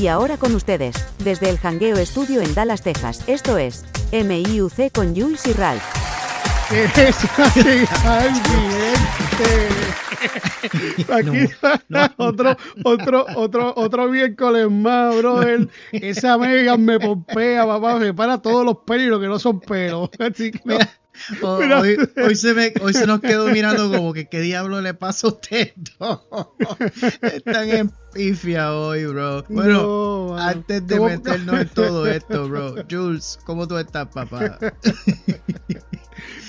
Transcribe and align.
Y 0.00 0.08
ahora 0.08 0.38
con 0.38 0.54
ustedes, 0.54 0.96
desde 1.22 1.50
el 1.50 1.58
Hangueo 1.58 1.98
Estudio 1.98 2.40
en 2.40 2.54
Dallas, 2.54 2.80
Texas, 2.80 3.22
esto 3.26 3.58
es 3.58 3.84
MIUC 4.12 4.90
con 4.94 5.14
Jules 5.14 5.46
y 5.46 5.52
Ralph. 5.52 5.82
Aquí 11.10 11.48
otro, 12.16 12.56
otro, 12.84 13.26
otro, 13.36 13.74
otro 13.76 14.08
miércoles 14.08 14.70
más, 14.70 15.18
brother. 15.18 15.68
Esa 15.92 16.38
mega 16.38 16.78
me 16.78 16.98
pompea, 16.98 17.66
papá, 17.66 17.98
me 17.98 18.14
para 18.14 18.40
todos 18.40 18.64
los 18.64 18.78
pelos 18.86 19.20
que 19.20 19.26
no 19.26 19.38
son 19.38 19.60
pelos. 19.60 20.08
Así 20.18 20.50
que 20.50 20.78
hoy, 21.42 21.96
hoy, 22.22 22.34
se 22.34 22.54
me, 22.54 22.72
hoy 22.80 22.92
se 22.92 23.06
nos 23.06 23.20
quedó 23.20 23.48
mirando 23.48 23.90
como 23.90 24.12
que 24.12 24.28
qué 24.28 24.40
diablo 24.40 24.80
le 24.80 24.94
pasa 24.94 25.26
a 25.26 25.30
usted. 25.30 25.72
Están 27.22 27.70
en 27.70 27.92
pifia 28.12 28.74
hoy, 28.74 29.06
bro. 29.06 29.44
Bueno, 29.48 30.36
antes 30.36 30.86
de 30.86 31.00
meternos 31.00 31.60
en 31.60 31.68
todo 31.74 32.06
esto, 32.06 32.48
bro. 32.48 32.74
Jules, 32.90 33.38
¿cómo 33.44 33.66
tú 33.66 33.78
estás, 33.78 34.08
papá? 34.08 34.58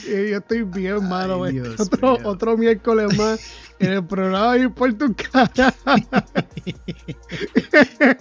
yo 0.05 0.37
estoy 0.37 0.63
bien, 0.63 1.07
mano. 1.07 1.41
otro, 1.77 2.17
otro 2.23 2.57
miércoles 2.57 3.17
más 3.17 3.39
en 3.81 3.93
el 3.93 4.05
programa 4.05 4.53
de 4.53 4.61
Importa 4.61 5.05
un 5.05 5.13
cara. 5.13 5.73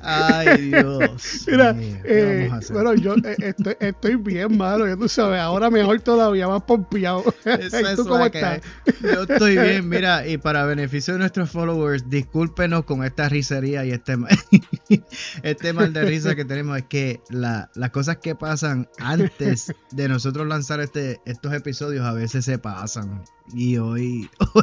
Ay, 0.03 0.71
Dios. 0.71 1.45
Mira, 1.47 1.77
eh, 1.79 2.51
bueno, 2.73 2.95
yo 2.95 3.15
eh, 3.17 3.37
estoy, 3.39 3.77
estoy, 3.81 4.17
bien, 4.17 4.57
mano. 4.57 4.87
Ya 4.87 4.97
tú 4.97 5.09
sabes, 5.09 5.41
ahora 5.41 5.71
mejor 5.71 6.01
todavía, 6.01 6.49
más 6.49 6.63
pompeado. 6.63 7.23
¿Tú 7.97 8.07
cómo 8.07 8.27
estás? 8.27 8.63
Yo 9.03 9.23
estoy 9.23 9.59
bien, 9.59 9.89
mira, 9.89 10.27
y 10.27 10.39
para 10.39 10.65
beneficio 10.65 11.15
de 11.15 11.21
nuestros 11.21 11.51
followers, 11.51 12.09
discúlpenos 12.09 12.85
con 12.85 13.05
esta 13.05 13.29
risería 13.31 13.85
y 13.85 13.93
este, 13.93 14.17
este 15.43 15.73
mal 15.73 15.93
de 15.93 16.05
risa 16.05 16.35
que 16.35 16.45
tenemos. 16.45 16.79
Es 16.79 16.85
que 16.85 17.21
la, 17.31 17.71
las 17.75 17.91
cosas 17.91 18.19
que 18.19 18.35
pasan 18.35 18.89
antes 18.99 19.73
de 19.91 20.09
nosotros 20.09 20.47
lanzar 20.47 20.81
este, 20.81 21.21
estos 21.25 21.53
episodios 21.53 22.05
a 22.05 22.13
veces 22.13 22.45
se 22.45 22.59
pasan. 22.59 23.23
Y 23.53 23.79
hoy, 23.79 24.29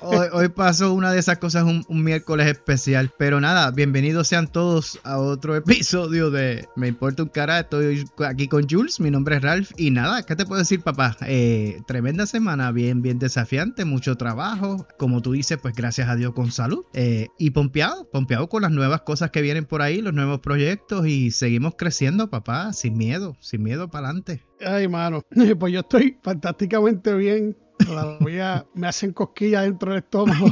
hoy, 0.00 0.30
hoy, 0.32 0.48
pasó 0.48 0.92
una 0.92 1.10
de 1.10 1.18
esas 1.18 1.38
cosas 1.38 1.64
un, 1.64 1.84
miércoles 2.04 2.46
especial. 2.46 3.10
Pero 3.18 3.40
nada, 3.40 3.70
bienvenidos 3.70 4.28
sean 4.28 4.46
todos 4.46 5.00
a 5.02 5.18
otro 5.18 5.56
episodio 5.56 6.30
de 6.30 6.68
Me 6.76 6.88
Importa 6.88 7.22
un 7.22 7.28
Cara. 7.28 7.60
Estoy 7.60 8.04
aquí 8.26 8.46
con 8.48 8.68
Jules, 8.68 9.00
mi 9.00 9.10
nombre 9.10 9.36
es 9.36 9.42
Ralph. 9.42 9.72
Y 9.76 9.90
nada, 9.90 10.22
¿qué 10.22 10.36
te 10.36 10.46
puedo 10.46 10.60
decir, 10.60 10.80
papá? 10.80 11.16
Eh, 11.26 11.80
tremenda 11.86 12.26
semana, 12.26 12.70
bien, 12.70 13.02
bien 13.02 13.18
desafiante, 13.18 13.84
mucho 13.84 14.16
trabajo. 14.16 14.86
Como 14.96 15.22
tú 15.22 15.32
dices, 15.32 15.58
pues 15.60 15.74
gracias 15.74 16.08
a 16.08 16.16
Dios 16.16 16.34
con 16.34 16.52
salud. 16.52 16.84
Eh, 16.92 17.28
y 17.38 17.50
pompeado, 17.50 17.83
pompeado 18.12 18.48
con 18.48 18.62
las 18.62 18.70
nuevas 18.70 19.02
cosas 19.02 19.30
que 19.30 19.42
vienen 19.42 19.64
por 19.64 19.82
ahí, 19.82 20.00
los 20.00 20.14
nuevos 20.14 20.40
proyectos. 20.40 21.06
Y 21.06 21.30
seguimos 21.30 21.74
creciendo, 21.76 22.30
papá, 22.30 22.72
sin 22.72 22.96
miedo, 22.96 23.36
sin 23.40 23.62
miedo 23.62 23.88
para 23.88 24.08
adelante. 24.08 24.42
Ay, 24.60 24.88
mano, 24.88 25.22
pues 25.58 25.72
yo 25.72 25.80
estoy 25.80 26.18
fantásticamente 26.22 27.14
bien. 27.14 27.56
Todavía 27.84 28.66
me 28.74 28.86
hacen 28.86 29.12
cosquillas 29.12 29.64
dentro 29.64 29.90
del 29.90 29.98
estómago, 29.98 30.46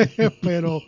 pero 0.42 0.80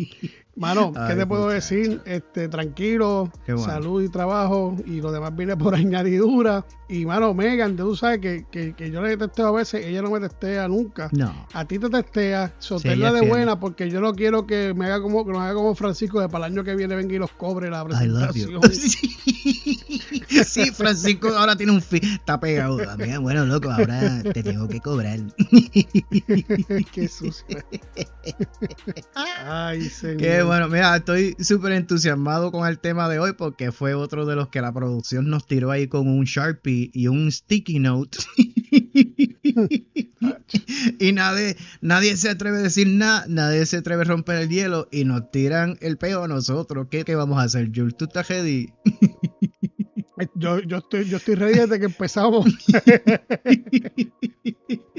Mano, 0.61 0.93
¿qué 1.09 1.15
te 1.15 1.27
puedo 1.27 1.49
decir? 1.49 2.03
Este, 2.05 2.47
tranquilo, 2.51 3.33
salud 3.65 4.03
y 4.03 4.11
trabajo, 4.11 4.77
y 4.85 5.01
lo 5.01 5.11
demás 5.11 5.35
viene 5.35 5.57
por 5.57 5.75
añadidura. 5.75 6.67
Y 6.87 7.07
mano, 7.07 7.33
Megan, 7.33 7.77
tú 7.77 7.97
sabes 7.97 8.19
que, 8.19 8.45
que, 8.51 8.75
que, 8.75 8.91
yo 8.91 9.01
le 9.01 9.17
testeo 9.17 9.47
a 9.47 9.53
veces, 9.53 9.87
ella 9.87 10.03
no 10.03 10.11
me 10.11 10.21
testea 10.21 10.69
nunca. 10.69 11.09
No. 11.13 11.47
A 11.55 11.65
ti 11.65 11.79
te 11.79 11.89
testea, 11.89 12.53
soterla 12.59 13.13
de 13.13 13.23
buena, 13.23 13.59
porque 13.59 13.89
yo 13.89 14.03
no 14.03 14.13
quiero 14.13 14.47
que 14.47 14.75
me 14.75 14.87
haga 14.87 15.01
como, 15.01 15.25
que 15.25 15.33
nos 15.33 15.41
haga 15.41 15.55
como 15.55 15.75
Francisco, 15.75 16.21
de 16.21 16.29
para 16.29 16.47
el 16.47 16.53
año 16.53 16.65
que 16.65 16.75
viene 16.75 16.95
venga 16.95 17.15
y 17.15 17.19
los 17.19 17.31
cobre 17.31 17.71
la 17.71 17.85
presentación. 17.85 18.61
sí, 20.45 20.71
Francisco 20.73 21.29
ahora 21.29 21.57
tiene 21.57 21.73
un 21.73 21.81
fin, 21.81 22.03
está 22.05 22.39
pegado. 22.39 22.79
Bueno, 23.23 23.47
loco, 23.47 23.71
ahora 23.71 24.23
te 24.23 24.43
tengo 24.43 24.69
que 24.69 24.81
cobrar. 24.81 25.21
Qué 26.93 27.09
sucio. 27.09 27.65
Ay, 29.15 29.83
señor. 29.83 30.17
Qué 30.19 30.43
bueno, 30.51 30.69
mira, 30.69 30.97
estoy 30.97 31.37
súper 31.39 31.71
entusiasmado 31.71 32.51
con 32.51 32.67
el 32.67 32.81
tema 32.81 33.09
de 33.09 33.21
hoy 33.21 33.35
porque 33.35 33.71
fue 33.71 33.95
otro 33.95 34.27
de 34.27 34.35
los 34.35 34.49
que 34.49 34.61
la 34.61 34.73
producción 34.73 35.31
nos 35.31 35.47
tiró 35.47 35.71
ahí 35.71 35.87
con 35.87 36.09
un 36.09 36.25
Sharpie 36.25 36.91
y, 36.93 37.07
un 37.07 37.31
sticky 37.31 37.79
note. 37.79 38.19
y 40.99 41.13
nadie, 41.13 41.57
nadie 41.81 42.17
se 42.17 42.31
atreve 42.31 42.59
a 42.59 42.63
decir 42.63 42.89
nada, 42.89 43.27
nadie 43.29 43.65
se 43.65 43.77
atreve 43.77 44.03
a 44.03 44.07
romper 44.07 44.39
el 44.39 44.49
hielo 44.49 44.89
y 44.91 45.05
nos 45.05 45.31
tiran 45.31 45.79
el 45.81 45.99
peo 45.99 46.25
a 46.25 46.29
nosotros. 46.29 46.89
¿Qué, 46.91 47.05
qué 47.05 47.15
vamos 47.15 47.39
a 47.39 47.43
hacer, 47.43 47.71
Jules? 47.73 47.97
¿Tú 47.97 48.07
estás 48.07 48.27
ready? 48.27 48.73
Yo, 50.35 50.61
yo, 50.61 50.79
estoy, 50.79 51.07
yo 51.07 51.17
estoy 51.17 51.35
ready 51.35 51.61
desde 51.61 51.79
que 51.79 51.87
empezamos. 51.87 52.45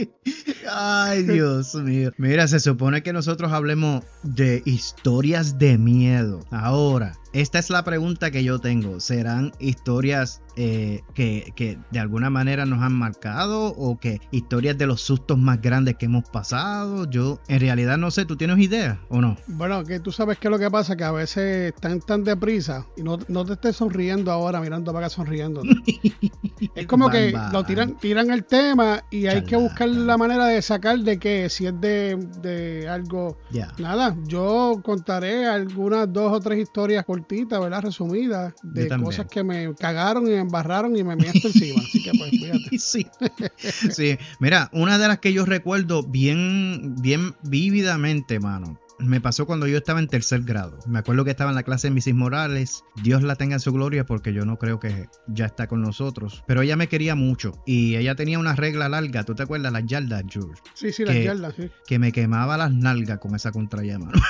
Ay, 0.70 1.24
Dios 1.24 1.76
mío. 1.76 2.12
Mira, 2.18 2.48
se 2.48 2.60
supone 2.60 3.04
que 3.04 3.14
nosotros 3.14 3.52
hablemos 3.52 4.04
de 4.24 4.62
historias 4.66 5.58
de 5.58 5.78
miedo. 5.78 6.40
Ahora, 6.52 7.14
esta 7.34 7.60
es 7.60 7.70
la 7.70 7.84
pregunta 7.84 8.30
que 8.30 8.44
yo 8.44 8.60
tengo. 8.60 9.00
¿Serán 9.00 9.54
historias 9.60 10.42
eh, 10.58 11.02
que, 11.16 11.80
de 11.90 12.00
alguna 12.00 12.30
manera 12.30 12.66
nos 12.66 12.82
han 12.82 12.92
marcado 12.92 13.68
o 13.68 13.98
que 14.00 14.20
historias 14.32 14.78
de 14.78 14.86
los 14.86 15.02
sustos 15.02 15.38
más 15.38 15.62
grandes 15.62 15.96
que 15.96 16.08
hemos 16.08 16.30
pasado? 16.30 17.10
Yo 17.10 17.40
en 17.48 17.62
realidad 17.62 17.98
no 17.98 18.12
sé, 18.12 18.26
¿tú 18.26 18.36
tienes 18.36 18.60
idea 18.60 19.00
o 19.08 19.22
no? 19.22 19.38
Bueno, 19.48 19.86
que 19.86 20.02
tú 20.02 20.12
sabes 20.12 20.40
que 20.40 20.50
lo 20.50 20.60
que 20.60 20.70
pasa, 20.70 20.98
que 20.98 21.06
a 21.06 21.12
veces 21.12 21.74
están 21.74 22.02
tan 22.02 22.26
deprisa 22.26 22.86
y 22.98 23.04
no, 23.04 23.18
te 23.18 23.54
estés 23.54 23.78
sonriendo 23.78 24.32
ahora, 24.32 24.60
mirando 24.60 24.92
para 24.92 25.08
acá 25.08 25.16
sonriendo. 25.16 25.62
es 26.76 26.86
como 26.86 27.10
que 27.10 27.34
lo 27.54 27.64
tiran, 27.64 27.98
tiran 27.98 28.30
el 28.30 28.44
tema 28.44 29.06
y 29.10 29.28
hay 29.28 29.44
que 29.44 29.56
buscar 29.56 29.88
la 29.92 30.18
manera 30.18 30.48
de 30.48 30.62
sacar 30.62 31.00
de 31.00 31.18
que 31.20 31.50
si 31.50 31.68
es 31.68 31.80
de, 31.80 32.88
algo. 32.90 33.38
Nada, 33.78 34.16
yo 34.26 34.82
contaré 34.84 35.48
algunas 35.48 36.12
dos 36.12 36.34
o 36.34 36.40
tres 36.40 36.60
historias 36.60 37.06
por 37.06 37.26
¿verdad? 37.60 37.82
Resumida 37.82 38.54
de 38.64 38.88
cosas 39.00 39.28
que 39.28 39.44
me 39.44 39.74
cagaron 39.76 40.28
y 40.28 40.32
me 40.32 40.40
embarraron 40.40 40.96
y 40.96 41.04
me 41.04 41.16
miento 41.16 41.48
encima. 41.48 41.82
Así 41.82 42.04
que 42.04 42.12
pues 42.18 42.32
fíjate. 42.32 42.62
Sí. 42.82 43.06
sí. 43.92 44.18
Mira, 44.40 44.70
una 44.74 44.98
de 44.98 45.08
las 45.08 45.20
que 45.20 45.34
yo 45.34 45.46
recuerdo 45.46 46.04
bien, 46.04 46.96
bien 47.00 47.36
vívidamente, 47.44 48.40
mano, 48.40 48.80
me 49.02 49.22
pasó 49.22 49.46
cuando 49.46 49.68
yo 49.68 49.78
estaba 49.78 50.00
en 50.00 50.08
tercer 50.08 50.42
grado. 50.42 50.80
Me 50.88 51.00
acuerdo 51.00 51.24
que 51.26 51.32
estaba 51.32 51.52
en 51.52 51.56
la 51.56 51.64
clase 51.64 51.90
de 51.90 51.96
Mrs. 51.96 52.14
Morales. 52.14 52.84
Dios 53.04 53.24
la 53.24 53.36
tenga 53.36 53.56
en 53.56 53.60
su 53.60 53.72
gloria 53.72 54.06
porque 54.06 54.34
yo 54.34 54.46
no 54.46 54.58
creo 54.58 54.80
que 54.80 55.08
ya 55.28 55.46
está 55.46 55.68
con 55.68 55.82
nosotros. 55.82 56.44
Pero 56.48 56.62
ella 56.62 56.76
me 56.76 56.88
quería 56.88 57.16
mucho 57.16 57.62
y 57.66 57.96
ella 57.96 58.16
tenía 58.16 58.40
una 58.40 58.56
regla 58.56 58.90
larga. 58.90 59.24
¿Tú 59.24 59.36
te 59.36 59.44
acuerdas? 59.44 59.72
Las 59.72 59.86
yardas, 59.86 60.24
George. 60.30 60.62
Sí, 60.74 60.92
sí, 60.92 61.06
las 61.06 61.16
yardas, 61.16 61.56
sí. 61.56 61.70
Que 61.88 62.00
me 62.00 62.12
quemaba 62.12 62.58
las 62.58 62.72
nalgas 62.72 63.20
con 63.20 63.36
esa 63.36 63.52
contrallama. 63.52 64.12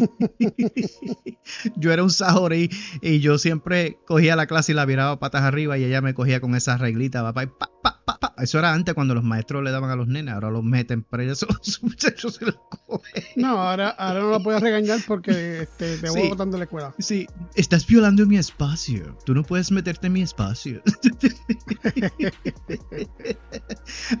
yo, 1.76 1.92
era 1.92 2.02
un 2.02 2.10
sajorí 2.10 2.70
y 3.00 3.20
yo 3.20 3.38
siempre 3.38 3.98
cogía 4.06 4.36
la 4.36 4.46
clase 4.46 4.72
y 4.72 4.74
la 4.74 4.84
viraba 4.84 5.18
patas 5.18 5.42
arriba 5.42 5.78
y 5.78 5.84
ella 5.84 6.00
me 6.00 6.14
cogía 6.14 6.40
con 6.40 6.54
esa 6.54 6.76
reglita, 6.76 7.22
papá, 7.22 7.44
y 7.44 7.46
pa, 7.46 7.70
pa, 7.82 7.99
eso 8.42 8.58
era 8.58 8.72
antes 8.72 8.94
cuando 8.94 9.14
los 9.14 9.24
maestros 9.24 9.62
le 9.62 9.70
daban 9.70 9.90
a 9.90 9.96
los 9.96 10.08
nenes, 10.08 10.34
ahora 10.34 10.50
los 10.50 10.64
meten 10.64 11.02
presos, 11.02 11.48
los 11.66 11.82
muchachos 11.82 12.34
se 12.36 12.46
los 12.46 12.56
cogen. 12.86 13.24
No, 13.36 13.60
ahora, 13.60 13.90
ahora 13.90 14.20
no 14.20 14.30
lo 14.30 14.42
puedes 14.42 14.60
regañar 14.60 15.00
porque 15.06 15.62
este, 15.62 15.98
te 15.98 16.10
voy 16.10 16.28
botando 16.28 16.58
la 16.58 16.64
escuela. 16.64 16.94
Sí, 16.98 17.26
estás 17.54 17.86
violando 17.86 18.26
mi 18.26 18.36
espacio. 18.36 19.16
Tú 19.24 19.34
no 19.34 19.42
puedes 19.42 19.70
meterte 19.70 20.08
en 20.08 20.12
mi 20.14 20.22
espacio. 20.22 20.82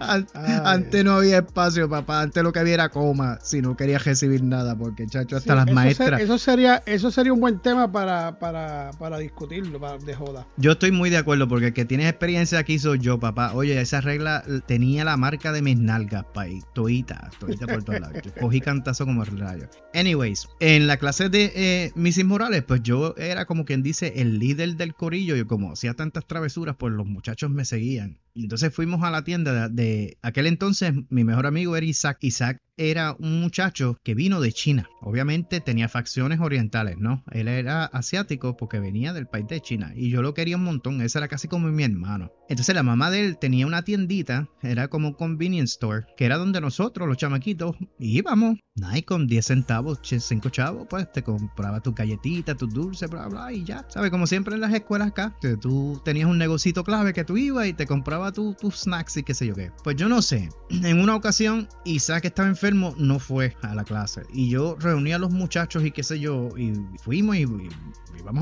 antes 0.00 1.04
no 1.04 1.12
había 1.12 1.38
espacio, 1.38 1.88
papá. 1.88 2.22
Antes 2.22 2.42
lo 2.42 2.52
que 2.52 2.58
había 2.58 2.74
era 2.74 2.88
coma. 2.88 3.38
Si 3.42 3.60
no 3.60 3.76
quería 3.76 3.98
recibir 3.98 4.42
nada, 4.42 4.76
porque 4.76 5.06
chacho, 5.06 5.36
hasta 5.36 5.54
las 5.54 5.70
maestras. 5.72 6.20
eso 6.20 6.38
sería, 6.38 6.82
eso 6.86 7.10
sería 7.10 7.32
un 7.32 7.40
buen 7.40 7.60
tema 7.60 7.90
para, 7.90 8.38
para, 8.38 8.90
para 8.98 9.18
discutirlo, 9.18 9.80
para, 9.80 9.98
de 9.98 10.14
joda. 10.14 10.46
Yo 10.56 10.72
estoy 10.72 10.92
muy 10.92 11.10
de 11.10 11.18
acuerdo, 11.18 11.48
porque 11.48 11.66
el 11.68 11.72
que 11.72 11.84
tiene 11.84 12.08
experiencia 12.08 12.58
aquí 12.58 12.78
soy 12.78 12.98
yo, 12.98 13.18
papá. 13.18 13.52
Oye, 13.54 13.80
esa 13.80 14.00
regla 14.10 14.42
tenía 14.66 15.04
la 15.04 15.16
marca 15.16 15.52
de 15.52 15.62
mis 15.62 15.78
nalgas, 15.78 16.24
ahí, 16.34 16.60
Toita, 16.74 17.30
toita 17.38 17.66
por 17.66 17.84
todos 17.84 18.00
lados. 18.00 18.22
cogí 18.40 18.60
cantazo 18.60 19.06
como 19.06 19.24
rayo. 19.24 19.68
Anyways, 19.94 20.48
en 20.58 20.88
la 20.88 20.96
clase 20.96 21.28
de 21.28 21.52
eh, 21.54 21.92
Mrs. 21.94 22.24
Morales, 22.24 22.64
pues 22.64 22.82
yo 22.82 23.14
era 23.16 23.46
como 23.46 23.64
quien 23.64 23.84
dice 23.84 24.14
el 24.16 24.40
líder 24.40 24.76
del 24.76 24.94
corillo. 24.94 25.36
Y 25.36 25.44
como 25.44 25.72
hacía 25.72 25.94
tantas 25.94 26.26
travesuras, 26.26 26.74
pues 26.76 26.92
los 26.92 27.06
muchachos 27.06 27.50
me 27.50 27.64
seguían. 27.64 28.18
Entonces 28.34 28.74
fuimos 28.74 29.02
a 29.02 29.10
la 29.10 29.22
tienda 29.22 29.68
de, 29.68 30.18
aquel 30.22 30.46
entonces, 30.46 30.92
mi 31.08 31.24
mejor 31.24 31.46
amigo 31.46 31.76
era 31.76 31.86
Isaac. 31.86 32.18
Isaac 32.22 32.60
era 32.80 33.14
un 33.18 33.42
muchacho 33.42 33.98
que 34.02 34.14
vino 34.14 34.40
de 34.40 34.52
China. 34.52 34.88
Obviamente 35.02 35.60
tenía 35.60 35.88
facciones 35.90 36.40
orientales, 36.40 36.96
¿no? 36.96 37.22
Él 37.30 37.46
era 37.46 37.84
asiático 37.84 38.56
porque 38.56 38.80
venía 38.80 39.12
del 39.12 39.26
país 39.26 39.46
de 39.48 39.60
China 39.60 39.92
y 39.94 40.08
yo 40.08 40.22
lo 40.22 40.32
quería 40.32 40.56
un 40.56 40.64
montón. 40.64 41.02
Ese 41.02 41.18
era 41.18 41.28
casi 41.28 41.46
como 41.46 41.68
mi 41.68 41.84
hermano. 41.84 42.32
Entonces 42.48 42.74
la 42.74 42.82
mamá 42.82 43.10
de 43.10 43.26
él 43.26 43.38
tenía 43.38 43.66
una 43.66 43.82
tiendita, 43.82 44.48
era 44.62 44.88
como 44.88 45.08
un 45.08 45.14
convenience 45.14 45.74
store, 45.74 46.06
que 46.16 46.24
era 46.24 46.38
donde 46.38 46.60
nosotros, 46.60 47.06
los 47.06 47.18
chamaquitos, 47.18 47.76
íbamos. 47.98 48.58
Nike 48.76 49.04
con 49.04 49.26
10 49.26 49.44
centavos, 49.44 49.98
5 50.02 50.48
chavos, 50.48 50.86
pues 50.88 51.10
te 51.12 51.22
compraba 51.22 51.80
tus 51.80 51.94
galletitas, 51.94 52.56
tus 52.56 52.72
dulces, 52.72 53.10
bla, 53.10 53.26
bla, 53.28 53.52
y 53.52 53.62
ya. 53.62 53.84
¿Sabes? 53.88 54.10
Como 54.10 54.26
siempre 54.26 54.54
en 54.54 54.62
las 54.62 54.72
escuelas 54.72 55.08
acá, 55.08 55.36
que 55.40 55.56
tú 55.56 56.00
tenías 56.04 56.28
un 56.28 56.38
negocito 56.38 56.82
clave 56.82 57.12
que 57.12 57.24
tú 57.24 57.36
ibas 57.36 57.66
y 57.66 57.74
te 57.74 57.86
compraba 57.86 58.32
tus 58.32 58.56
snacks 58.72 59.18
y 59.18 59.22
qué 59.22 59.34
sé 59.34 59.46
yo 59.46 59.54
qué. 59.54 59.70
Pues 59.84 59.96
yo 59.96 60.08
no 60.08 60.22
sé. 60.22 60.48
En 60.70 60.98
una 60.98 61.14
ocasión, 61.14 61.68
Isaac 61.84 62.24
estaba 62.24 62.48
enfermo, 62.48 62.69
no 62.70 63.18
fue 63.18 63.56
a 63.62 63.74
la 63.74 63.84
clase. 63.84 64.22
Y 64.32 64.48
yo 64.50 64.76
reuní 64.78 65.12
a 65.12 65.18
los 65.18 65.30
muchachos 65.30 65.84
y 65.84 65.90
qué 65.90 66.02
sé 66.02 66.20
yo, 66.20 66.48
y 66.56 66.72
fuimos 67.02 67.36
y, 67.36 67.42
y 67.42 67.68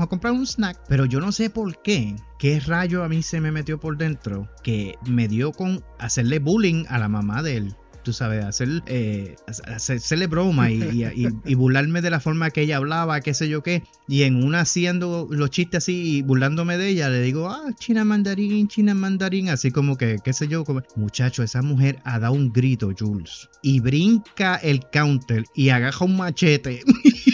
a 0.01 0.07
comprar 0.07 0.33
un 0.33 0.45
snack. 0.45 0.79
Pero 0.87 1.05
yo 1.05 1.19
no 1.19 1.31
sé 1.31 1.49
por 1.49 1.81
qué, 1.81 2.15
qué 2.37 2.59
rayo 2.59 3.03
a 3.03 3.09
mí 3.09 3.23
se 3.23 3.41
me 3.41 3.51
metió 3.51 3.79
por 3.79 3.97
dentro, 3.97 4.49
que 4.63 4.95
me 5.05 5.27
dio 5.27 5.51
con 5.51 5.83
hacerle 5.97 6.39
bullying 6.39 6.85
a 6.89 6.99
la 6.99 7.09
mamá 7.09 7.41
de 7.43 7.57
él 7.57 7.75
tú 8.03 8.13
sabes, 8.13 8.43
hacer, 8.45 8.83
eh, 8.87 9.35
hacerle 9.47 10.27
broma 10.27 10.71
y, 10.71 11.55
burlarme 11.55 12.01
de 12.01 12.09
la 12.09 12.19
forma 12.19 12.49
que 12.51 12.61
ella 12.61 12.77
hablaba, 12.77 13.21
qué 13.21 13.33
sé 13.33 13.49
yo 13.49 13.63
qué. 13.63 13.83
Y 14.07 14.23
en 14.23 14.43
una 14.43 14.61
haciendo 14.61 15.27
los 15.29 15.49
chistes 15.49 15.83
así 15.83 16.17
y 16.17 16.21
burlándome 16.21 16.77
de 16.77 16.89
ella, 16.89 17.09
le 17.09 17.21
digo, 17.21 17.49
ah, 17.49 17.71
China 17.77 18.03
mandarín, 18.03 18.67
China 18.67 18.93
mandarín, 18.93 19.49
así 19.49 19.71
como 19.71 19.97
que, 19.97 20.17
qué 20.23 20.33
sé 20.33 20.47
yo, 20.47 20.63
como, 20.63 20.81
muchacho, 20.95 21.43
esa 21.43 21.61
mujer 21.61 21.99
ha 22.03 22.19
dado 22.19 22.33
un 22.33 22.51
grito, 22.51 22.91
Jules, 22.97 23.49
y 23.61 23.79
brinca 23.79 24.55
el 24.55 24.81
counter 24.91 25.43
y 25.55 25.69
agaja 25.69 26.05
un 26.05 26.17
machete. 26.17 26.81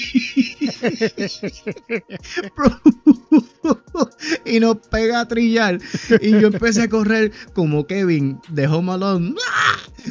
y 4.45 4.59
nos 4.59 4.77
pega 4.77 5.21
a 5.21 5.27
trillar. 5.27 5.79
Y 6.21 6.31
yo 6.31 6.47
empecé 6.47 6.83
a 6.83 6.89
correr 6.89 7.31
como 7.53 7.87
Kevin 7.87 8.39
de 8.49 8.67
Home 8.67 8.93
Alone 8.93 9.35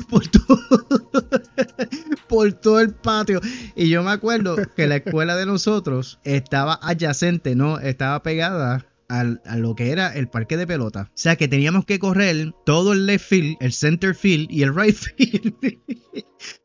por 0.08 0.26
todo, 0.26 0.58
por 2.28 2.52
todo 2.52 2.80
el 2.80 2.94
patio. 2.94 3.40
Y 3.76 3.88
yo 3.88 4.02
me 4.02 4.10
acuerdo 4.10 4.56
que 4.76 4.86
la 4.86 4.96
escuela 4.96 5.36
de 5.36 5.46
nosotros 5.46 6.18
estaba 6.24 6.78
adyacente, 6.82 7.54
¿no? 7.54 7.78
Estaba 7.78 8.22
pegada 8.22 8.86
a 9.08 9.56
lo 9.56 9.74
que 9.74 9.90
era 9.90 10.14
el 10.14 10.28
parque 10.28 10.56
de 10.56 10.66
pelota. 10.66 11.10
O 11.10 11.18
sea 11.18 11.36
que 11.36 11.48
teníamos 11.48 11.84
que 11.84 11.98
correr 11.98 12.52
todo 12.64 12.92
el 12.92 13.06
left 13.06 13.28
field, 13.28 13.56
el 13.60 13.72
center 13.72 14.14
field 14.14 14.50
y 14.50 14.62
el 14.62 14.74
right 14.74 14.96
field 15.16 15.54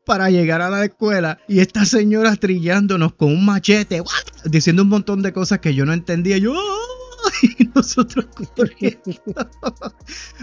para 0.04 0.30
llegar 0.30 0.60
a 0.60 0.70
la 0.70 0.84
escuela. 0.84 1.38
Y 1.48 1.60
esta 1.60 1.84
señora 1.84 2.34
trillándonos 2.36 3.14
con 3.14 3.32
un 3.32 3.44
machete, 3.44 4.02
diciendo 4.44 4.82
un 4.82 4.88
montón 4.88 5.22
de 5.22 5.32
cosas 5.32 5.60
que 5.60 5.74
yo 5.74 5.84
no 5.86 5.92
entendía. 5.92 6.38
Yo, 6.38 6.54
y 7.58 7.68
nosotros 7.74 8.26
corriendo. 8.56 9.00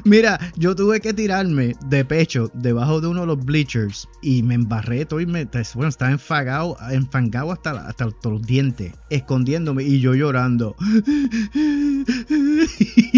Mira, 0.03 0.39
yo 0.56 0.75
tuve 0.75 1.00
que 1.01 1.13
tirarme 1.13 1.75
de 1.88 2.06
pecho 2.06 2.50
debajo 2.53 3.01
de 3.01 3.07
uno 3.07 3.21
de 3.21 3.27
los 3.27 3.44
bleachers 3.44 4.07
y 4.21 4.44
me 4.44 4.56
embarré 4.56 5.06
todo 5.06 5.19
y 5.19 5.25
me, 5.25 5.45
bueno, 5.74 5.89
estaba 5.89 6.12
enfagado, 6.12 6.77
enfangado 6.91 7.51
hasta, 7.51 7.88
hasta 7.88 8.09
los 8.24 8.41
dientes, 8.41 8.94
escondiéndome 9.09 9.83
y 9.83 10.00
yo 10.00 10.13
llorando. 10.15 10.75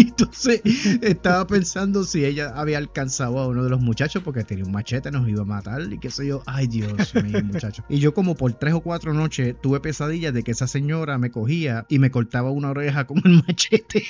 Entonces 0.00 0.62
estaba 1.02 1.46
pensando 1.46 2.04
si 2.04 2.24
ella 2.24 2.52
había 2.54 2.78
alcanzado 2.78 3.38
a 3.38 3.48
uno 3.48 3.64
de 3.64 3.70
los 3.70 3.80
muchachos 3.80 4.22
porque 4.22 4.44
tenía 4.44 4.64
un 4.64 4.72
machete, 4.72 5.10
nos 5.10 5.28
iba 5.28 5.42
a 5.42 5.44
matar 5.44 5.82
y 5.92 5.98
qué 5.98 6.10
sé 6.10 6.26
yo. 6.26 6.42
Ay, 6.46 6.66
Dios 6.66 7.14
mío, 7.22 7.42
muchacho. 7.44 7.84
Y 7.88 7.98
yo 7.98 8.14
como 8.14 8.34
por 8.34 8.52
tres 8.54 8.74
o 8.74 8.80
cuatro 8.80 9.12
noches 9.12 9.54
tuve 9.60 9.80
pesadillas 9.80 10.32
de 10.32 10.42
que 10.42 10.52
esa 10.52 10.66
señora 10.66 11.18
me 11.18 11.30
cogía 11.30 11.86
y 11.88 11.98
me 11.98 12.10
cortaba 12.10 12.50
una 12.50 12.70
oreja 12.70 13.06
con 13.06 13.20
el 13.24 13.42
machete 13.46 14.00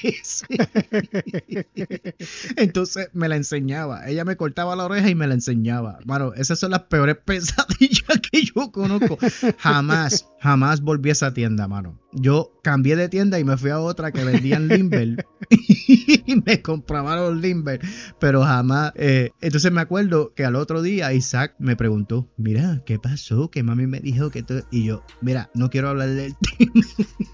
Entonces 2.57 3.11
me 3.13 3.29
la 3.29 3.37
enseñaba. 3.37 4.09
Ella 4.09 4.25
me 4.25 4.37
cortaba 4.37 4.77
la 4.77 4.85
oreja 4.85 5.09
y 5.09 5.15
me 5.15 5.27
la 5.27 5.35
enseñaba. 5.35 5.99
Bueno, 6.05 6.33
esas 6.35 6.59
son 6.59 6.71
las 6.71 6.83
peores 6.83 7.17
pesadillas 7.25 8.21
que 8.31 8.45
yo 8.45 8.71
conozco. 8.71 9.19
Jamás, 9.59 10.29
jamás 10.41 10.81
volví 10.81 11.11
a 11.11 11.13
esa 11.13 11.35
tienda, 11.35 11.69
mano. 11.69 11.99
Yo 12.13 12.53
cambié 12.63 12.97
de 12.97 13.09
tienda 13.09 13.39
y 13.39 13.45
me 13.45 13.57
fui 13.57 13.71
a 13.71 13.79
otra 13.79 14.11
que 14.11 14.25
vendían 14.25 14.67
Limber 14.67 15.27
y 15.51 16.43
me 16.45 16.61
compraba 16.61 17.17
los 17.17 17.37
Limber, 17.37 17.81
pero 18.19 18.43
jamás. 18.43 18.93
Eh, 18.97 19.31
entonces 19.41 19.71
me 19.71 19.81
acuerdo 19.81 20.35
que 20.35 20.45
al 20.45 20.57
otro 20.57 20.83
día 20.83 21.13
Isaac 21.13 21.55
me 21.59 21.77
preguntó: 21.77 22.29
Mira, 22.37 22.83
¿qué 22.85 22.99
pasó? 22.99 23.51
Que 23.51 23.63
mami 23.63 23.87
me 23.87 24.01
dijo 24.01 24.31
que 24.31 24.43
tú. 24.43 24.63
Y 24.73 24.85
yo, 24.85 25.05
mira, 25.21 25.51
no 25.55 25.71
quiero 25.71 25.89
hablar 25.89 26.09
del 26.09 26.35
tema. 26.37 26.73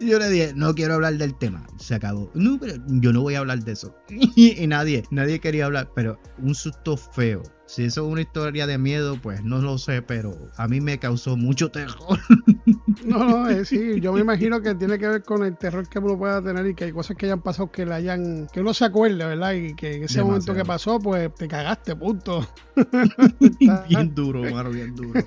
yo 0.00 0.18
le 0.18 0.28
dije: 0.28 0.52
No 0.54 0.74
quiero 0.74 0.94
hablar 0.94 1.16
del 1.16 1.36
tema. 1.36 1.66
Se 1.76 1.96
acabó. 1.96 2.30
No, 2.34 2.58
pero 2.60 2.74
yo 2.86 3.12
no 3.12 3.22
voy 3.22 3.34
a 3.34 3.40
hablar 3.40 3.64
de 3.64 3.72
eso. 3.72 3.94
y 4.36 4.66
nadie, 4.68 5.02
nadie 5.10 5.40
quería 5.40 5.66
hablar, 5.66 5.90
pero 5.94 6.20
un 6.38 6.54
susto 6.54 6.96
feo 6.96 7.42
si 7.70 7.84
eso 7.84 8.04
es 8.04 8.12
una 8.12 8.22
historia 8.22 8.66
de 8.66 8.78
miedo, 8.78 9.16
pues 9.22 9.44
no 9.44 9.58
lo 9.58 9.78
sé, 9.78 10.02
pero 10.02 10.36
a 10.56 10.66
mí 10.66 10.80
me 10.80 10.98
causó 10.98 11.36
mucho 11.36 11.70
terror. 11.70 12.18
No, 13.04 13.24
no, 13.24 13.48
es, 13.48 13.68
sí, 13.68 14.00
yo 14.00 14.12
me 14.12 14.20
imagino 14.20 14.60
que 14.60 14.74
tiene 14.74 14.98
que 14.98 15.08
ver 15.08 15.22
con 15.22 15.44
el 15.44 15.56
terror 15.56 15.88
que 15.88 15.98
uno 15.98 16.18
pueda 16.18 16.42
tener 16.42 16.66
y 16.66 16.74
que 16.74 16.84
hay 16.84 16.92
cosas 16.92 17.16
que 17.16 17.26
hayan 17.26 17.40
pasado 17.40 17.70
que 17.70 17.86
le 17.86 17.94
hayan, 17.94 18.46
que 18.52 18.60
uno 18.60 18.74
se 18.74 18.84
acuerde, 18.84 19.24
¿verdad? 19.24 19.52
Y 19.52 19.74
que 19.74 19.94
en 19.94 20.04
ese 20.04 20.22
momento 20.22 20.54
que 20.54 20.64
pasó, 20.64 20.98
pues 20.98 21.34
te 21.34 21.48
cagaste, 21.48 21.96
punto. 21.96 22.46
bien 23.88 24.14
duro, 24.14 24.42
mano, 24.42 24.70
bien 24.70 24.94
duro. 24.94 25.20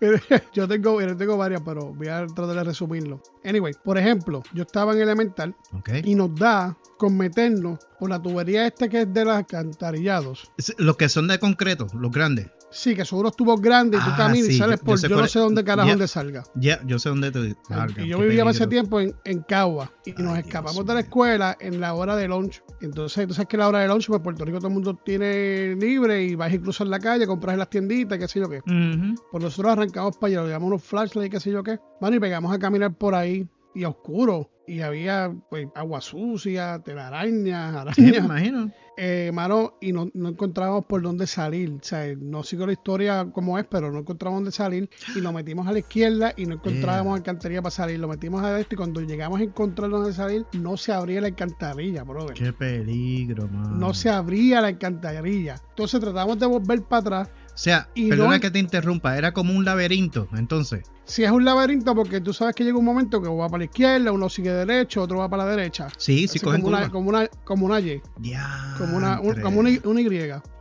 yo 0.52 0.66
tengo, 0.66 1.00
yo 1.00 1.16
tengo 1.16 1.36
varias, 1.36 1.62
pero 1.62 1.92
voy 1.92 2.08
a 2.08 2.26
tratar 2.26 2.56
de 2.56 2.64
resumirlo. 2.64 3.20
Anyway, 3.44 3.74
por 3.84 3.98
ejemplo, 3.98 4.42
yo 4.54 4.62
estaba 4.62 4.92
en 4.94 5.00
Elemental 5.00 5.54
y 6.02 6.14
nos 6.14 6.34
da 6.34 6.76
con 6.96 7.16
meternos 7.16 7.78
por 8.00 8.08
la 8.08 8.20
tubería 8.20 8.66
este 8.66 8.88
que 8.88 9.02
es 9.02 9.12
de 9.12 9.24
los 9.26 9.34
alcantarillados. 9.34 10.50
Los 10.78 10.96
que 10.96 11.08
son 11.10 11.28
de 11.28 11.38
concreto, 11.38 11.86
los 11.94 12.10
grandes. 12.10 12.48
Sí, 12.70 12.94
que 12.94 13.04
seguro 13.04 13.28
estuvo 13.28 13.56
grande 13.56 13.98
y 13.98 14.00
tú 14.00 14.10
ah, 14.10 14.16
caminas 14.16 14.48
y 14.48 14.56
sales 14.56 14.80
por. 14.80 14.98
Yo, 14.98 15.08
no 15.08 15.26
sé 15.26 15.40
dónde 15.40 15.64
carajo 15.64 15.88
donde 15.88 16.06
salga. 16.08 16.44
Ya, 16.54 16.80
yo 16.86 16.98
sé 16.98 17.08
dónde 17.08 17.30
te. 17.32 17.56
y 17.98 18.08
yo 18.08 18.18
vivía 18.20 18.48
hace 18.48 18.66
tiempo 18.68 19.00
en, 19.00 19.14
en 19.24 19.42
Cagua 19.42 19.92
y 20.04 20.12
nos 20.12 20.38
escapamos 20.38 20.86
de 20.86 20.94
la 20.94 21.00
escuela 21.00 21.56
en 21.60 21.80
la 21.80 21.94
hora 21.94 22.16
de 22.16 22.28
lunch. 22.28 22.62
Entonces, 22.80 23.26
tú 23.26 23.34
sabes 23.34 23.48
que 23.48 23.56
la 23.56 23.68
hora 23.68 23.80
de 23.80 23.88
lunch, 23.88 24.06
pues 24.06 24.20
Puerto 24.20 24.44
Rico 24.44 24.58
todo 24.58 24.68
el 24.68 24.74
mundo 24.74 24.94
tiene 24.94 25.74
libre 25.74 26.22
y 26.22 26.36
vas 26.36 26.52
incluso 26.52 26.84
en 26.84 26.90
la 26.90 27.00
calle, 27.00 27.26
compras 27.26 27.54
en 27.54 27.58
las 27.58 27.70
tienditas, 27.70 28.18
qué 28.18 28.28
sé 28.28 28.40
yo 28.40 28.48
qué. 28.48 28.62
Pues 28.62 29.44
nosotros 29.44 29.72
arrancamos 29.72 30.16
para 30.16 30.32
allá, 30.32 30.46
llevamos 30.46 30.68
unos 30.68 30.82
flashlights, 30.84 31.30
qué 31.30 31.40
sé 31.40 31.50
yo 31.50 31.62
qué. 31.62 31.78
Bueno, 32.00 32.16
y 32.16 32.20
pegamos 32.20 32.54
a 32.54 32.58
caminar 32.58 32.94
por 32.94 33.14
ahí 33.14 33.48
y 33.74 33.84
oscuro 33.84 34.50
y 34.70 34.82
había 34.82 35.34
pues 35.48 35.66
agua 35.74 36.00
sucia, 36.00 36.80
telarañas, 36.84 37.74
arañas. 37.74 37.96
Sí, 37.96 38.02
me 38.02 38.18
imagino. 38.18 38.70
Eh, 38.96 39.30
mano, 39.34 39.74
y 39.80 39.92
no, 39.92 40.10
no, 40.14 40.28
encontrábamos 40.28 40.84
por 40.84 41.02
dónde 41.02 41.26
salir. 41.26 41.70
O 41.72 41.82
sea, 41.82 42.14
no 42.16 42.44
sigo 42.44 42.66
la 42.66 42.72
historia 42.72 43.26
como 43.32 43.58
es, 43.58 43.66
pero 43.66 43.90
no 43.90 43.98
encontrábamos 43.98 44.42
dónde 44.42 44.52
salir. 44.52 44.88
Y 45.16 45.20
nos 45.20 45.34
metimos 45.34 45.66
a 45.66 45.72
la 45.72 45.80
izquierda 45.80 46.34
y 46.36 46.46
no 46.46 46.54
encontrábamos 46.54 47.16
alcantarilla 47.16 47.62
para 47.62 47.70
salir. 47.72 47.98
Lo 47.98 48.06
metimos 48.06 48.44
a 48.44 48.60
este 48.60 48.76
y 48.76 48.78
cuando 48.78 49.00
llegamos 49.00 49.40
a 49.40 49.42
encontrar 49.42 49.90
dónde 49.90 50.12
salir, 50.12 50.46
no 50.52 50.76
se 50.76 50.92
abría 50.92 51.20
la 51.20 51.28
alcantarilla, 51.28 52.04
brother. 52.04 52.34
Qué 52.34 52.52
peligro, 52.52 53.48
mano. 53.48 53.70
No 53.70 53.92
se 53.92 54.08
abría 54.08 54.60
la 54.60 54.68
alcantarilla. 54.68 55.56
Entonces 55.70 55.98
tratamos 55.98 56.38
de 56.38 56.46
volver 56.46 56.82
para 56.82 57.00
atrás 57.00 57.30
o 57.60 57.62
sea, 57.62 57.90
perdona 57.94 58.40
que 58.40 58.50
te 58.50 58.58
interrumpa, 58.58 59.18
era 59.18 59.32
como 59.32 59.52
un 59.52 59.66
laberinto, 59.66 60.26
entonces. 60.34 60.90
Sí, 61.04 61.24
es 61.24 61.30
un 61.30 61.44
laberinto 61.44 61.94
porque 61.94 62.20
tú 62.20 62.32
sabes 62.32 62.54
que 62.54 62.64
llega 62.64 62.78
un 62.78 62.84
momento 62.86 63.20
que 63.20 63.28
uno 63.28 63.38
va 63.38 63.48
para 63.48 63.58
la 63.58 63.64
izquierda, 63.64 64.12
uno 64.12 64.30
sigue 64.30 64.50
derecho, 64.50 65.02
otro 65.02 65.18
va 65.18 65.28
para 65.28 65.44
la 65.44 65.56
derecha. 65.56 65.88
Sí, 65.98 66.26
sí, 66.26 66.38
como 66.38 66.68
una, 66.68 66.88
como 66.88 67.10
una, 67.10 67.26
como 67.44 67.66
una 67.66 67.80
Y. 67.80 68.00
Ya. 68.20 68.76
Como 68.78 68.96
una, 68.96 69.20
como 69.42 69.60
una, 69.60 69.70
Y. 69.70 69.80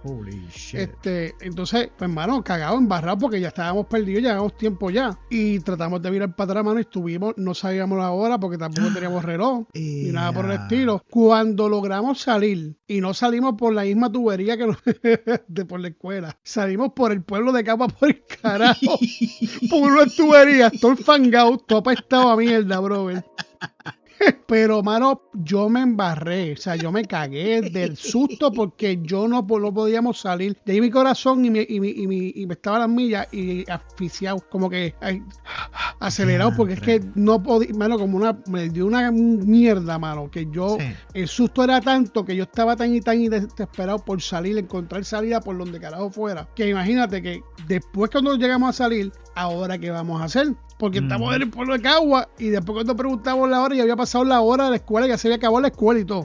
Holy 0.03 0.47
shit. 0.49 0.79
Este, 0.79 1.35
entonces, 1.41 1.89
pues, 1.97 2.09
hermano, 2.09 2.43
cagado, 2.43 2.77
embarrado 2.77 3.17
porque 3.17 3.39
ya 3.39 3.49
estábamos 3.49 3.85
perdidos, 3.85 4.23
ya 4.23 4.29
llevamos 4.29 4.57
tiempo 4.57 4.89
ya. 4.89 5.17
Y 5.29 5.59
tratamos 5.59 6.01
de 6.01 6.09
mirar 6.09 6.35
para 6.35 6.51
atrás, 6.51 6.65
mano, 6.65 6.79
y 6.79 6.81
estuvimos, 6.81 7.33
no 7.37 7.53
sabíamos 7.53 7.97
la 7.99 8.11
hora 8.11 8.39
porque 8.39 8.57
tampoco 8.57 8.87
teníamos 8.93 9.23
reloj 9.23 9.67
ni 9.73 10.11
nada 10.11 10.31
por 10.31 10.45
el 10.45 10.51
estilo. 10.51 11.03
Cuando 11.09 11.69
logramos 11.69 12.21
salir, 12.21 12.75
y 12.87 13.01
no 13.01 13.13
salimos 13.13 13.53
por 13.55 13.73
la 13.73 13.83
misma 13.83 14.11
tubería 14.11 14.57
que 14.57 14.65
de 15.47 15.65
por 15.65 15.79
la 15.79 15.89
escuela, 15.89 16.35
salimos 16.43 16.88
por 16.93 17.11
el 17.11 17.21
pueblo 17.23 17.51
de 17.51 17.63
Capa 17.63 17.87
por 17.87 18.09
el 18.09 18.23
carajo. 18.41 18.99
por 19.69 19.91
una 19.91 20.05
tubería, 20.05 20.71
todo 20.71 20.95
fangado, 20.95 21.57
todo 21.57 21.79
apestado 21.79 22.29
a 22.29 22.37
mierda, 22.37 22.79
brother. 22.79 23.23
Pero, 24.47 24.81
mano, 24.83 25.21
yo 25.33 25.69
me 25.69 25.81
embarré. 25.81 26.53
O 26.53 26.57
sea, 26.57 26.75
yo 26.75 26.91
me 26.91 27.05
cagué 27.05 27.61
del 27.61 27.97
susto 27.97 28.51
porque 28.51 28.99
yo 29.01 29.27
no, 29.27 29.45
no 29.47 29.73
podíamos 29.73 30.19
salir. 30.19 30.57
De 30.65 30.73
ahí 30.73 30.81
mi 30.81 30.89
corazón 30.89 31.45
y, 31.45 31.49
me 31.49 32.53
estaba 32.53 32.79
las 32.79 32.89
millas 32.89 33.27
y 33.31 33.69
asfixiado, 33.69 34.43
como 34.49 34.69
que 34.69 34.95
acelerado, 35.99 36.53
porque 36.55 36.73
es 36.73 36.81
que 36.81 37.01
no 37.15 37.41
podía, 37.41 37.73
mano, 37.73 37.97
como 37.97 38.17
una, 38.17 38.37
me 38.47 38.69
dio 38.69 38.85
una 38.85 39.11
mierda, 39.11 39.99
mano, 39.99 40.29
que 40.31 40.47
yo, 40.51 40.77
el 41.13 41.27
susto 41.27 41.63
era 41.63 41.81
tanto 41.81 42.25
que 42.25 42.35
yo 42.35 42.43
estaba 42.43 42.75
tan 42.75 42.93
y 42.93 43.01
tan 43.01 43.23
desesperado 43.25 43.99
por 43.99 44.21
salir, 44.21 44.57
encontrar 44.57 45.03
salida 45.05 45.39
por 45.41 45.57
donde 45.57 45.79
carajo 45.79 46.09
fuera, 46.09 46.47
que 46.55 46.69
imagínate 46.69 47.21
que 47.21 47.41
después 47.67 48.09
cuando 48.11 48.35
llegamos 48.35 48.69
a 48.69 48.73
salir, 48.73 49.11
ahora 49.35 49.77
qué 49.77 49.91
vamos 49.91 50.21
a 50.21 50.25
hacer, 50.25 50.55
porque 50.79 50.99
estamos 50.99 51.35
en 51.35 51.41
el 51.41 51.49
pueblo 51.49 51.73
de 51.73 51.81
Cagua 51.81 52.29
y 52.39 52.47
después 52.47 52.73
cuando 52.73 52.95
preguntamos 52.95 53.49
la 53.49 53.61
hora 53.61 53.75
ya 53.75 53.83
había 53.83 53.97
pasado 53.97 54.23
la 54.23 54.39
hora 54.39 54.63
de 54.63 54.69
la 54.71 54.75
escuela, 54.77 55.07
ya 55.07 55.17
se 55.17 55.27
había 55.27 55.35
acabado 55.35 55.61
la 55.61 55.67
escuela 55.67 55.99
y 55.99 56.05
todo. 56.05 56.21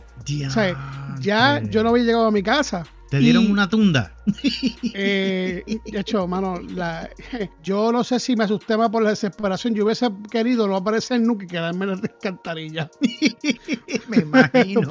o 0.47 0.51
sea, 0.51 1.17
ya 1.21 1.61
yo 1.61 1.83
no 1.83 1.91
había 1.91 2.05
llegado 2.05 2.27
a 2.27 2.31
mi 2.31 2.43
casa. 2.43 2.85
¿Te 3.11 3.19
dieron 3.19 3.51
una 3.51 3.69
tunda? 3.69 4.15
Eh, 4.97 5.65
de 5.67 5.99
hecho, 5.99 6.27
mano, 6.29 6.61
la, 6.61 7.11
yo 7.63 7.91
no 7.91 8.05
sé 8.05 8.21
si 8.21 8.37
me 8.37 8.45
asusté 8.45 8.77
más 8.77 8.91
por 8.91 9.03
la 9.03 9.11
desesperación. 9.11 9.75
Yo 9.75 9.85
hubiese 9.85 10.09
querido 10.31 10.69
no 10.69 10.77
aparecer 10.77 11.21
nunca 11.21 11.45
y 11.45 11.49
quedarme 11.49 11.85
en 11.85 11.91
la 11.91 11.97
alcantarilla. 11.97 12.91
me 14.09 14.19
imagino. 14.19 14.83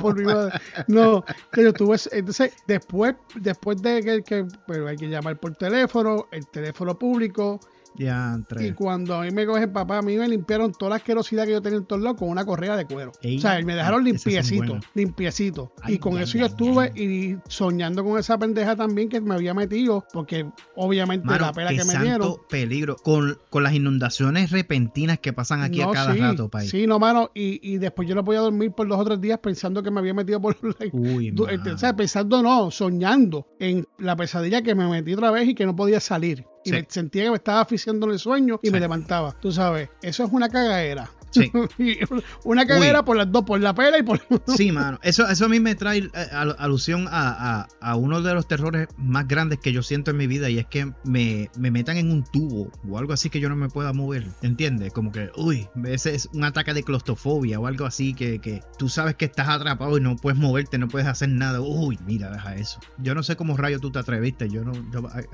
no, 0.88 1.24
que 1.51 1.63
yo 1.63 1.70
estuve. 1.70 1.98
Entonces, 2.12 2.53
después, 2.67 3.15
después 3.36 3.82
de 3.82 4.03
que, 4.03 4.24
que 4.24 4.46
pero 4.67 4.88
hay 4.88 4.98
que 4.98 5.08
llamar 5.08 5.39
por 5.39 5.55
teléfono, 5.55 6.27
el 6.32 6.48
teléfono 6.48 6.98
público, 6.98 7.60
y 7.96 8.72
cuando 8.74 9.16
a 9.16 9.22
mí 9.24 9.32
me 9.32 9.46
cogen 9.46 9.72
papá, 9.72 10.00
a 10.00 10.02
mí 10.02 10.18
me 10.18 10.28
limpiaron 10.28 10.72
toda 10.72 10.92
la 10.92 10.96
asquerosidad 10.98 11.46
que 11.46 11.52
yo 11.52 11.62
tenía 11.62 11.80
en 11.80 11.86
todos 11.86 12.02
lados 12.02 12.18
con 12.18 12.30
una 12.30 12.46
correa 12.46 12.76
de 12.76 12.86
cuero. 12.86 13.12
o 13.12 13.40
sea, 13.40 13.62
me 13.64 13.76
dejaron 13.76 14.04
limpiecito, 14.04 14.80
limpiecito. 14.94 15.74
y 15.88 15.98
con 16.00 16.18
eso 16.18 16.38
yo 16.38 16.46
estuve 16.46 16.92
y 16.96 17.38
soñando 17.48 18.04
con 18.04 18.18
esa 18.20 18.38
pendeja 18.38 18.76
también 18.76 19.10
que 19.10 19.22
me 19.22 19.36
había 19.36 19.54
metido, 19.54 20.06
porque 20.12 20.50
obviamente 20.76 21.28
la 21.28 21.52
pena 21.54 21.70
que 21.70 21.86
me 21.86 22.00
dieron. 22.00 22.36
peligro 22.50 22.96
con, 22.96 23.38
con 23.50 23.64
las 23.64 23.74
inundaciones 23.74 24.52
repentinas 24.52 25.20
que 25.20 25.34
pasan 25.34 25.62
aquí 25.62 25.82
a 25.82 25.90
cada 25.92 26.14
rato, 26.14 26.50
país. 26.50 26.70
Sí, 26.70 26.88
no, 26.88 27.00
mano, 27.00 27.32
y, 27.34 27.60
y, 27.62 27.78
después 27.78 28.08
yo 28.08 28.16
no 28.16 28.24
podía 28.24 28.40
dormir 28.40 28.72
por 28.72 28.88
dos 28.88 29.00
o 29.00 29.06
tres 29.06 29.22
días 29.22 29.40
pensando 29.40 29.84
que 29.84 29.92
me 29.92 30.00
había 30.00 30.14
metido 30.14 30.42
por 30.42 30.58
Uy, 30.94 31.34
o 31.38 31.78
sea, 31.78 31.96
pensando 31.96 32.42
no, 32.42 32.72
soñando 32.72 33.48
en 33.60 33.88
la 33.98 34.16
pesadilla 34.16 34.62
que 34.62 34.76
me 34.76 34.88
metí 34.88 35.14
otra 35.14 35.32
vez 35.32 35.48
y 35.48 35.56
que 35.56 35.66
no 35.66 35.76
podía 35.76 36.00
salir 36.00 36.46
y 36.63 36.72
me 36.72 36.86
sentía 36.89 37.24
que 37.24 37.29
me 37.29 37.36
estaba 37.38 37.62
asfixiando 37.62 38.05
en 38.05 38.13
el 38.13 38.20
sueño 38.20 38.60
y 38.62 38.70
me 38.70 38.79
levantaba. 38.79 39.36
Tú 39.39 39.51
sabes, 39.51 39.89
eso 40.01 40.24
es 40.24 40.32
una 40.32 40.50
cagadera. 40.50 41.10
Sí. 41.34 41.52
una 42.44 42.66
cagadera 42.66 43.04
por 43.04 43.18
las 43.18 43.32
dos, 43.32 43.44
por 43.44 43.60
la 43.60 43.74
pela 43.74 43.98
y 43.98 44.04
por. 44.04 44.22
sí, 44.56 44.72
mano. 44.72 45.00
Eso, 45.02 45.28
eso 45.28 45.46
a 45.46 45.50
mí 45.50 45.60
me 45.60 45.75
trae 45.75 45.98
eh, 46.00 46.10
alusión 46.58 47.08
a, 47.10 47.68
uno 47.96 48.22
de 48.22 48.34
los 48.34 48.48
terrores 48.48 48.88
más 48.98 49.28
grandes 49.28 49.60
que 49.60 49.72
yo 49.72 49.84
siento 49.84 50.12
en 50.12 50.18
mi 50.18 50.28
vida 50.28 50.50
y 50.50 50.60
es 50.60 50.66
que 50.68 50.92
me, 51.04 51.50
metan 51.58 51.98
en 51.98 52.12
un 52.12 52.24
tubo 52.24 52.72
o 52.88 52.98
algo 52.98 53.13
así 53.13 53.30
que 53.30 53.40
yo 53.40 53.50
no 53.50 53.56
me 53.56 53.70
pueda 53.70 53.94
mover. 53.94 54.28
¿Entiendes? 54.42 54.94
Como 54.94 55.12
que, 55.12 55.30
uy, 55.36 55.68
ese 55.86 56.16
es 56.16 56.30
un 56.34 56.44
ataque 56.44 56.74
de 56.74 56.84
claustrofobia 56.84 57.60
o 57.60 57.68
algo 57.68 57.86
así 57.86 58.13
que, 58.13 58.40
que 58.40 58.62
tú 58.78 58.90
sabes 58.90 59.16
que 59.16 59.25
estás 59.25 59.50
atrapado 59.50 59.98
y 59.98 60.02
no 60.02 60.16
puedes 60.16 60.40
moverte, 60.40 60.78
no 60.78 60.88
puedes 60.88 61.08
hacer 61.08 61.30
nada. 61.30 61.62
Uy, 61.62 61.98
mira, 62.06 62.30
deja 62.30 62.56
eso. 62.56 62.80
Yo 62.98 63.16
no 63.16 63.24
sé 63.24 63.36
cómo 63.36 63.58
rayo 63.58 63.80
tú 63.80 63.92
te 63.92 64.00
atreviste. 64.00 64.50
Yo 64.50 64.63
no, 64.63 64.74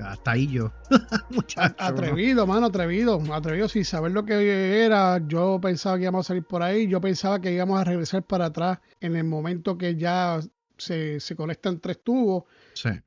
hasta 0.00 0.30
ahí 0.30 0.46
yo. 0.46 0.72
atrevido, 1.78 2.46
mano, 2.46 2.66
atrevido. 2.66 3.20
Atrevido 3.32 3.68
sin 3.68 3.84
saber 3.84 4.12
lo 4.12 4.24
que 4.24 4.84
era. 4.84 5.20
Yo 5.26 5.60
pensaba 5.60 5.89
que 5.96 6.02
íbamos 6.02 6.26
a 6.26 6.28
salir 6.28 6.44
por 6.44 6.62
ahí. 6.62 6.88
Yo 6.88 7.00
pensaba 7.00 7.40
que 7.40 7.52
íbamos 7.52 7.80
a 7.80 7.84
regresar 7.84 8.22
para 8.22 8.46
atrás 8.46 8.78
en 9.00 9.16
el 9.16 9.24
momento 9.24 9.78
que 9.78 9.96
ya 9.96 10.40
se, 10.80 11.20
se 11.20 11.36
conectan 11.36 11.80
tres 11.80 12.02
tubos. 12.02 12.44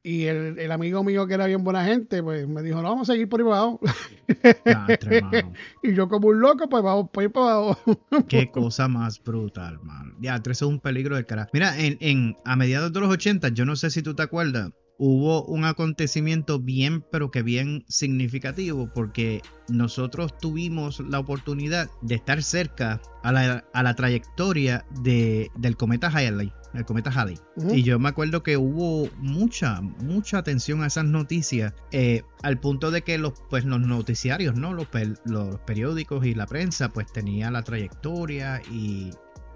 Y 0.03 0.25
el, 0.25 0.71
amigo 0.71 1.03
mío, 1.03 1.25
que 1.25 1.33
era 1.33 1.47
bien 1.47 1.63
buena 1.63 1.83
gente, 1.83 2.21
pues 2.21 2.47
me 2.47 2.61
dijo, 2.61 2.81
no, 2.81 2.89
vamos 2.89 3.09
a 3.09 3.13
seguir 3.13 3.27
por 3.27 3.41
ahí 3.41 3.47
abajo. 3.47 3.79
y 5.83 5.95
yo 5.95 6.07
como 6.07 6.27
un 6.27 6.39
loco, 6.39 6.69
pues 6.69 6.83
vamos 6.83 7.09
por 7.11 7.23
ahí 7.23 7.29
para 7.29 7.53
abajo. 7.53 7.99
Qué 8.29 8.51
cosa 8.51 8.87
más 8.87 9.21
brutal, 9.23 9.79
man. 9.81 10.15
Ya, 10.19 10.35
eso 10.35 10.51
es 10.51 10.61
un 10.61 10.79
peligro 10.79 11.15
del 11.15 11.25
carajo. 11.25 11.49
Mira, 11.53 11.77
en, 11.79 11.97
en, 12.01 12.37
a 12.45 12.55
mediados 12.55 12.93
de 12.93 12.99
los 12.99 13.09
80, 13.09 13.49
yo 13.49 13.65
no 13.65 13.75
sé 13.75 13.89
si 13.89 14.03
tú 14.03 14.13
te 14.13 14.21
acuerdas, 14.21 14.71
hubo 14.97 15.43
un 15.45 15.65
acontecimiento 15.65 16.59
bien, 16.59 17.03
pero 17.11 17.31
que 17.31 17.41
bien 17.41 17.85
significativo, 17.87 18.89
porque 18.93 19.41
nosotros 19.67 20.37
tuvimos 20.37 20.99
la 20.99 21.19
oportunidad 21.19 21.89
de 22.01 22.15
estar 22.15 22.43
cerca 22.43 23.01
a 23.23 23.31
la, 23.31 23.95
trayectoria 23.95 24.85
de, 25.01 25.49
del 25.55 25.77
cometa 25.77 26.07
Halley. 26.07 26.51
El 26.73 26.85
cometa 26.85 27.11
Halley. 27.11 27.37
Y 27.71 27.83
yo 27.83 27.99
me 27.99 28.09
acuerdo 28.09 28.41
que 28.41 28.57
hubo 28.57 29.07
mucha, 29.17 29.81
mucha 29.81 30.39
atención 30.39 30.81
a 30.81 30.87
esas 30.87 31.05
noticias, 31.05 31.73
eh, 31.91 32.23
al 32.41 32.59
punto 32.59 32.89
de 32.89 33.03
que 33.03 33.17
los, 33.17 33.33
pues, 33.49 33.63
los 33.63 33.79
noticiarios, 33.79 34.55
¿no? 34.55 34.73
Los, 34.73 34.87
los 35.25 35.59
periódicos 35.61 36.25
y 36.25 36.33
la 36.33 36.47
prensa, 36.47 36.89
pues 36.89 37.11
tenía 37.11 37.51
la 37.51 37.61
trayectoria 37.61 38.61
y 38.71 39.11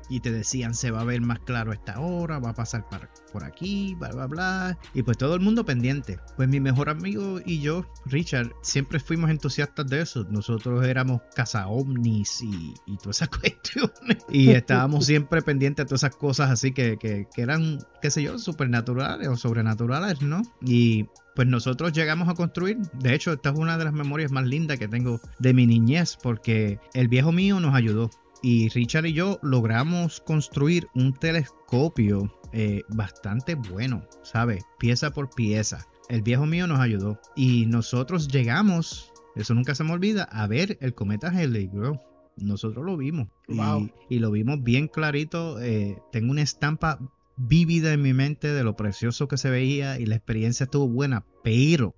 y 0.09 0.19
te 0.19 0.31
decían 0.31 0.73
se 0.73 0.91
va 0.91 1.01
a 1.01 1.05
ver 1.05 1.21
más 1.21 1.39
claro 1.39 1.73
esta 1.73 1.99
hora, 1.99 2.39
va 2.39 2.51
a 2.51 2.53
pasar 2.53 2.85
por 3.31 3.43
aquí, 3.43 3.95
bla, 3.95 4.09
bla, 4.09 4.27
bla. 4.27 4.77
Y 4.93 5.03
pues 5.03 5.17
todo 5.17 5.35
el 5.35 5.41
mundo 5.41 5.65
pendiente. 5.65 6.19
Pues 6.35 6.47
mi 6.47 6.59
mejor 6.59 6.89
amigo 6.89 7.39
y 7.45 7.59
yo, 7.59 7.85
Richard, 8.05 8.53
siempre 8.61 8.99
fuimos 8.99 9.29
entusiastas 9.29 9.87
de 9.87 10.01
eso. 10.01 10.25
Nosotros 10.29 10.85
éramos 10.85 11.21
caza 11.35 11.67
ovnis 11.67 12.41
y, 12.41 12.73
y 12.85 12.97
todas 12.97 13.17
esas 13.17 13.29
cuestiones. 13.39 14.25
Y 14.29 14.49
estábamos 14.51 15.05
siempre 15.05 15.41
pendientes 15.41 15.85
de 15.85 15.89
todas 15.89 16.03
esas 16.03 16.15
cosas 16.15 16.49
así 16.49 16.71
que, 16.71 16.97
que, 16.97 17.27
que 17.33 17.41
eran, 17.41 17.79
qué 18.01 18.11
sé 18.11 18.23
yo, 18.23 18.37
supernaturales 18.39 19.27
o 19.27 19.35
sobrenaturales, 19.35 20.21
¿no? 20.21 20.41
Y 20.61 21.07
pues 21.35 21.47
nosotros 21.47 21.93
llegamos 21.93 22.29
a 22.29 22.33
construir. 22.33 22.77
De 22.93 23.13
hecho, 23.13 23.33
esta 23.33 23.49
es 23.49 23.55
una 23.59 23.77
de 23.77 23.83
las 23.83 23.93
memorias 23.93 24.31
más 24.31 24.47
lindas 24.47 24.79
que 24.79 24.87
tengo 24.87 25.21
de 25.37 25.53
mi 25.53 25.67
niñez, 25.67 26.17
porque 26.21 26.79
el 26.95 27.09
viejo 27.09 27.31
mío 27.31 27.59
nos 27.59 27.75
ayudó 27.75 28.09
y 28.41 28.69
Richard 28.69 29.05
y 29.05 29.13
yo 29.13 29.39
logramos 29.41 30.21
construir 30.21 30.87
un 30.95 31.13
telescopio 31.13 32.31
eh, 32.53 32.83
bastante 32.89 33.55
bueno, 33.55 34.03
¿sabes? 34.23 34.63
Pieza 34.79 35.11
por 35.11 35.29
pieza. 35.29 35.85
El 36.09 36.21
viejo 36.21 36.45
mío 36.45 36.67
nos 36.67 36.79
ayudó 36.79 37.19
y 37.35 37.65
nosotros 37.65 38.27
llegamos, 38.29 39.11
eso 39.35 39.53
nunca 39.53 39.75
se 39.75 39.83
me 39.83 39.91
olvida, 39.91 40.23
a 40.23 40.47
ver 40.47 40.77
el 40.81 40.93
cometa 40.93 41.29
Halley, 41.29 41.67
bro. 41.67 42.01
Nosotros 42.37 42.85
lo 42.85 42.97
vimos 42.97 43.27
y, 44.09 44.19
lo 44.19 44.31
vimos 44.31 44.63
bien 44.63 44.87
clarito. 44.87 45.59
Eh, 45.59 45.97
tengo 46.11 46.31
una 46.31 46.43
estampa 46.43 46.99
vívida 47.35 47.93
en 47.93 48.01
mi 48.01 48.13
mente 48.13 48.53
de 48.53 48.63
lo 48.63 48.75
precioso 48.75 49.27
que 49.27 49.37
se 49.37 49.49
veía 49.49 49.99
y 49.99 50.05
la 50.05 50.15
experiencia 50.15 50.65
estuvo 50.65 50.87
buena, 50.87 51.25
pero 51.43 51.95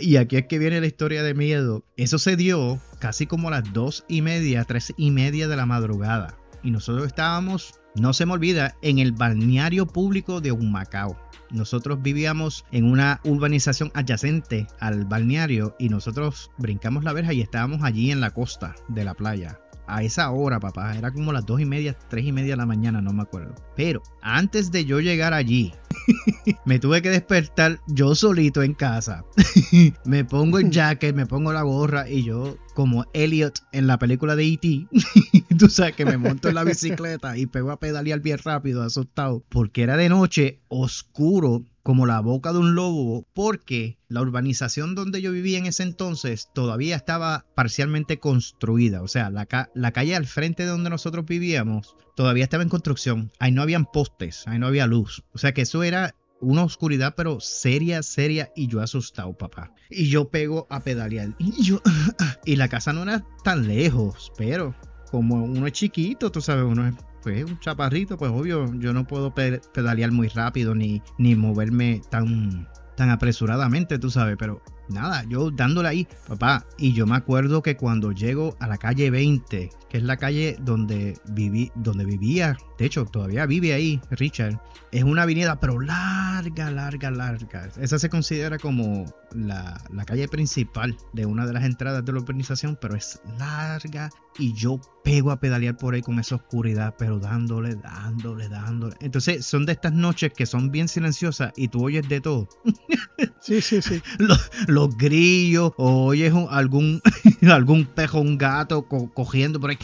y 0.00 0.16
aquí 0.16 0.36
es 0.36 0.46
que 0.46 0.58
viene 0.58 0.80
la 0.80 0.86
historia 0.86 1.22
de 1.22 1.34
miedo. 1.34 1.84
Eso 1.96 2.18
se 2.18 2.36
dio 2.36 2.80
casi 2.98 3.26
como 3.26 3.48
a 3.48 3.52
las 3.52 3.72
dos 3.72 4.04
y 4.08 4.22
media, 4.22 4.64
tres 4.64 4.92
y 4.96 5.10
media 5.10 5.48
de 5.48 5.56
la 5.56 5.66
madrugada. 5.66 6.36
Y 6.62 6.70
nosotros 6.70 7.06
estábamos, 7.06 7.74
no 7.94 8.12
se 8.12 8.26
me 8.26 8.32
olvida, 8.32 8.76
en 8.82 8.98
el 8.98 9.12
balneario 9.12 9.86
público 9.86 10.40
de 10.40 10.52
Humacao. 10.52 11.18
Nosotros 11.50 12.02
vivíamos 12.02 12.64
en 12.72 12.84
una 12.84 13.20
urbanización 13.24 13.92
adyacente 13.94 14.66
al 14.80 15.04
balneario 15.04 15.76
y 15.78 15.88
nosotros 15.88 16.50
brincamos 16.58 17.04
la 17.04 17.12
verja 17.12 17.32
y 17.32 17.42
estábamos 17.42 17.82
allí 17.82 18.10
en 18.10 18.20
la 18.20 18.30
costa 18.30 18.74
de 18.88 19.04
la 19.04 19.14
playa 19.14 19.60
a 19.86 20.02
esa 20.02 20.30
hora, 20.30 20.60
papá. 20.60 20.96
Era 20.96 21.12
como 21.12 21.32
las 21.32 21.46
dos 21.46 21.60
y 21.60 21.64
media, 21.64 21.96
tres 22.08 22.24
y 22.24 22.32
media 22.32 22.52
de 22.52 22.56
la 22.58 22.66
mañana, 22.66 23.00
no 23.00 23.12
me 23.12 23.22
acuerdo. 23.22 23.54
Pero 23.76 24.02
antes 24.22 24.70
de 24.70 24.84
yo 24.84 25.00
llegar 25.00 25.34
allí, 25.34 25.72
me 26.64 26.78
tuve 26.78 27.02
que 27.02 27.10
despertar 27.10 27.80
yo 27.86 28.14
solito 28.14 28.62
en 28.62 28.74
casa. 28.74 29.24
me 30.04 30.24
pongo 30.24 30.58
el 30.58 30.70
jacket, 30.70 31.14
me 31.14 31.26
pongo 31.26 31.52
la 31.52 31.62
gorra 31.62 32.08
y 32.08 32.24
yo, 32.24 32.56
como 32.74 33.06
Elliot 33.14 33.60
en 33.72 33.86
la 33.86 33.98
película 33.98 34.36
de 34.36 34.44
E.T., 34.44 34.88
tú 35.58 35.68
sabes 35.68 35.94
que 35.94 36.04
me 36.04 36.18
monto 36.18 36.48
en 36.48 36.56
la 36.56 36.64
bicicleta 36.64 37.38
y 37.38 37.46
pego 37.46 37.70
a 37.70 37.78
pedalear 37.78 38.20
bien 38.20 38.38
rápido, 38.38 38.82
asustado, 38.82 39.44
porque 39.48 39.82
era 39.82 39.96
de 39.96 40.08
noche, 40.08 40.60
oscuro, 40.68 41.64
como 41.82 42.06
la 42.06 42.20
boca 42.20 42.52
de 42.52 42.58
un 42.58 42.74
lobo, 42.74 43.26
porque 43.34 43.98
la 44.08 44.22
urbanización 44.22 44.94
donde 44.94 45.20
yo 45.20 45.32
vivía 45.32 45.58
en 45.58 45.66
ese 45.66 45.82
entonces 45.82 46.48
todavía 46.54 46.96
estaba 46.96 47.44
parcialmente 47.54 48.18
construida. 48.18 49.02
O 49.02 49.08
sea, 49.08 49.30
la, 49.30 49.46
la, 49.74 49.92
calle 49.92 50.16
al 50.16 50.26
frente 50.26 50.62
de 50.62 50.70
donde 50.70 50.90
nosotros 50.90 51.26
vivíamos 51.26 51.94
todavía 52.16 52.44
estaba 52.44 52.62
en 52.62 52.68
construcción. 52.68 53.32
Ahí 53.38 53.52
no 53.52 53.62
habían 53.62 53.84
postes, 53.86 54.46
ahí 54.46 54.58
no 54.58 54.66
había 54.66 54.86
luz. 54.86 55.24
O 55.32 55.38
sea 55.38 55.52
que 55.52 55.62
eso 55.62 55.82
era 55.82 56.14
una 56.40 56.64
oscuridad, 56.64 57.14
pero 57.16 57.40
seria, 57.40 58.02
seria. 58.02 58.50
Y 58.54 58.66
yo 58.66 58.80
asustado, 58.80 59.32
papá. 59.36 59.72
Y 59.90 60.08
yo 60.08 60.28
pego 60.28 60.66
a 60.70 60.80
pedalear. 60.80 61.34
Y 61.38 61.62
yo. 61.62 61.80
y 62.44 62.56
la 62.56 62.68
casa 62.68 62.92
no 62.92 63.02
era 63.02 63.24
tan 63.42 63.66
lejos, 63.66 64.32
pero 64.36 64.74
como 65.10 65.44
uno 65.44 65.66
es 65.66 65.72
chiquito, 65.72 66.30
tú 66.32 66.40
sabes, 66.40 66.64
uno 66.64 66.88
es 66.88 66.94
pues 67.22 67.44
un 67.44 67.58
chaparrito, 67.58 68.18
pues 68.18 68.30
obvio, 68.30 68.70
yo 68.80 68.92
no 68.92 69.06
puedo 69.06 69.32
pedalear 69.34 70.12
muy 70.12 70.28
rápido 70.28 70.74
ni, 70.74 71.02
ni 71.16 71.34
moverme 71.34 72.02
tan, 72.10 72.68
tan 72.96 73.08
apresuradamente, 73.08 73.98
tú 73.98 74.10
sabes, 74.10 74.36
pero 74.38 74.60
nada, 74.88 75.24
yo 75.28 75.50
dándole 75.50 75.88
ahí, 75.88 76.08
papá. 76.28 76.66
Y 76.76 76.92
yo 76.92 77.06
me 77.06 77.16
acuerdo 77.16 77.62
que 77.62 77.76
cuando 77.76 78.12
llego 78.12 78.56
a 78.60 78.66
la 78.66 78.76
calle 78.76 79.10
20, 79.10 79.70
que 79.88 79.96
es 79.96 80.02
la 80.02 80.16
calle 80.16 80.56
donde 80.60 81.16
viví, 81.30 81.72
donde 81.76 82.04
vivía, 82.04 82.56
de 82.78 82.86
hecho, 82.86 83.04
todavía 83.04 83.46
vive 83.46 83.72
ahí, 83.72 84.00
Richard. 84.10 84.60
Es 84.90 85.04
una 85.04 85.22
avenida, 85.22 85.58
pero 85.60 85.80
larga, 85.80 86.70
larga, 86.70 87.10
larga. 87.10 87.68
Esa 87.80 87.98
se 87.98 88.08
considera 88.08 88.58
como 88.58 89.06
la, 89.32 89.80
la 89.92 90.04
calle 90.04 90.28
principal 90.28 90.96
de 91.12 91.26
una 91.26 91.46
de 91.46 91.52
las 91.52 91.64
entradas 91.64 92.04
de 92.04 92.12
la 92.12 92.20
urbanización, 92.20 92.78
pero 92.80 92.96
es 92.96 93.20
larga 93.38 94.10
y 94.38 94.52
yo 94.52 94.80
pego 95.02 95.30
a 95.30 95.38
pedalear 95.38 95.76
por 95.76 95.94
ahí 95.94 96.02
con 96.02 96.18
esa 96.18 96.36
oscuridad, 96.36 96.94
pero 96.98 97.18
dándole, 97.18 97.74
dándole, 97.74 98.48
dándole. 98.48 98.96
Entonces, 99.00 99.44
son 99.44 99.66
de 99.66 99.72
estas 99.72 99.92
noches 99.92 100.32
que 100.32 100.46
son 100.46 100.70
bien 100.70 100.88
silenciosas 100.88 101.52
y 101.56 101.68
tú 101.68 101.84
oyes 101.84 102.08
de 102.08 102.20
todo. 102.20 102.48
Sí, 103.40 103.60
sí, 103.60 103.82
sí. 103.82 104.02
los, 104.66 104.96
grillos, 104.96 105.72
o 105.76 106.06
oyes 106.06 106.32
algún, 106.48 107.02
algún 107.42 107.84
pejo, 107.84 108.18
un 108.18 108.38
gato 108.38 108.86
cogiendo 108.88 109.60
por 109.60 109.68
ahí, 109.68 109.78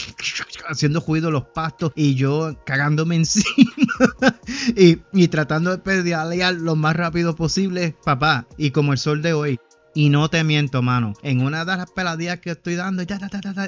haciendo 0.66 1.04
ruido 1.06 1.30
los 1.30 1.44
pastos 1.44 1.92
y 1.94 2.14
yo 2.14 2.54
cagándome 2.80 3.16
encima 3.16 3.70
y, 4.76 4.98
y 5.12 5.28
tratando 5.28 5.70
de 5.70 5.78
pedalear 5.78 6.54
lo 6.54 6.76
más 6.76 6.96
rápido 6.96 7.36
posible, 7.36 7.94
papá. 8.04 8.46
Y 8.56 8.70
como 8.70 8.92
el 8.92 8.98
sol 8.98 9.20
de 9.20 9.34
hoy, 9.34 9.60
y 9.94 10.08
no 10.08 10.30
te 10.30 10.44
miento, 10.44 10.80
mano. 10.80 11.12
En 11.22 11.42
una 11.42 11.66
de 11.66 11.76
las 11.76 11.90
peladillas 11.90 12.40
que 12.40 12.52
estoy 12.52 12.76
dando 12.76 13.02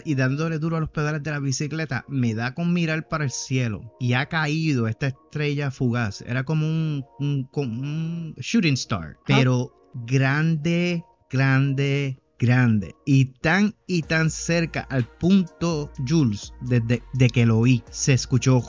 y 0.05 0.15
dándole 0.15 0.59
duro 0.59 0.79
a 0.79 0.81
los 0.81 0.89
pedales 0.89 1.23
de 1.23 1.31
la 1.31 1.41
bicicleta, 1.41 2.07
me 2.09 2.35
da 2.35 2.55
con 2.55 2.73
mirar 2.73 3.07
para 3.07 3.25
el 3.25 3.31
cielo. 3.31 3.95
Y 4.01 4.15
ha 4.15 4.27
caído 4.27 4.89
esta 4.89 5.09
estrella 5.09 5.71
fugaz. 5.71 6.23
Era 6.23 6.45
como 6.45 6.67
un, 6.67 7.05
un, 7.19 8.35
shooting 8.39 8.75
star. 8.75 9.17
Ah. 9.19 9.25
Pero 9.27 9.91
grande, 10.07 11.05
grande, 11.29 12.22
grande. 12.43 12.97
Y 13.07 13.27
tan 13.27 13.75
y 13.87 14.03
tan 14.03 14.31
cerca 14.31 14.83
al 14.91 15.07
punto, 15.07 15.91
Jules, 16.07 16.53
desde 16.61 17.03
de 17.15 17.31
que 17.31 17.47
lo 17.47 17.59
oí. 17.59 17.83
Se 17.91 18.13
escuchó. 18.13 18.63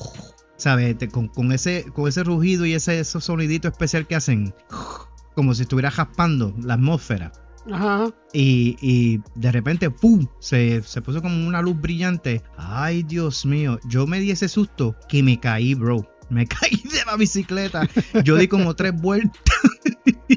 ¿Sabes? 0.56 0.96
Con, 1.12 1.51
ese, 1.51 1.86
con 1.94 2.08
ese 2.08 2.24
rugido 2.24 2.65
y 2.65 2.74
ese, 2.74 3.00
ese 3.00 3.20
sonidito 3.20 3.68
especial 3.68 4.08
que 4.08 4.15
hacen 4.15 4.53
como 5.36 5.53
si 5.56 5.63
estuviera 5.63 5.92
jaspando 5.92 6.56
la 6.62 6.75
atmósfera. 6.75 7.32
Ajá. 7.72 8.13
Y, 8.34 9.20
de 9.36 9.51
repente, 9.51 9.89
¡pum! 9.89 10.27
Se, 10.39 10.82
puso 11.03 11.22
como 11.22 11.48
una 11.48 11.62
luz 11.62 11.80
brillante. 11.82 12.44
Ay, 12.58 13.03
Dios 13.03 13.46
mío. 13.46 13.80
Yo 13.88 14.06
me 14.06 14.20
di 14.20 14.32
ese 14.32 14.48
susto 14.48 14.96
que 15.10 15.24
me 15.24 15.39
caí, 15.39 15.74
bro. 15.74 16.08
Me 16.30 16.46
caí 16.48 16.82
de 16.84 17.03
la 17.06 17.18
bicicleta. 17.18 17.89
Yo 18.24 18.38
di 18.38 18.48
como 18.48 18.75
tres 18.75 18.94
vueltas 18.94 19.42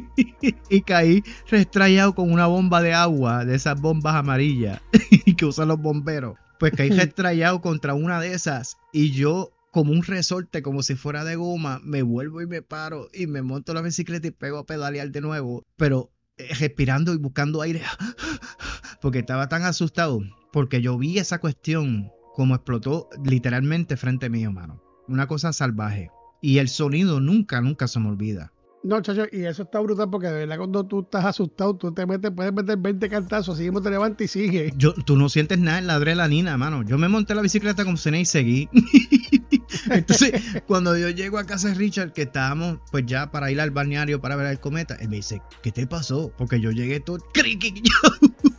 y 0.70 0.80
caí 0.82 1.22
restrayado 1.48 2.14
con 2.14 2.30
una 2.30 2.46
bomba 2.46 2.82
de 2.82 2.94
agua, 2.94 3.44
de 3.44 3.54
esas 3.54 3.80
bombas 3.80 4.14
amarillas 4.14 4.80
que 5.36 5.44
usan 5.44 5.68
los 5.68 5.80
bomberos. 5.80 6.36
Pues 6.58 6.72
caí 6.72 6.90
restrayado 6.90 7.60
contra 7.60 7.94
una 7.94 8.20
de 8.20 8.32
esas 8.32 8.76
y 8.92 9.12
yo 9.12 9.52
como 9.70 9.92
un 9.92 10.02
resorte, 10.02 10.62
como 10.62 10.82
si 10.82 10.94
fuera 10.94 11.22
de 11.22 11.36
goma, 11.36 11.80
me 11.84 12.02
vuelvo 12.02 12.40
y 12.40 12.46
me 12.46 12.62
paro 12.62 13.08
y 13.12 13.26
me 13.26 13.42
monto 13.42 13.74
la 13.74 13.82
bicicleta 13.82 14.26
y 14.26 14.30
pego 14.30 14.56
a 14.56 14.64
pedalear 14.64 15.10
de 15.10 15.20
nuevo. 15.20 15.64
Pero 15.76 16.10
eh, 16.38 16.48
respirando 16.58 17.12
y 17.12 17.18
buscando 17.18 17.60
aire, 17.60 17.82
porque 19.02 19.18
estaba 19.18 19.50
tan 19.50 19.64
asustado, 19.64 20.20
porque 20.50 20.80
yo 20.80 20.96
vi 20.96 21.18
esa 21.18 21.40
cuestión 21.40 22.10
como 22.34 22.54
explotó 22.54 23.10
literalmente 23.24 23.96
frente 23.96 24.30
mío, 24.30 24.50
mano. 24.50 24.82
Una 25.08 25.26
cosa 25.26 25.52
salvaje. 25.52 26.10
Y 26.40 26.58
el 26.58 26.68
sonido 26.68 27.20
nunca, 27.20 27.60
nunca 27.60 27.88
se 27.88 28.00
me 28.00 28.08
olvida. 28.08 28.52
No, 28.86 29.00
chacho, 29.02 29.26
y 29.32 29.44
eso 29.44 29.64
está 29.64 29.80
brutal 29.80 30.08
porque 30.08 30.28
de 30.28 30.46
verdad 30.46 30.58
cuando 30.58 30.86
tú 30.86 31.00
estás 31.00 31.24
asustado, 31.24 31.74
tú 31.74 31.92
te 31.92 32.06
metes, 32.06 32.30
puedes 32.30 32.52
meter 32.52 32.78
20 32.78 33.08
cantazos, 33.08 33.58
así 33.58 33.68
te 33.68 33.90
levantas 33.90 34.26
y 34.26 34.28
sigue. 34.28 34.72
Yo, 34.76 34.94
tú 34.94 35.16
no 35.16 35.28
sientes 35.28 35.58
nada 35.58 35.78
en 35.78 35.88
la 35.88 35.94
adrenalina, 35.94 36.56
mano. 36.56 36.84
Yo 36.84 36.96
me 36.96 37.08
monté 37.08 37.34
la 37.34 37.42
bicicleta 37.42 37.84
como 37.84 37.96
cené 37.96 38.20
y 38.20 38.24
seguí. 38.24 38.68
Entonces, 39.90 40.40
cuando 40.68 40.96
yo 40.96 41.10
llego 41.10 41.38
a 41.38 41.44
casa 41.44 41.66
de 41.68 41.74
Richard, 41.74 42.12
que 42.12 42.22
estábamos 42.22 42.78
pues 42.92 43.04
ya 43.06 43.32
para 43.32 43.50
ir 43.50 43.60
al 43.60 43.72
balneario 43.72 44.20
para 44.20 44.36
ver 44.36 44.46
el 44.46 44.60
cometa, 44.60 44.94
él 45.00 45.08
me 45.08 45.16
dice, 45.16 45.42
¿qué 45.62 45.72
te 45.72 45.88
pasó? 45.88 46.32
Porque 46.38 46.60
yo 46.60 46.70
llegué 46.70 47.00
todo... 47.00 47.18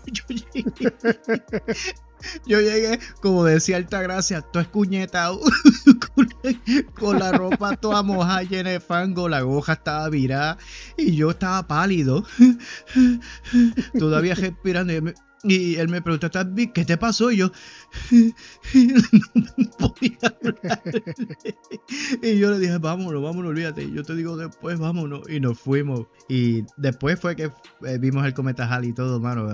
Yo, 0.07 0.23
yo 0.27 0.45
llegué 0.53 0.93
yo 2.45 2.59
llegué, 2.61 2.99
como 3.21 3.43
decía 3.43 3.77
Altagracia, 3.77 4.41
todo 4.41 4.61
escuñetado, 4.61 5.39
con, 6.95 7.19
la 7.19 7.31
ropa 7.31 7.75
toda 7.75 8.03
mojada, 8.03 8.43
llena 8.43 8.71
de 8.71 8.79
fango, 8.79 9.29
la 9.29 9.41
goja 9.41 9.73
estaba 9.73 10.09
virada 10.09 10.57
y 10.97 11.15
yo 11.15 11.31
estaba 11.31 11.67
pálido, 11.67 12.25
todavía 13.99 14.35
respirando. 14.35 14.93
Y 14.93 15.01
me, 15.01 15.13
y 15.47 15.75
él 15.75 15.89
me 15.89 16.01
preguntó, 16.01 16.29
¿qué 16.73 16.85
te 16.85 16.97
pasó? 16.97 17.31
Y 17.31 17.37
yo 17.37 17.51
no 18.11 19.71
podía 19.77 20.17
hablar. 20.23 20.81
Y 22.21 22.37
yo 22.37 22.51
le 22.51 22.59
dije, 22.59 22.77
vámonos, 22.77 23.21
vámonos, 23.21 23.51
olvídate. 23.51 23.89
Yo 23.91 24.03
te 24.03 24.15
digo 24.15 24.37
después, 24.37 24.79
vámonos. 24.79 25.29
Y 25.29 25.39
nos 25.39 25.59
fuimos. 25.59 26.07
Y 26.27 26.63
después 26.77 27.19
fue 27.19 27.35
que 27.35 27.51
eh, 27.85 27.97
vimos 27.99 28.25
el 28.25 28.33
cometa 28.33 28.67
y 28.83 28.93
todo, 28.93 29.19
mano. 29.19 29.49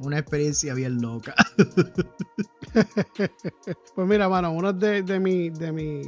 una 0.00 0.18
experiencia 0.18 0.74
bien 0.74 1.00
loca. 1.00 1.34
pues 3.94 4.08
mira, 4.08 4.28
mano, 4.28 4.52
uno 4.52 4.72
de, 4.72 5.02
de 5.02 5.20
mi, 5.20 5.50
de 5.50 5.72
mi 5.72 6.02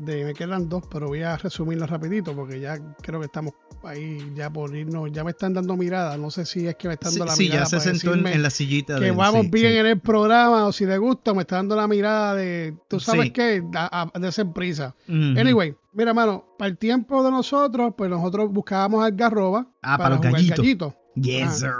de, 0.00 0.24
me 0.24 0.34
quedan 0.34 0.68
dos, 0.68 0.82
pero 0.90 1.08
voy 1.08 1.22
a 1.22 1.36
resumirlo 1.36 1.86
rapidito 1.86 2.34
porque 2.34 2.60
ya 2.60 2.78
creo 3.02 3.20
que 3.20 3.26
estamos 3.26 3.54
ahí 3.84 4.32
ya 4.34 4.50
por 4.50 4.74
irnos, 4.74 5.10
ya 5.12 5.24
me 5.24 5.30
están 5.30 5.54
dando 5.54 5.76
mirada, 5.76 6.16
no 6.16 6.30
sé 6.30 6.44
si 6.44 6.66
es 6.66 6.76
que 6.76 6.88
me 6.88 6.94
están 6.94 7.12
dando 7.12 7.26
la 7.26 7.36
mirada. 7.36 7.66
Sí, 7.66 7.72
ya 7.72 7.80
se 7.80 7.80
sentó 7.80 8.14
en, 8.14 8.42
la 8.42 8.50
sillita. 8.50 8.98
Que 8.98 9.10
vamos 9.10 9.50
bien 9.50 9.74
en 9.74 9.86
el 9.86 10.00
programa 10.00 10.66
o 10.66 10.72
si 10.72 10.86
le 10.86 10.98
gusta, 10.98 11.34
me 11.34 11.42
está 11.42 11.56
dando 11.56 11.76
la 11.76 11.86
mirada 11.86 12.34
de, 12.34 12.74
tú 12.88 13.00
sabes 13.00 13.30
qué, 13.32 13.62
de 13.62 14.28
hacer 14.28 14.52
prisa. 14.52 14.94
Anyway, 15.08 15.74
mira, 15.92 16.14
mano, 16.14 16.44
para 16.58 16.68
el 16.68 16.78
tiempo 16.78 17.22
de 17.22 17.30
nosotros, 17.30 17.94
pues 17.96 18.10
nosotros 18.10 18.50
buscábamos 18.52 19.04
algarroba 19.04 19.66
ah, 19.82 19.98
para, 19.98 20.20
para 20.20 20.30
los 20.30 20.48
gallitos. 20.48 20.94
Yes, 21.14 21.60
sir. 21.60 21.70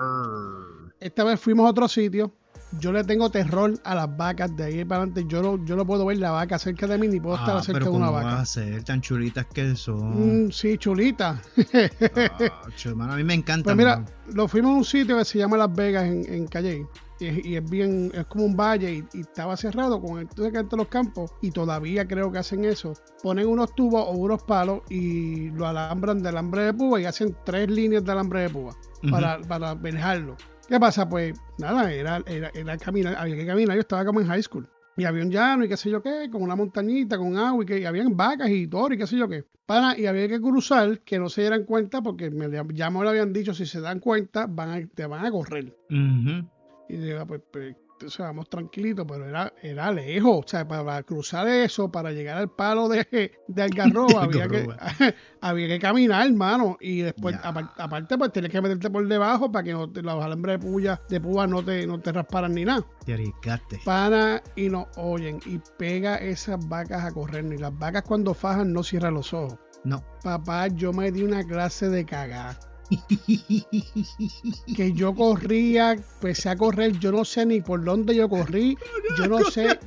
Esta 1.01 1.23
vez 1.23 1.39
fuimos 1.39 1.67
a 1.67 1.71
otro 1.71 1.87
sitio 1.89 2.33
yo 2.73 2.93
le 2.93 3.05
tengo 3.05 3.31
terror 3.31 3.75
a 3.85 3.95
las 3.95 4.17
vacas 4.17 4.55
de 4.57 4.65
ahí 4.65 4.85
para 4.85 5.03
adelante. 5.03 5.25
Yo 5.27 5.43
no, 5.43 5.65
yo 5.65 5.77
no 5.77 5.87
puedo 5.87 6.05
ver 6.07 6.19
la 6.19 6.31
vaca 6.31 6.59
cerca 6.59 6.87
de 6.87 6.99
mí 6.99 7.09
ni 7.09 7.21
puedo 7.21 7.37
estar 7.37 7.57
ah, 7.57 7.63
cerca 7.63 7.85
de 7.85 7.91
una 7.91 8.11
vaca. 8.11 8.27
Va 8.27 8.41
a 8.41 8.47
ser 8.47 8.85
tan 8.85 9.01
chulitas 9.01 9.47
que 9.47 9.75
son. 9.75 10.47
Mm, 10.47 10.51
sí, 10.51 10.77
chulitas. 10.79 11.41
ah, 11.75 13.13
a 13.13 13.17
mí 13.17 13.25
me 13.25 13.35
encanta. 13.35 13.65
Pues 13.65 13.77
mira, 13.77 14.05
lo 14.35 14.49
fuimos 14.49 14.73
a 14.73 14.75
un 14.79 14.85
sitio 14.85 15.17
que 15.19 15.25
se 15.25 15.39
llama 15.39 15.57
Las 15.57 15.75
Vegas 15.75 16.05
en, 16.05 16.33
en 16.33 16.47
Calle. 16.47 16.87
Y, 17.21 17.57
es 17.57 17.69
bien, 17.69 18.13
es 18.15 18.27
como 18.27 18.45
un 18.45 18.57
valle 18.57 19.05
y, 19.13 19.21
estaba 19.21 19.57
cerrado 19.57 20.01
con 20.01 20.21
el 20.21 20.29
de 20.29 20.77
los 20.77 20.87
campos 20.87 21.33
y 21.43 21.51
todavía 21.51 22.07
creo 22.07 22.31
que 22.31 22.39
hacen 22.39 22.65
eso. 22.65 22.93
Ponen 23.25 23.49
unos 23.49 23.75
tubos 23.75 24.05
o 24.07 24.13
unos 24.13 24.43
palos 24.45 24.83
y 24.89 25.51
lo 25.51 25.67
alambran 25.67 26.23
de 26.23 26.29
alambre 26.29 26.63
de 26.63 26.75
púa 26.75 27.01
y 27.01 27.07
hacen 27.07 27.37
tres 27.45 27.69
líneas 27.69 28.05
de 28.05 28.13
alambre 28.13 28.43
de 28.43 28.51
púa 28.51 28.77
para, 29.11 29.41
para 29.41 29.75
manejarlo. 29.75 30.37
¿Qué 30.69 30.79
pasa? 30.79 31.09
Pues 31.09 31.41
nada, 31.59 31.91
era, 31.91 32.23
era, 32.27 32.77
caminar, 32.77 33.17
había 33.17 33.37
que 33.37 33.47
caminar, 33.47 33.75
yo 33.75 33.81
estaba 33.81 34.05
como 34.05 34.21
en 34.21 34.27
high 34.27 34.43
school. 34.43 34.69
Y 34.99 35.05
había 35.05 35.23
un 35.23 35.31
llano 35.31 35.65
y 35.65 35.69
qué 35.69 35.77
sé 35.77 35.91
yo 35.91 36.03
qué, 36.03 36.29
con 36.31 36.43
una 36.43 36.57
montañita, 36.57 37.17
con 37.17 37.39
agua 37.39 37.63
y 37.63 37.67
que 37.67 37.87
habían 37.87 38.17
vacas 38.17 38.51
y 38.51 38.67
todo 38.67 38.93
y 38.93 38.99
qué 38.99 39.07
sé 39.07 39.17
yo 39.17 39.29
qué. 39.29 39.45
Para, 39.65 39.99
y 39.99 40.07
había 40.07 40.29
que 40.29 40.41
cruzar, 40.41 41.01
que 41.01 41.19
no 41.19 41.29
se 41.29 41.43
dieran 41.43 41.65
cuenta, 41.65 42.03
porque 42.03 42.31
me, 42.31 42.51
ya 42.75 42.91
me 42.91 43.03
lo 43.03 43.09
habían 43.09 43.33
dicho, 43.33 43.55
si 43.55 43.65
se 43.65 43.81
dan 43.81 44.01
cuenta, 44.01 44.47
van 44.47 44.89
te 44.89 45.07
van 45.07 45.25
a 45.25 45.31
correr. 45.31 45.75
Y 45.89 46.97
digo, 46.97 47.27
pues, 47.27 47.41
pues 47.51 47.77
entonces 47.99 48.21
vamos 48.21 48.49
tranquilitos, 48.49 49.05
pero 49.09 49.25
era, 49.25 49.53
era 49.61 49.91
lejos. 49.91 50.45
O 50.45 50.49
sea, 50.49 50.67
para, 50.67 51.03
cruzar 51.03 51.49
eso, 51.49 51.91
para 51.91 52.13
llegar 52.13 52.39
al 52.39 52.49
palo 52.49 52.89
de, 52.89 53.33
de 53.49 53.63
Algarroba, 53.63 54.23
había, 54.23 54.49
que, 54.49 54.69
había 55.41 55.67
que 55.67 55.79
caminar, 55.81 56.27
hermano. 56.27 56.77
Y 56.81 57.01
después, 57.01 57.37
aparte, 57.43 58.17
pues 58.17 58.33
tienes 58.33 58.53
que 58.53 58.61
meterte 58.63 58.89
por 58.89 59.07
debajo 59.09 59.51
para 59.51 59.65
que 59.65 59.73
no 59.73 59.91
te, 59.91 60.03
los 60.03 60.23
alambres 60.23 60.61
de 60.61 60.69
puya, 60.69 61.03
de 61.09 61.21
púa 61.21 61.49
no 61.49 61.65
te, 61.65 61.87
no 61.89 61.99
te 62.01 62.13
rasparan 62.13 62.55
ni 62.55 62.65
nada. 62.65 62.87
Te 63.05 63.15
arriesgaste. 63.15 63.81
Para 63.85 64.43
y 64.55 64.69
no 64.69 64.87
oyen. 64.97 65.41
Y 65.45 65.59
pega 65.77 66.17
esas 66.19 66.69
vacas 66.69 67.05
a 67.05 67.11
correr. 67.11 67.45
Y 67.47 67.59
las 67.59 67.77
vacas 67.77 68.05
cuando 68.05 68.33
fajan 68.33 68.73
no 68.73 68.85
cierran 68.85 69.15
los 69.15 69.35
ojos. 69.35 69.59
No. 69.83 70.05
Papá, 70.23 70.69
yo 70.69 70.93
me 70.93 71.11
di 71.11 71.25
una 71.25 71.45
clase 71.45 71.89
de 71.89 72.05
cagar 72.05 72.57
que 74.77 74.93
yo 74.93 75.15
corría, 75.15 75.93
empecé 75.93 76.49
a 76.49 76.57
correr, 76.57 76.99
yo 76.99 77.13
no 77.13 77.25
sé 77.25 77.45
ni 77.45 77.61
por 77.61 77.85
dónde 77.85 78.15
yo 78.15 78.29
corrí, 78.29 78.79
yo 79.19 79.27
no 79.27 79.45
sé, 79.45 79.79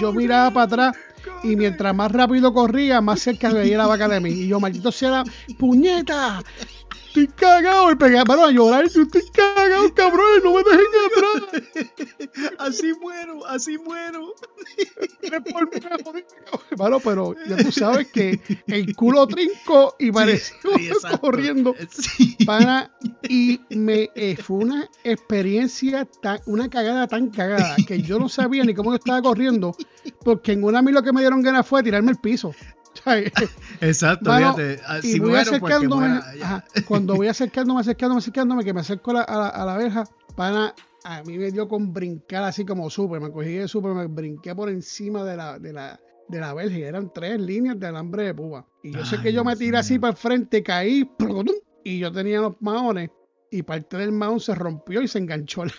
yo, 0.00 0.12
miraba 0.12 0.50
para 0.50 0.64
atrás 0.64 0.96
y 1.42 1.56
mientras 1.56 1.94
más 1.94 2.10
rápido 2.12 2.52
corría, 2.52 3.00
más 3.00 3.20
cerca 3.20 3.52
veía 3.52 3.78
la 3.78 3.86
vaca 3.86 4.08
de 4.08 4.20
mí. 4.20 4.30
Y 4.30 4.48
yo, 4.48 4.60
maldito 4.60 4.90
sea, 4.90 5.24
puñeta, 5.58 6.42
estoy 7.16 7.28
cagado. 7.28 7.90
Y 7.90 7.96
pegué 7.96 8.18
a 8.18 8.50
llorar. 8.50 8.88
Yo 8.88 9.02
estoy 9.02 9.22
cagado, 9.32 9.94
cabrón. 9.94 10.42
No 10.44 10.54
me 10.54 10.62
dejen 10.62 10.86
atrás. 11.06 12.52
así 12.58 12.92
muero, 13.00 13.46
así 13.46 13.78
muero. 13.78 14.34
Hermano, 16.70 17.00
pero 17.00 17.34
ya 17.48 17.56
tú 17.56 17.72
sabes 17.72 18.08
que 18.08 18.40
el 18.66 18.94
culo 18.94 19.26
trinco 19.26 19.96
y 19.98 20.12
pareció 20.12 20.56
corriendo. 21.20 21.74
Para, 22.44 22.90
y 23.28 23.60
me 23.70 24.10
eh, 24.14 24.36
fue 24.36 24.58
una 24.58 24.88
experiencia 25.04 26.04
tan, 26.04 26.40
una 26.46 26.68
cagada 26.68 27.06
tan 27.06 27.30
cagada 27.30 27.76
que 27.86 28.02
yo 28.02 28.18
no 28.18 28.28
sabía 28.28 28.64
ni 28.64 28.74
cómo 28.74 28.90
yo 28.90 28.96
estaba 28.96 29.22
corriendo. 29.22 29.74
Porque 30.24 30.52
en 30.52 30.64
una 30.64 30.80
a 30.80 30.82
mí 30.82 30.92
lo 30.92 31.02
que 31.02 31.12
me 31.12 31.20
dieron 31.20 31.42
ganas 31.42 31.66
fue 31.66 31.82
tirarme 31.82 32.10
el 32.10 32.18
piso. 32.18 32.54
Exacto, 33.80 34.34
fíjate. 34.34 34.80
y 35.02 35.20
voy 35.20 35.34
acercándome, 35.34 36.20
cuando 36.86 37.14
voy 37.14 37.28
acercándome, 37.28 37.80
acercándome, 37.80 38.18
acercándome, 38.18 38.64
que 38.64 38.74
me 38.74 38.80
acerco 38.80 39.12
a 39.12 39.14
la, 39.14 39.22
a 39.22 39.64
la, 39.64 39.76
verja, 39.76 40.04
para 40.34 40.74
a 41.04 41.22
mí 41.22 41.38
me 41.38 41.52
dio 41.52 41.68
con 41.68 41.92
brincar 41.92 42.44
así 42.44 42.64
como 42.64 42.90
súper, 42.90 43.20
me 43.20 43.30
cogí 43.30 43.52
de 43.52 43.68
súper, 43.68 43.92
me 43.92 44.06
brinqué 44.06 44.54
por 44.54 44.68
encima 44.68 45.22
de 45.24 45.36
la, 45.36 45.58
de 45.58 45.72
la, 45.72 46.00
de 46.28 46.40
la 46.40 46.52
verja 46.52 46.78
y 46.78 46.82
eran 46.82 47.12
tres 47.12 47.40
líneas 47.40 47.78
de 47.78 47.86
alambre 47.86 48.24
de 48.24 48.34
púa. 48.34 48.66
Y 48.82 48.92
yo 48.92 49.04
sé 49.04 49.20
que 49.20 49.32
yo 49.32 49.44
me 49.44 49.54
tiré 49.56 49.78
así 49.78 49.98
para 49.98 50.12
el 50.12 50.16
frente, 50.16 50.62
caí, 50.62 51.08
y 51.84 51.98
yo 52.00 52.10
tenía 52.10 52.40
los 52.40 52.54
maones 52.60 53.10
y 53.50 53.62
parte 53.62 53.96
del 53.96 54.12
mount 54.12 54.40
se 54.40 54.54
rompió 54.54 55.02
y 55.02 55.08
se 55.08 55.18
enganchó 55.18 55.64
en 55.64 55.70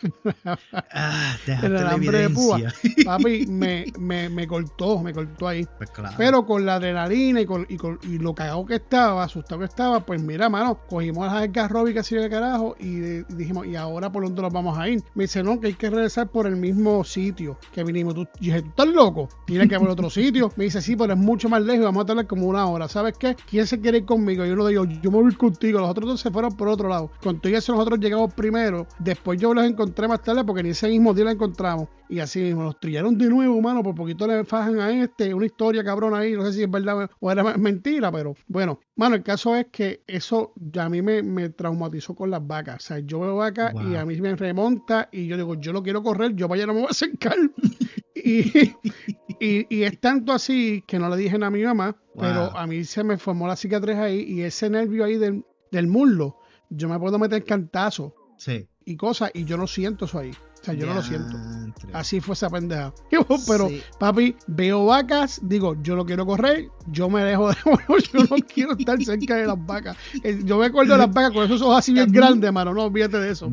ah, 0.94 1.38
el 1.46 1.78
alambre 1.78 2.20
de 2.20 2.30
púa. 2.30 2.60
Papi, 3.06 3.46
me, 3.50 3.86
me, 4.00 4.30
me, 4.30 4.48
cortó, 4.48 5.02
me 5.02 5.14
cortó 5.14 5.48
ahí. 5.48 5.68
Pues 5.78 5.92
Pero 6.18 6.46
con 6.46 6.66
la 6.66 6.76
adrenalina 6.76 7.42
y, 7.42 7.46
con, 7.46 7.66
y, 7.70 7.78
con, 7.78 8.00
y 8.04 8.20
lo 8.20 8.34
cagado 8.34 8.66
que 8.66 8.76
estaba, 8.76 9.24
asustado 9.24 9.60
que 9.60 9.66
estaba, 9.66 10.00
pues 10.00 10.22
mira, 10.22 10.50
mano, 10.50 10.80
cogimos 10.90 11.28
las 11.28 11.36
algarrobas 11.36 11.96
así 11.98 12.16
de 12.16 12.30
carajo 12.30 12.76
y, 12.80 13.24
dijimos, 13.34 13.68
¿y 13.68 13.76
ahora 13.76 14.12
por 14.12 14.24
dónde 14.24 14.42
nos 14.42 14.54
vamos 14.54 14.78
a 14.78 14.88
ir? 14.88 15.04
Me 15.16 15.26
dice, 15.26 15.44
no, 15.44 15.60
que 15.60 15.68
hay 15.68 15.74
que 15.74 15.90
regresar 15.90 16.30
por 16.30 16.48
el 16.48 16.56
mismo 16.56 17.04
sitio 17.04 17.58
que 17.74 17.84
vinimos. 17.84 18.16
Tú, 18.16 18.28
dije, 18.40 18.62
¿tú 18.62 18.70
estás 18.70 18.88
loco? 18.88 19.30
Tiene 19.46 19.68
que 19.68 19.76
haber 19.76 19.90
otro 19.90 20.10
sitio. 20.10 20.52
Me 20.56 20.66
dice, 20.66 20.82
sí, 20.82 20.96
pero 20.96 21.14
es 21.14 21.20
mucho 21.20 21.50
más 21.50 21.62
lejos, 21.62 21.86
vamos 21.86 22.04
a 22.04 22.06
tardar 22.08 22.28
como 22.28 22.48
una 22.48 22.66
hora. 22.68 22.88
¿Sabes 22.88 23.18
qué? 23.18 23.36
¿Quién 23.50 23.68
se 23.68 23.80
quiere 23.80 24.00
ir 24.00 24.06
conmigo? 24.06 24.46
Yo 24.46 24.56
lo 24.56 24.68
digo, 24.68 24.86
yo 24.86 25.12
me 25.12 25.22
voy 25.22 25.34
contigo. 25.36 25.80
Los 25.80 25.90
otros 25.90 26.10
dos 26.10 26.22
se 26.22 26.32
fueron 26.32 26.56
por 26.56 26.68
otro 26.68 26.90
lado. 26.90 27.12
Contigo 27.22 27.57
nosotros 27.58 28.00
llegamos 28.00 28.34
primero. 28.34 28.88
Después 29.00 29.40
yo 29.40 29.54
los 29.54 29.66
encontré 29.66 30.08
más 30.08 30.22
tarde 30.22 30.44
porque 30.44 30.64
ni 30.64 30.70
ese 30.70 30.88
mismo 30.88 31.14
día 31.14 31.26
los 31.26 31.34
encontramos. 31.34 31.90
Y 32.10 32.20
así 32.20 32.40
mismo 32.40 32.64
los 32.64 32.80
trillaron 32.80 33.18
de 33.18 33.28
nuevo, 33.30 33.62
mano. 33.62 33.84
Por 33.84 33.96
poquito 33.96 34.28
le 34.28 34.44
fajan 34.46 34.80
a 34.80 34.92
este. 34.92 35.34
Una 35.34 35.46
historia 35.46 35.84
cabrón 35.84 36.14
ahí. 36.14 36.34
No 36.34 36.46
sé 36.46 36.54
si 36.54 36.64
es 36.64 36.72
verdad 36.72 37.10
o 37.20 37.32
era 37.32 37.44
mentira, 37.58 38.12
pero 38.12 38.36
bueno. 38.48 38.80
Mano, 38.96 39.16
el 39.16 39.24
caso 39.24 39.56
es 39.56 39.68
que 39.72 40.04
eso 40.08 40.54
ya 40.56 40.86
a 40.86 40.90
mí 40.90 41.02
me, 41.02 41.50
traumatizó 41.50 42.16
con 42.16 42.32
las 42.32 42.46
vacas. 42.46 42.78
O 42.78 42.80
sea, 42.88 43.00
yo 43.00 43.20
veo 43.20 43.36
vacas 43.36 43.74
y 43.90 43.96
a 43.96 44.06
mí 44.06 44.20
me 44.20 44.36
remonta 44.36 45.10
y 45.12 45.28
yo 45.28 45.38
digo, 45.38 45.56
yo 45.56 45.74
lo 45.74 45.84
quiero 45.84 46.02
correr, 46.02 46.36
yo 46.36 46.48
vaya 46.48 46.66
no 46.66 46.74
me 46.74 46.80
voy 46.80 46.88
a 46.88 46.92
acercar. 46.92 47.38
y, 48.16 48.74
y, 49.40 49.84
es 49.84 50.00
tanto 50.00 50.34
así 50.34 50.84
que 50.88 50.98
no 50.98 51.10
le 51.10 51.18
dije 51.18 51.38
a 51.40 51.50
mi 51.50 51.64
mamá, 51.64 51.96
pero 52.20 52.58
a 52.58 52.66
mí 52.66 52.84
se 52.84 53.04
me 53.04 53.18
formó 53.18 53.48
la 53.48 53.56
cicatriz 53.56 53.98
ahí 53.98 54.22
y 54.22 54.42
ese 54.42 54.70
nervio 54.70 55.06
ahí 55.06 55.18
del, 55.18 55.46
del 55.72 55.88
muslo 55.88 56.38
yo 56.70 56.90
me 56.90 57.00
puedo 57.00 57.18
meter 57.20 57.44
cantazo 57.44 58.14
y 58.86 58.96
cosas 58.96 59.32
y 59.34 59.46
yo 59.46 59.58
no 59.58 59.68
siento 59.68 60.06
eso 60.06 60.20
ahí. 60.20 60.32
O 60.32 60.64
sea, 60.64 60.74
yo 60.74 60.86
no 60.88 60.96
lo 60.96 61.04
siento. 61.04 61.38
Así 61.94 62.20
fue 62.20 62.34
esa 62.34 62.50
pendeja. 62.50 62.94
Pero, 63.48 63.70
papi, 64.00 64.36
veo 64.48 64.86
vacas, 64.86 65.40
digo, 65.44 65.76
yo 65.82 65.96
no 65.96 66.06
quiero 66.06 66.26
correr, 66.26 66.70
yo 66.88 67.10
me 67.10 67.24
dejo 67.24 67.50
de. 67.50 67.56
yo 68.14 68.24
no 68.30 68.38
quiero 68.46 68.74
estar 68.78 69.02
cerca 69.04 69.36
de 69.36 69.48
las 69.48 69.66
vacas. 69.66 69.96
Eh, 70.24 70.42
yo 70.44 70.58
me 70.58 70.66
acuerdo 70.66 70.94
de 70.94 71.00
las 71.00 71.14
vacas 71.14 71.32
con 71.32 71.46
esos 71.46 71.62
ojos 71.62 71.78
así 71.78 71.94
bien 71.94 72.12
grandes, 72.12 72.52
mano. 72.52 72.74
No 72.74 72.86
olvídate 72.86 73.20
de 73.20 73.32
eso. 73.32 73.50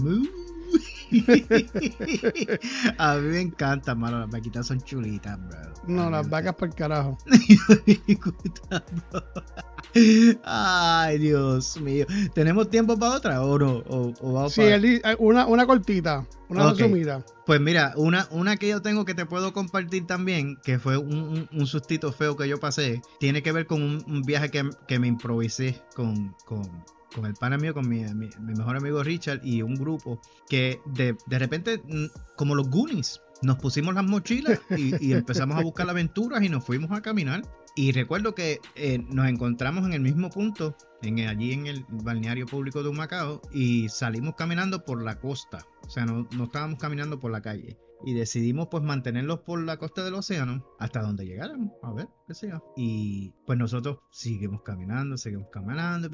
a 2.99 3.15
mí 3.17 3.29
me 3.29 3.41
encanta, 3.41 3.95
mano. 3.95 4.21
Las 4.21 4.31
vaquitas 4.31 4.67
son 4.67 4.81
chulitas, 4.81 5.39
bro. 5.49 5.59
No, 5.87 6.11
las 6.11 6.29
vacas 6.29 6.55
por 6.55 6.75
carajo. 6.75 7.17
Ay, 10.45 11.19
Dios 11.19 11.81
mío. 11.81 12.07
¿Tenemos 12.35 12.69
tiempo 12.71 12.99
para 12.99 13.17
otra 13.17 13.43
o 13.43 13.59
no? 13.59 13.83
O, 13.89 14.51
sí, 14.51 14.63
eh, 14.63 15.01
una, 15.19 15.47
una 15.47 15.67
cortita, 15.67 16.27
una 16.49 16.71
resumida. 16.71 17.25
Pues 17.47 17.61
mira, 17.61 17.93
una, 17.97 18.27
una 18.31 18.57
que 18.57 18.69
yo 18.69 18.83
tengo 18.83 19.05
que 19.05 19.15
te 19.15 19.27
puedo 19.27 19.53
compartir 19.53 20.07
también, 20.07 20.57
que 20.65 20.79
fue 20.79 20.97
un, 20.97 21.49
un, 21.53 21.67
sustito 21.67 22.11
feo 22.11 22.37
que 22.37 22.49
yo 22.49 22.59
pasé, 22.59 23.03
tiene 23.21 23.43
que 23.43 23.53
ver 23.53 23.67
con 23.67 23.83
un, 23.83 24.23
viaje 24.23 24.51
que, 24.51 24.99
me 24.99 25.07
improvisé 25.07 25.83
con, 25.95 26.35
con, 26.47 26.85
con 27.15 27.27
el 27.27 27.35
pana 27.35 27.57
mío, 27.57 27.73
con 27.73 27.89
mi, 27.89 28.05
mejor 28.41 28.77
amigo 28.77 29.03
Richard 29.03 29.41
y 29.45 29.63
un 29.63 29.75
grupo 29.75 30.21
que 30.49 30.81
de, 30.87 31.17
de 31.27 31.39
repente, 31.39 31.79
mm, 31.79 32.07
como 32.37 32.55
los 32.55 32.69
Goonies, 32.69 33.21
nos 33.43 33.59
pusimos 33.59 33.95
las 33.95 34.05
mochilas 34.05 34.61
y, 34.77 34.95
y, 35.05 35.13
empezamos 35.13 35.59
a 35.59 35.63
buscar 35.63 35.89
aventuras 35.89 36.43
y 36.43 36.49
nos 36.49 36.65
fuimos 36.65 36.91
a 36.93 37.03
caminar. 37.03 37.43
Y 37.77 37.93
recuerdo 37.93 38.35
que 38.35 38.61
eh, 38.77 38.99
nos 39.09 39.27
encontramos 39.27 39.85
en 39.85 39.95
el 39.95 40.01
mismo 40.01 40.31
punto, 40.31 40.77
en, 41.03 41.21
allí 41.27 41.53
en 41.53 41.67
el 41.67 41.85
balneario 41.89 42.47
público 42.47 42.83
de 42.83 42.89
Humacao, 42.89 43.43
y 43.53 43.89
salimos 43.89 44.35
caminando 44.37 44.85
por 44.85 45.03
la 45.03 45.19
costa. 45.19 45.67
O 45.87 45.91
sea, 45.91 46.07
no, 46.07 46.29
no 46.37 46.45
estábamos 46.45 46.79
caminando 46.79 47.19
por 47.19 47.33
la 47.33 47.43
calle 47.43 47.77
y 48.05 48.15
decidimos 48.15 48.69
pues 48.71 48.83
mantenerlos 48.83 49.41
por 49.41 49.63
la 49.63 49.77
costa 49.77 50.05
del 50.05 50.15
océano 50.15 50.65
hasta 50.79 51.03
donde 51.03 51.27
llegáramos, 51.27 51.73
a 51.83 51.93
ver 51.93 52.09
qué 52.27 52.35
sea. 52.35 52.63
Y 52.77 53.33
pues 53.47 53.59
nosotros 53.59 53.99
seguimos 54.11 54.63
caminando, 54.63 55.17
seguimos 55.17 55.49
caminando 55.51 56.09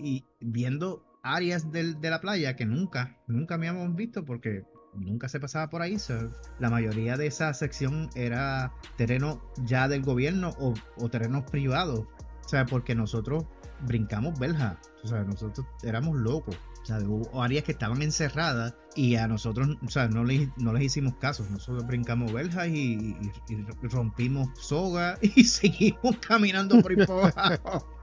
y 0.00 0.24
viendo 0.40 1.04
áreas 1.22 1.70
del, 1.72 2.00
de 2.00 2.10
la 2.10 2.20
playa 2.20 2.56
que 2.56 2.66
nunca, 2.66 3.18
nunca 3.26 3.56
habíamos 3.56 3.94
visto 3.94 4.24
porque 4.24 4.64
nunca 4.94 5.28
se 5.28 5.40
pasaba 5.40 5.68
por 5.68 5.82
ahí. 5.82 5.96
la 6.58 6.70
mayoría 6.70 7.16
de 7.16 7.26
esa 7.26 7.52
sección 7.54 8.08
era 8.14 8.72
terreno 8.96 9.42
ya 9.64 9.88
del 9.88 10.02
gobierno 10.02 10.54
o, 10.58 10.74
o 10.96 11.08
terrenos 11.08 11.44
privados. 11.50 12.06
O 12.44 12.48
sea, 12.48 12.64
porque 12.64 12.94
nosotros 12.94 13.44
brincamos 13.82 14.38
belja. 14.38 14.80
O 15.02 15.08
sea, 15.08 15.24
nosotros 15.24 15.66
éramos 15.82 16.16
locos. 16.16 16.56
Sea, 16.86 17.00
hubo 17.00 17.42
áreas 17.42 17.64
que 17.64 17.72
estaban 17.72 18.00
encerradas 18.00 18.74
y 18.94 19.16
a 19.16 19.26
nosotros, 19.26 19.76
o 19.84 19.90
sea, 19.90 20.06
no 20.06 20.22
les, 20.22 20.48
no 20.56 20.72
les 20.72 20.84
hicimos 20.84 21.16
caso. 21.16 21.44
Nosotros 21.50 21.84
brincamos 21.84 22.32
beljas 22.32 22.68
y, 22.68 23.16
rompimos 23.82 24.48
soga 24.56 25.18
y 25.34 25.42
seguimos 25.42 26.16
caminando 26.20 26.80
por 26.80 26.92
ahí 26.92 27.58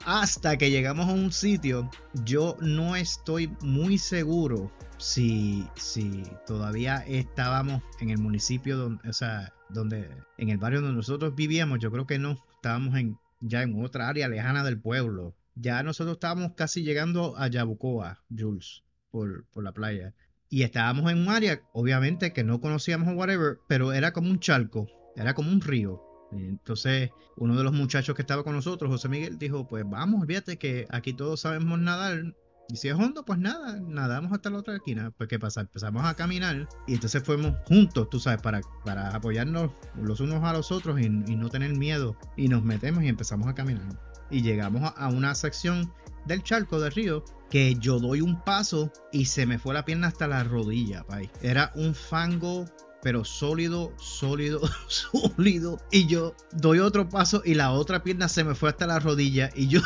Hasta 0.05 0.57
que 0.57 0.69
llegamos 0.69 1.07
a 1.07 1.13
un 1.13 1.31
sitio, 1.31 1.89
yo 2.25 2.57
no 2.59 2.97
estoy 2.97 3.55
muy 3.61 3.97
seguro 3.97 4.69
si, 4.97 5.65
si 5.75 6.23
todavía 6.45 7.05
estábamos 7.07 7.83
en 8.01 8.09
el 8.09 8.17
municipio, 8.17 8.75
donde, 8.75 9.09
o 9.09 9.13
sea, 9.13 9.53
donde, 9.69 10.09
en 10.37 10.49
el 10.49 10.57
barrio 10.57 10.81
donde 10.81 10.97
nosotros 10.97 11.33
vivíamos, 11.35 11.79
yo 11.79 11.89
creo 11.89 12.05
que 12.05 12.19
no, 12.19 12.37
estábamos 12.55 12.97
en, 12.97 13.17
ya 13.39 13.61
en 13.61 13.81
otra 13.81 14.09
área 14.09 14.27
lejana 14.27 14.61
del 14.65 14.77
pueblo 14.77 15.33
ya 15.55 15.83
nosotros 15.83 16.15
estábamos 16.15 16.53
casi 16.55 16.83
llegando 16.83 17.37
a 17.37 17.47
Yabucoa, 17.47 18.23
Jules, 18.35 18.83
por, 19.11 19.45
por, 19.51 19.63
la 19.63 19.73
playa. 19.73 20.13
Y 20.49 20.63
estábamos 20.63 21.11
en 21.11 21.19
un 21.19 21.29
área, 21.29 21.61
obviamente, 21.73 22.33
que 22.33 22.43
no 22.43 22.61
conocíamos 22.61 23.07
o 23.07 23.11
whatever, 23.11 23.59
pero 23.67 23.93
era 23.93 24.13
como 24.13 24.29
un 24.29 24.39
charco, 24.39 24.87
era 25.15 25.33
como 25.33 25.51
un 25.51 25.61
río. 25.61 26.01
entonces, 26.31 27.11
uno 27.37 27.55
de 27.55 27.63
los 27.63 27.73
muchachos 27.73 28.15
que 28.15 28.21
estaba 28.21 28.43
con 28.43 28.53
nosotros, 28.53 28.89
José 28.91 29.09
Miguel, 29.09 29.37
dijo, 29.37 29.67
pues 29.67 29.83
vamos, 29.87 30.25
fíjate 30.25 30.57
que 30.57 30.87
aquí 30.89 31.13
todos 31.13 31.41
sabemos 31.41 31.79
nadar. 31.79 32.35
Y 32.69 32.77
si 32.77 32.87
es 32.87 32.95
hondo, 32.95 33.25
pues 33.25 33.39
nada, 33.39 33.79
nadamos 33.81 34.31
hasta 34.31 34.49
la 34.49 34.59
otra 34.59 34.75
esquina. 34.75 35.11
Pues 35.11 35.27
qué 35.27 35.37
pasa, 35.37 35.61
empezamos 35.61 36.05
a 36.05 36.15
caminar 36.15 36.67
y 36.87 36.93
entonces 36.93 37.21
fuimos 37.21 37.55
juntos, 37.67 38.09
tú 38.09 38.19
sabes, 38.19 38.41
para, 38.41 38.61
para 38.85 39.09
apoyarnos 39.09 39.71
los 40.01 40.21
unos 40.21 40.43
a 40.43 40.53
los 40.53 40.71
otros 40.71 40.99
y, 40.99 41.05
y 41.05 41.35
no 41.35 41.49
tener 41.49 41.75
miedo. 41.75 42.15
Y 42.37 42.47
nos 42.47 42.63
metemos 42.63 43.03
y 43.03 43.09
empezamos 43.09 43.47
a 43.47 43.53
caminar 43.53 44.12
y 44.29 44.41
llegamos 44.41 44.93
a, 44.95 45.09
una 45.09 45.35
sección 45.35 45.93
del 46.25 46.43
charco 46.43 46.79
del 46.79 46.91
río 46.91 47.23
que 47.49 47.75
yo 47.75 47.99
doy 47.99 48.21
un 48.21 48.41
paso 48.41 48.91
y 49.11 49.25
se 49.25 49.45
me 49.45 49.59
fue 49.59 49.73
la 49.73 49.85
pierna 49.85 50.07
hasta 50.07 50.27
la 50.27 50.43
rodilla, 50.43 51.03
pay. 51.03 51.29
Era 51.41 51.71
un 51.75 51.93
fango 51.93 52.65
pero 53.03 53.25
sólido, 53.25 53.93
sólido, 53.97 54.61
sólido. 54.87 55.77
Y 55.91 56.07
yo 56.07 56.35
doy 56.53 56.79
otro 56.79 57.09
paso 57.09 57.41
y 57.45 57.53
la 57.53 57.71
otra 57.71 58.01
pierna 58.01 58.29
se 58.29 58.43
me 58.43 58.55
fue 58.55 58.69
hasta 58.69 58.87
la 58.87 58.99
rodilla. 58.99 59.49
Y 59.55 59.67
yo, 59.67 59.81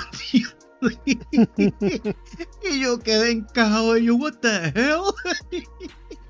y 2.72 2.80
yo 2.80 3.00
quedé 3.00 3.32
encajado. 3.32 3.98
Y 3.98 4.06
yo, 4.06 4.16
what 4.16 4.36
the 4.36 4.72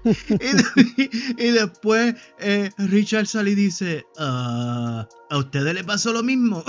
y, 1.37 1.51
después 1.51 2.15
eh, 2.39 2.71
Richard 2.77 3.27
sale 3.27 3.51
y 3.51 3.55
dice, 3.55 4.05
ah, 4.17 5.07
¿a 5.29 5.37
ustedes 5.37 5.73
les 5.73 5.83
pasó 5.83 6.13
lo 6.13 6.23
mismo? 6.23 6.63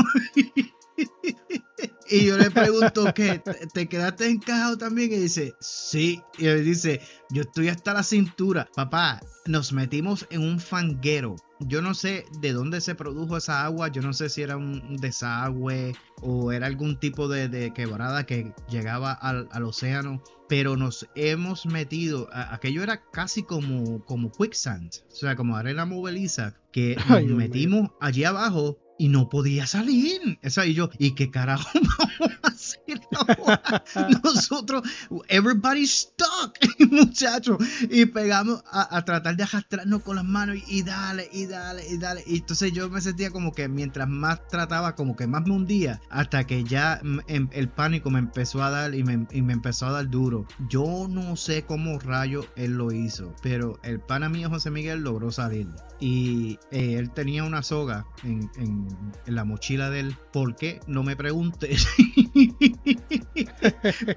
Y 2.10 2.24
yo 2.24 2.38
le 2.38 2.50
pregunto, 2.50 3.12
¿qué? 3.14 3.42
¿Te 3.74 3.86
quedaste 3.86 4.30
encajado 4.30 4.78
también? 4.78 5.12
Y 5.12 5.16
dice, 5.16 5.54
sí. 5.60 6.22
Y 6.38 6.46
él 6.46 6.64
dice, 6.64 7.02
yo 7.28 7.42
estoy 7.42 7.68
hasta 7.68 7.92
la 7.92 8.02
cintura. 8.02 8.68
Papá, 8.74 9.20
nos 9.46 9.74
metimos 9.74 10.26
en 10.30 10.40
un 10.40 10.58
fanguero. 10.58 11.36
Yo 11.60 11.82
no 11.82 11.92
sé 11.92 12.24
de 12.40 12.52
dónde 12.52 12.80
se 12.80 12.94
produjo 12.94 13.36
esa 13.36 13.64
agua. 13.64 13.88
Yo 13.88 14.00
no 14.00 14.14
sé 14.14 14.30
si 14.30 14.40
era 14.40 14.56
un 14.56 14.96
desagüe 14.96 15.94
o 16.22 16.50
era 16.50 16.66
algún 16.66 16.98
tipo 16.98 17.28
de, 17.28 17.72
quebrada 17.74 18.24
que 18.24 18.54
llegaba 18.70 19.12
al, 19.12 19.62
océano. 19.62 20.22
Pero 20.48 20.78
nos 20.78 21.06
hemos 21.14 21.66
metido. 21.66 22.30
aquello 22.32 22.82
era 22.82 23.02
casi 23.10 23.42
como, 23.42 24.02
como 24.06 24.32
quicksand. 24.32 24.92
O 25.12 25.14
sea, 25.14 25.36
como 25.36 25.56
arena 25.56 25.84
moveliza. 25.84 26.54
Que 26.72 26.96
nos 27.10 27.36
metimos 27.36 27.90
allí 28.00 28.24
abajo 28.24 28.78
y 28.98 29.08
no 29.08 29.28
podía 29.28 29.66
salir. 29.66 30.38
Esa 30.42 30.66
y 30.66 30.74
yo, 30.74 30.90
¿y 30.98 31.12
qué 31.12 31.30
carajo 31.30 31.68
vamos 31.74 32.38
a 32.42 32.48
hacer 32.48 33.00
ahora? 33.14 33.84
Nosotros, 34.24 34.82
everybody's 35.28 35.92
stuck, 35.92 36.58
muchachos. 36.90 37.58
Y 37.90 38.06
pegamos 38.06 38.62
a, 38.70 39.04
tratar 39.04 39.36
de 39.36 39.44
arrastrarnos 39.44 40.02
con 40.02 40.16
las 40.16 40.24
manos 40.24 40.58
y, 40.66 40.82
dale, 40.82 41.28
y 41.32 41.46
dale, 41.46 41.86
y 41.88 41.96
dale. 41.96 42.24
Y 42.26 42.38
entonces 42.38 42.72
yo 42.72 42.90
me 42.90 43.00
sentía 43.00 43.30
como 43.30 43.52
que 43.52 43.68
mientras 43.68 44.08
más 44.08 44.46
trataba, 44.48 44.94
como 44.94 45.16
que 45.16 45.26
más 45.26 45.46
me 45.46 45.54
hundía, 45.54 46.00
hasta 46.10 46.44
que 46.46 46.64
ya 46.64 47.00
em, 47.28 47.48
el 47.52 47.68
pánico 47.68 48.10
me 48.10 48.18
empezó 48.18 48.62
a 48.62 48.70
dar 48.70 48.94
y 48.94 49.04
me, 49.04 49.26
empezó 49.30 49.86
a 49.86 49.92
dar 49.92 50.10
duro. 50.10 50.46
Yo 50.68 51.06
no 51.08 51.36
sé 51.36 51.62
cómo 51.62 51.98
rayo 52.00 52.44
él 52.56 52.72
lo 52.72 52.92
hizo, 52.92 53.34
pero 53.42 53.78
el 53.82 54.00
pana 54.00 54.28
mío 54.28 54.50
José 54.50 54.70
Miguel 54.70 55.00
logró 55.00 55.30
salir. 55.30 55.68
Y 56.00 56.58
eh, 56.70 56.94
él 56.94 57.10
tenía 57.10 57.44
una 57.44 57.62
soga 57.62 58.06
en 58.22 58.48
en 58.56 58.87
la 59.26 59.44
mochila 59.44 59.90
del 59.90 60.16
¿Por 60.32 60.56
qué? 60.56 60.80
No 60.86 61.02
me 61.02 61.16
preguntes. 61.16 61.86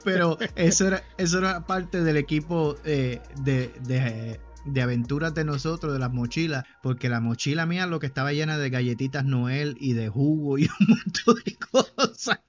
Pero 0.03 0.37
eso 0.55 0.87
era, 0.87 1.03
eso 1.17 1.39
era 1.39 1.65
parte 1.65 2.03
del 2.03 2.17
equipo 2.17 2.75
eh, 2.83 3.21
de, 3.43 3.71
de, 3.87 4.39
de 4.65 4.81
aventuras 4.81 5.33
de 5.33 5.43
nosotros, 5.43 5.93
de 5.93 5.99
las 5.99 6.11
mochilas, 6.11 6.65
porque 6.81 7.09
la 7.09 7.19
mochila 7.19 7.65
mía 7.65 7.87
lo 7.87 7.99
que 7.99 8.07
estaba 8.07 8.33
llena 8.33 8.57
de 8.57 8.69
galletitas 8.69 9.25
Noel 9.25 9.75
y 9.79 9.93
de 9.93 10.09
jugo 10.09 10.57
y 10.57 10.63
un 10.79 10.87
montón 10.87 11.35
de 11.45 11.55
cosas. 11.55 12.39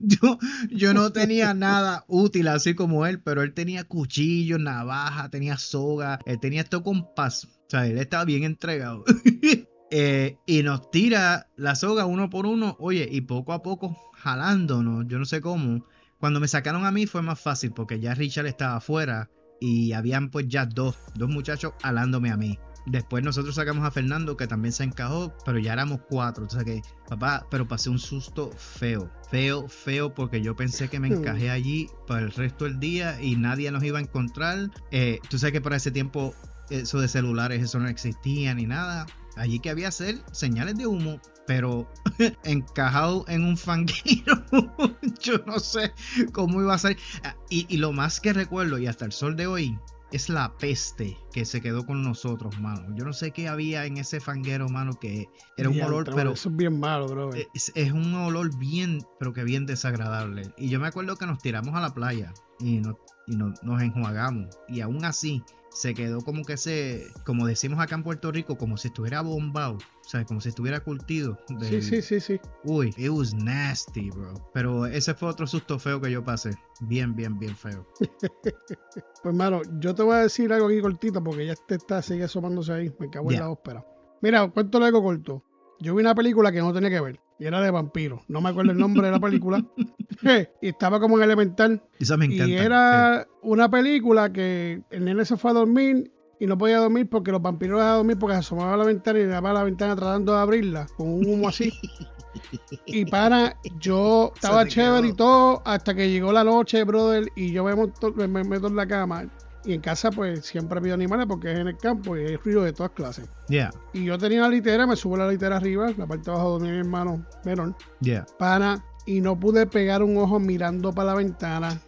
Yo, 0.00 0.38
yo 0.70 0.94
no 0.94 1.12
tenía 1.12 1.54
nada 1.54 2.04
útil 2.08 2.48
así 2.48 2.74
como 2.74 3.06
él, 3.06 3.20
pero 3.20 3.42
él 3.42 3.54
tenía 3.54 3.84
cuchillos, 3.84 4.60
navaja, 4.60 5.30
tenía 5.30 5.58
soga, 5.58 6.18
él 6.26 6.40
tenía 6.40 6.62
esto 6.62 6.82
con 6.82 7.14
paz. 7.14 7.44
O 7.44 7.64
sea, 7.68 7.86
él 7.86 7.98
estaba 7.98 8.24
bien 8.24 8.44
entregado. 8.44 9.04
Eh, 9.94 10.38
y 10.46 10.62
nos 10.62 10.90
tira 10.90 11.48
la 11.54 11.74
soga 11.74 12.06
uno 12.06 12.30
por 12.30 12.46
uno, 12.46 12.76
oye, 12.80 13.06
y 13.12 13.20
poco 13.20 13.52
a 13.52 13.62
poco 13.62 13.94
jalándonos, 14.14 15.06
yo 15.06 15.18
no 15.18 15.26
sé 15.26 15.42
cómo. 15.42 15.84
Cuando 16.18 16.40
me 16.40 16.48
sacaron 16.48 16.86
a 16.86 16.90
mí 16.90 17.04
fue 17.04 17.20
más 17.20 17.38
fácil 17.38 17.72
porque 17.72 18.00
ya 18.00 18.14
Richard 18.14 18.46
estaba 18.46 18.76
afuera 18.76 19.28
y 19.60 19.92
habían 19.92 20.30
pues 20.30 20.48
ya 20.48 20.64
dos, 20.64 20.96
dos 21.14 21.28
muchachos 21.28 21.74
jalándome 21.82 22.30
a 22.30 22.38
mí. 22.38 22.58
Después 22.86 23.22
nosotros 23.22 23.54
sacamos 23.54 23.84
a 23.84 23.90
Fernando 23.90 24.34
que 24.34 24.46
también 24.46 24.72
se 24.72 24.84
encajó, 24.84 25.36
pero 25.44 25.58
ya 25.58 25.74
éramos 25.74 26.00
cuatro. 26.08 26.44
Entonces 26.44 26.64
que, 26.64 26.82
papá, 27.06 27.46
pero 27.50 27.68
pasé 27.68 27.90
un 27.90 27.98
susto 27.98 28.50
feo, 28.56 29.10
feo, 29.30 29.68
feo, 29.68 30.14
porque 30.14 30.40
yo 30.40 30.56
pensé 30.56 30.88
que 30.88 31.00
me 31.00 31.10
hmm. 31.10 31.18
encajé 31.18 31.50
allí 31.50 31.88
para 32.08 32.22
el 32.22 32.32
resto 32.32 32.64
del 32.64 32.80
día 32.80 33.20
y 33.20 33.36
nadie 33.36 33.70
nos 33.70 33.84
iba 33.84 33.98
a 33.98 34.02
encontrar. 34.02 34.70
Eh, 34.90 35.20
tú 35.28 35.38
sabes 35.38 35.52
que 35.52 35.60
para 35.60 35.76
ese 35.76 35.90
tiempo 35.90 36.34
eso 36.70 36.98
de 36.98 37.08
celulares, 37.08 37.62
eso 37.62 37.78
no 37.78 37.88
existía 37.88 38.54
ni 38.54 38.64
nada. 38.64 39.06
Allí 39.36 39.58
que 39.60 39.70
había 39.70 39.88
hacer 39.88 40.22
señales 40.32 40.76
de 40.76 40.86
humo, 40.86 41.20
pero 41.46 41.90
encajado 42.44 43.24
en 43.28 43.44
un 43.44 43.56
fanguero. 43.56 44.44
Yo 45.20 45.38
no 45.46 45.58
sé 45.58 45.92
cómo 46.32 46.60
iba 46.60 46.74
a 46.74 46.78
ser. 46.78 46.96
Ah, 47.24 47.36
y, 47.48 47.76
lo 47.76 47.92
más 47.92 48.20
que 48.20 48.32
recuerdo, 48.32 48.78
y 48.78 48.86
hasta 48.86 49.04
el 49.04 49.12
sol 49.12 49.36
de 49.36 49.46
hoy, 49.46 49.78
es 50.12 50.28
la 50.28 50.56
peste 50.58 51.16
que 51.32 51.46
se 51.46 51.62
quedó 51.62 51.86
con 51.86 52.02
nosotros, 52.02 52.60
mano. 52.60 52.94
Yo 52.94 53.04
no 53.04 53.14
sé 53.14 53.30
qué 53.30 53.48
había 53.48 53.86
en 53.86 53.96
ese 53.96 54.20
fanguero, 54.20 54.68
mano, 54.68 54.92
que 55.00 55.28
era 55.56 55.70
un 55.70 55.80
olor, 55.80 56.10
pero... 56.14 56.32
Eso 56.32 56.50
es 56.50 56.56
bien 56.56 56.78
malo, 56.78 57.08
bro. 57.08 57.30
Es, 57.34 57.72
un 57.92 58.14
olor 58.14 58.54
bien, 58.58 59.02
pero 59.18 59.32
que 59.32 59.42
bien 59.44 59.64
desagradable. 59.64 60.52
Y 60.58 60.68
yo 60.68 60.78
me 60.80 60.88
acuerdo 60.88 61.16
que 61.16 61.26
nos 61.26 61.38
tiramos 61.38 61.74
a 61.74 61.80
la 61.80 61.94
playa 61.94 62.34
y, 62.60 62.82
y 63.26 63.36
nos 63.36 63.82
enjuagamos. 63.82 64.58
Y 64.68 64.82
aún 64.82 65.04
así, 65.06 65.42
se 65.72 65.94
quedó 65.94 66.20
como 66.20 66.44
que 66.44 66.56
se, 66.56 67.06
como 67.24 67.46
decimos 67.46 67.80
acá 67.80 67.94
en 67.94 68.02
Puerto 68.02 68.30
Rico, 68.30 68.56
como 68.56 68.76
si 68.76 68.88
estuviera 68.88 69.22
bombado, 69.22 69.74
o 69.74 70.08
sea, 70.08 70.24
como 70.24 70.40
si 70.40 70.50
estuviera 70.50 70.80
curtido. 70.80 71.38
Sí, 71.60 71.80
sí, 71.82 72.02
sí, 72.02 72.20
sí. 72.20 72.40
Uy, 72.64 72.94
it 72.96 73.10
was 73.10 73.34
nasty, 73.34 74.10
bro. 74.10 74.34
Pero 74.52 74.86
ese 74.86 75.14
fue 75.14 75.28
otro 75.28 75.46
susto 75.46 75.78
feo 75.78 76.00
que 76.00 76.10
yo 76.10 76.22
pasé. 76.22 76.50
Bien, 76.80 77.14
bien, 77.14 77.38
bien 77.38 77.56
feo. 77.56 77.86
pues, 79.22 79.34
mano, 79.34 79.62
yo 79.78 79.94
te 79.94 80.02
voy 80.02 80.16
a 80.16 80.22
decir 80.22 80.52
algo 80.52 80.68
aquí 80.68 80.80
cortito 80.80 81.22
porque 81.22 81.46
ya 81.46 81.52
este 81.52 81.76
está, 81.76 82.02
sigue 82.02 82.24
asomándose 82.24 82.72
ahí. 82.72 82.94
Me 82.98 83.08
cago 83.08 83.30
en 83.32 83.40
la 83.40 83.50
ópera. 83.50 83.86
Mira, 84.20 84.48
cuento 84.50 84.78
algo 84.78 85.02
corto. 85.02 85.42
Yo 85.80 85.94
vi 85.94 86.02
una 86.02 86.14
película 86.14 86.52
que 86.52 86.60
no 86.60 86.72
tenía 86.72 86.90
que 86.90 87.00
ver 87.00 87.20
y 87.42 87.46
era 87.46 87.60
de 87.60 87.72
vampiros. 87.72 88.20
No 88.28 88.40
me 88.40 88.50
acuerdo 88.50 88.70
el 88.70 88.78
nombre 88.78 89.06
de 89.06 89.10
la 89.10 89.18
película. 89.18 89.64
y 90.62 90.68
estaba 90.68 91.00
como 91.00 91.18
en 91.18 91.24
elemental. 91.24 91.82
Y 91.98 92.54
era 92.54 93.26
una 93.42 93.68
película 93.68 94.32
que 94.32 94.80
el 94.90 95.04
nene 95.04 95.24
se 95.24 95.36
fue 95.36 95.50
a 95.50 95.54
dormir 95.54 96.12
y 96.38 96.46
no 96.46 96.56
podía 96.56 96.78
dormir 96.78 97.08
porque 97.08 97.32
los 97.32 97.42
vampiros 97.42 97.82
a 97.82 97.96
dormir 97.96 98.16
porque 98.16 98.34
se 98.34 98.40
asomaba 98.40 98.74
a 98.74 98.76
la 98.76 98.84
ventana 98.84 99.18
y 99.18 99.22
le 99.22 99.28
daba 99.28 99.52
la 99.52 99.64
ventana 99.64 99.96
tratando 99.96 100.34
de 100.34 100.38
abrirla 100.38 100.86
con 100.96 101.08
un 101.08 101.26
humo 101.26 101.48
así. 101.48 101.72
y 102.86 103.06
para, 103.06 103.56
yo 103.80 104.30
estaba 104.36 104.64
chévere 104.64 105.08
y 105.08 105.12
todo 105.12 105.62
hasta 105.64 105.96
que 105.96 106.10
llegó 106.10 106.30
la 106.32 106.44
noche, 106.44 106.84
brother, 106.84 107.26
y 107.34 107.50
yo 107.50 107.64
me, 107.64 108.28
me 108.28 108.44
meto 108.44 108.68
en 108.68 108.76
la 108.76 108.86
cama. 108.86 109.24
Y 109.64 109.74
en 109.74 109.80
casa, 109.80 110.10
pues 110.10 110.44
siempre 110.44 110.76
ha 110.76 110.80
habido 110.80 110.94
animales 110.94 111.26
porque 111.28 111.52
es 111.52 111.58
en 111.58 111.68
el 111.68 111.76
campo 111.76 112.16
y 112.16 112.20
hay 112.20 112.36
ruido 112.36 112.62
de 112.62 112.72
todas 112.72 112.92
clases. 112.92 113.28
Yeah. 113.48 113.70
Y 113.92 114.04
yo 114.04 114.18
tenía 114.18 114.42
la 114.42 114.48
litera, 114.48 114.86
me 114.86 114.96
subo 114.96 115.16
la 115.16 115.28
litera 115.28 115.56
arriba, 115.56 115.92
la 115.96 116.06
parte 116.06 116.30
de 116.30 116.32
abajo 116.32 116.58
de 116.58 116.68
mi 116.68 116.78
hermano 116.78 117.24
menor. 117.44 117.76
Yeah. 118.00 118.26
Para, 118.38 118.84
y 119.06 119.20
no 119.20 119.38
pude 119.38 119.66
pegar 119.66 120.02
un 120.02 120.16
ojo 120.16 120.40
mirando 120.40 120.92
para 120.92 121.08
la 121.08 121.14
ventana. 121.14 121.80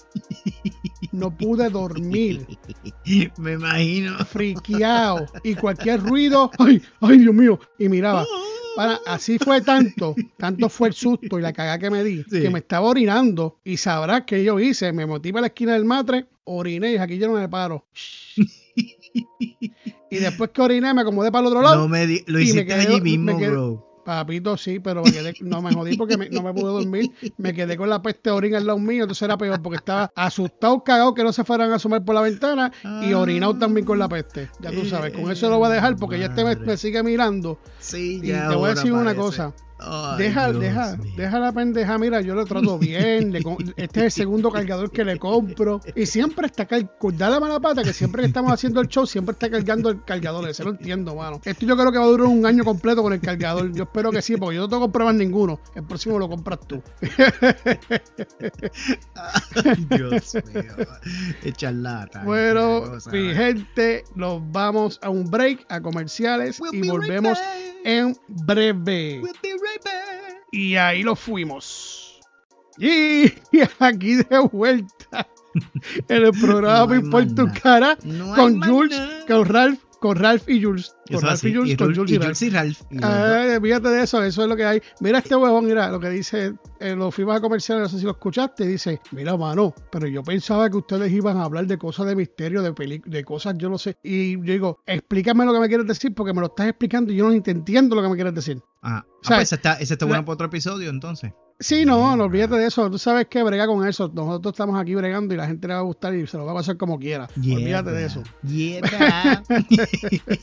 No 1.13 1.37
pude 1.37 1.71
dormir. 1.71 2.47
Me 3.39 3.53
imagino. 3.53 4.19
Friqueado. 4.25 5.27
Y 5.43 5.55
cualquier 5.55 6.03
ruido, 6.03 6.51
ay, 6.59 6.83
ay, 7.01 7.19
Dios 7.19 7.35
mío. 7.35 7.59
Y 7.79 7.89
miraba. 7.89 8.25
Para, 8.77 9.01
así 9.07 9.39
fue 9.39 9.61
tanto, 9.61 10.15
tanto 10.37 10.69
fue 10.69 10.89
el 10.89 10.95
susto 10.95 11.39
y 11.39 11.43
la 11.43 11.53
cagada 11.53 11.79
que 11.79 11.91
me 11.91 12.03
di, 12.03 12.25
que 12.25 12.51
me 12.51 12.59
estaba 12.59 12.87
orinando 12.87 13.59
y 13.65 13.77
sabrás 13.77 14.23
que 14.23 14.43
yo 14.43 14.59
hice, 14.59 14.93
me 14.93 15.07
motiva 15.07 15.39
a 15.39 15.43
la 15.43 15.47
esquina 15.49 15.75
del 15.75 15.85
matre, 15.85 16.27
oriné 16.45 16.95
y 16.95 16.97
aquí 16.97 17.19
yo 17.19 17.29
no 17.29 17.35
me 17.35 17.49
paro. 17.49 17.87
y 20.11 20.17
después 20.17 20.51
que 20.51 20.63
oriné 20.63 20.93
me 20.93 21.03
acomodé 21.03 21.31
para 21.31 21.43
el 21.43 21.47
otro 21.49 21.63
lado. 21.63 21.83
No 21.83 21.89
me 21.89 22.25
lo 22.27 22.41
hiciste 22.41 22.73
allí 22.73 23.01
mismo, 23.01 23.39
bro. 23.39 23.94
Papito, 24.05 24.57
sí, 24.57 24.81
pero 24.81 25.03
me 25.03 25.13
quedé, 25.13 25.35
no 25.41 25.63
me 25.63 25.73
jodí 25.73 25.97
porque 25.97 26.17
no 26.31 26.43
me 26.43 26.53
pude 26.53 26.73
dormir. 26.73 27.11
Me 27.39 27.55
quedé 27.55 27.77
con 27.77 27.89
la 27.89 28.03
peste 28.03 28.31
orina 28.31 28.59
al 28.59 28.67
lado 28.67 28.79
mío, 28.79 29.05
entonces 29.05 29.23
era 29.23 29.39
peor 29.39 29.63
porque 29.63 29.77
estaba 29.77 30.13
asustado, 30.15 30.85
cagado 30.85 31.15
que 31.15 31.25
no 31.25 31.33
se 31.33 31.45
fueran 31.45 31.73
a 31.73 31.77
asomar 31.77 32.05
por 32.05 32.15
la 32.15 32.21
ventana 32.21 32.73
y 33.03 33.13
orinado 33.13 33.57
también 33.59 33.87
con 33.87 33.99
la 33.99 34.09
peste. 34.09 34.51
Ya 34.61 34.71
tú 34.71 34.85
sabes, 34.85 35.13
con 35.13 35.31
eso 35.31 35.49
lo 35.49 35.59
voy 35.59 35.69
a 35.69 35.75
dejar 35.75 35.97
porque 35.97 36.19
ya 36.19 36.27
este 36.27 36.45
me, 36.45 36.77
sigue 36.77 37.03
mirando. 37.03 37.59
Sí, 37.79 38.21
y 38.23 38.33
te 38.33 38.55
voy 38.55 38.71
a 38.71 38.75
decir 38.75 38.93
una 38.93 39.15
cosa 39.15 39.55
deja, 40.19 40.53
deja, 40.53 40.97
deja 41.17 41.39
la 41.39 41.53
pendeja, 41.53 41.99
mira, 41.99 42.21
yo 42.21 42.35
lo 42.35 42.47
trato 42.47 42.79
bien, 42.79 43.35
este 43.77 44.01
es 44.01 44.05
el 44.05 44.11
segundo 44.11 44.51
cargador 44.51 44.91
que 44.91 45.05
le 45.05 45.19
compro 45.19 45.81
y 45.95 46.07
siempre 46.07 46.47
está 46.47 46.67
da 47.15 47.31
la 47.31 47.41
mala 47.41 47.61
pata 47.61 47.83
que 47.83 47.93
siempre 47.93 48.23
que 48.23 48.29
estamos 48.29 48.53
haciendo 48.53 48.81
el 48.81 48.89
show 48.89 49.07
siempre 49.07 49.33
está 49.33 49.51
cargando 49.51 49.91
el 49.91 50.05
cargador, 50.05 50.49
eso 50.49 50.65
lo 50.65 50.71
entiendo, 50.71 51.15
mano. 51.15 51.41
Esto 51.45 51.67
yo 51.67 51.77
creo 51.77 51.93
que 51.93 51.99
va 51.99 52.05
a 52.05 52.09
durar 52.09 52.27
un 52.27 52.47
año 52.47 52.65
completo 52.65 53.03
con 53.03 53.13
el 53.13 53.21
cargador, 53.21 53.73
yo 53.73 53.85
espero 53.85 54.11
que 54.11 54.23
sí, 54.23 54.37
porque 54.37 54.57
yo 54.57 54.63
no 54.63 54.69
tengo 54.69 54.85
comprar 54.85 55.15
ninguno, 55.15 55.61
el 55.75 55.85
próximo 55.85 56.19
lo 56.19 56.29
compras 56.29 56.61
tú. 56.67 56.83
Dios 59.91 60.35
mío, 60.53 61.73
lata. 61.73 62.23
Bueno, 62.25 62.83
mi 63.11 63.35
gente, 63.35 64.05
nos 64.15 64.41
vamos 64.53 64.99
a 65.03 65.11
un 65.11 65.25
break, 65.31 65.67
a 65.69 65.81
comerciales 65.81 66.61
y 66.73 66.87
volvemos 66.89 67.39
en 67.85 68.17
breve. 68.29 69.23
Y 70.51 70.77
ahí 70.77 71.03
lo 71.03 71.15
fuimos. 71.15 72.21
Y 72.79 73.33
aquí 73.79 74.17
de 74.17 74.39
vuelta 74.51 75.29
en 76.09 76.25
el 76.25 76.33
programa 76.33 76.87
Me 76.87 76.97
Importa 76.97 77.35
tu 77.35 77.49
cara 77.63 77.97
con 78.35 78.61
Jules, 78.61 79.01
con 79.29 79.45
Ralph 79.45 79.79
con 80.05 80.17
Ralph 80.17 80.47
y 80.51 80.63
Jules. 80.63 80.95
Con 81.11 81.23
Ralph 81.23 81.45
y 81.45 81.55
Jules, 81.55 81.79
con 81.79 81.95
Jules 81.95 82.43
y, 82.43 82.51
Ralph. 82.51 82.83
Ah, 83.03 83.59
fíjate 83.63 83.89
de 83.89 84.03
eso, 84.03 84.23
eso 84.23 84.43
es 84.43 84.49
lo 84.51 84.55
que 84.55 84.67
hay. 84.67 84.83
Mira 85.01 85.21
este 85.21 85.35
huevón, 85.35 85.65
mira 85.65 85.91
lo 85.91 85.99
que 85.99 86.11
dice 86.11 86.53
en 86.79 86.99
los 86.99 87.15
firmas 87.15 87.41
comerciales, 87.41 87.85
no 87.85 87.89
sé 87.89 87.99
si 88.01 88.05
lo 88.05 88.11
escuchaste, 88.11 88.67
dice, 88.67 89.01
mira, 89.13 89.35
mano, 89.35 89.75
pero 89.91 90.07
yo 90.07 90.23
pensaba 90.23 90.69
que 90.69 90.77
ustedes 90.77 91.11
iban 91.11 91.39
a 91.39 91.45
hablar 91.45 91.67
de 91.67 91.79
cosas 91.79 92.05
de 92.05 92.17
misterio, 92.17 92.61
de 92.61 93.03
de 93.03 93.25
cosas, 93.25 93.57
yo 93.57 93.71
no 93.71 93.79
sé. 93.79 93.97
Y 94.03 94.33
yo 94.33 94.53
digo, 94.53 94.81
explícame 94.85 95.47
lo 95.47 95.55
que 95.55 95.61
me 95.61 95.69
quieres 95.69 95.87
decir, 95.87 96.13
porque 96.15 96.35
me 96.35 96.43
lo 96.43 96.49
estás 96.49 96.69
explicando 96.69 97.11
y 97.11 97.17
yo 97.17 97.27
no 97.27 97.33
entiendo 97.33 97.97
lo 97.97 98.03
que 98.03 98.09
me 98.11 98.15
quieres 98.15 98.35
decir. 98.35 98.61
Ah, 98.83 99.07
o 99.25 99.27
sea, 99.27 99.37
ah, 99.37 99.39
pues 99.39 99.49
ese 99.49 99.55
está, 99.55 99.75
ese 99.75 99.95
está 99.95 100.05
bueno 100.05 100.25
para 100.25 100.35
otro 100.35 100.47
episodio 100.47 100.91
entonces. 100.91 101.33
Sí, 101.61 101.85
no, 101.85 102.17
no 102.17 102.25
olvídate 102.25 102.57
de 102.57 102.67
eso. 102.67 102.91
Tú 102.91 102.99
sabes 102.99 103.29
que 103.29 103.43
brega 103.43 103.67
con 103.67 103.87
eso. 103.87 104.11
Nosotros 104.13 104.53
estamos 104.53 104.81
aquí 104.81 104.95
bregando 104.97 105.35
y 105.35 105.37
la 105.37 105.47
gente 105.47 105.69
le 105.69 105.75
va 105.75 105.81
a 105.81 105.85
gustar 105.85 106.13
y 106.15 106.27
se 106.27 106.37
lo 106.37 106.45
va 106.45 106.53
a 106.53 106.57
pasar 106.57 106.77
como 106.77 106.99
quiera. 106.99 107.29
olvídate 107.37 107.93
de 107.93 108.07
eso. 108.07 108.23
Yeah, 108.43 108.81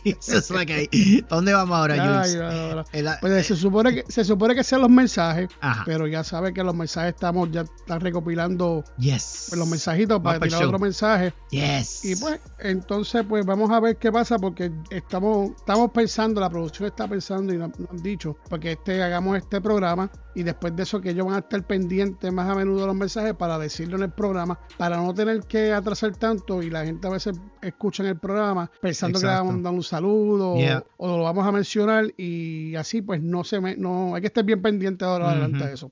eso 0.06 0.38
es 0.38 0.50
lo 0.50 0.66
que 0.66 0.74
hay. 0.74 1.26
¿Dónde 1.30 1.54
vamos 1.54 1.78
ahora, 1.78 2.86
Pues 3.20 3.46
se 3.46 3.56
supone 3.58 3.94
que 3.94 4.06
se 4.08 4.24
supone 4.24 4.56
que 4.56 4.64
sean 4.64 4.82
los 4.82 4.90
mensajes, 4.90 5.50
pero 5.86 6.08
ya 6.08 6.24
sabes 6.24 6.54
que 6.54 6.64
los 6.64 6.74
mensajes 6.74 7.14
estamos 7.14 7.52
ya 7.52 7.62
están 7.62 8.00
recopilando 8.00 8.84
yes. 8.98 9.48
Pues, 9.50 9.60
los 9.60 9.68
mensajitos 9.68 10.22
para 10.22 10.40
tirar 10.40 10.64
otro 10.64 10.80
mensaje. 10.80 11.34
Yes. 11.50 12.06
Y 12.06 12.16
pues 12.16 12.40
entonces 12.60 13.26
pues 13.28 13.46
vamos 13.46 13.70
a 13.70 13.82
ver 13.82 13.98
qué 13.98 14.12
pasa 14.12 14.40
porque 14.40 14.72
estamos 14.90 15.52
estamos 15.58 15.92
pensando, 15.92 16.40
la 16.40 16.50
producción 16.50 16.88
está 16.88 17.08
pensando 17.08 17.54
y 17.54 17.58
nos 17.58 17.72
han 17.90 18.02
dicho 18.02 18.38
porque 18.50 18.71
este 18.72 19.02
hagamos 19.02 19.38
este 19.38 19.62
programa 19.62 20.10
y 20.34 20.44
después 20.44 20.76
de 20.76 20.84
eso 20.84 21.02
que 21.02 21.12
ellos 21.12 21.26
van 21.26 21.36
a 21.36 21.40
estar 21.40 21.66
pendientes 21.66 22.32
más 22.32 22.50
a 22.50 22.56
menudo 22.56 22.82
de 22.82 22.88
los 22.88 22.96
mensajes 22.96 23.34
para 23.34 23.58
decirlo 23.58 23.98
en 23.98 24.04
el 24.04 24.12
programa, 24.12 24.60
para 24.78 24.98
no 24.98 25.14
tener 25.14 25.42
que 25.42 25.74
atrasar 25.74 26.16
tanto 26.16 26.64
y 26.64 26.70
la 26.70 26.86
gente 26.86 27.08
a 27.08 27.12
veces 27.12 27.40
escucha 27.62 28.04
en 28.04 28.10
el 28.10 28.20
programa 28.20 28.72
pensando 28.82 29.20
que 29.20 29.26
le 29.26 29.32
vamos 29.34 29.56
a 29.56 29.62
dar 29.62 29.74
un 29.74 29.84
saludo 29.84 30.56
o, 30.98 31.18
lo 31.18 31.24
vamos 31.24 31.46
a 31.46 31.52
mencionar 31.52 32.06
y 32.18 32.76
así 32.76 33.02
pues 33.02 33.22
no 33.22 33.44
se 33.44 33.60
me, 33.60 33.76
no 33.76 34.16
hay 34.16 34.22
que 34.22 34.28
estar 34.28 34.44
bien 34.44 34.62
pendiente 34.62 35.06
ahora 35.06 35.32
adelante 35.32 35.66
de 35.66 35.74
eso 35.74 35.92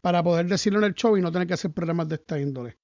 para 0.00 0.22
poder 0.22 0.46
decirlo 0.46 0.78
en 0.78 0.86
el 0.86 0.94
show 0.94 1.16
y 1.16 1.20
no 1.20 1.32
tener 1.32 1.46
que 1.46 1.54
hacer 1.54 1.70
programas 1.72 2.08
de 2.08 2.16
esta 2.16 2.38
índole. 2.40 2.76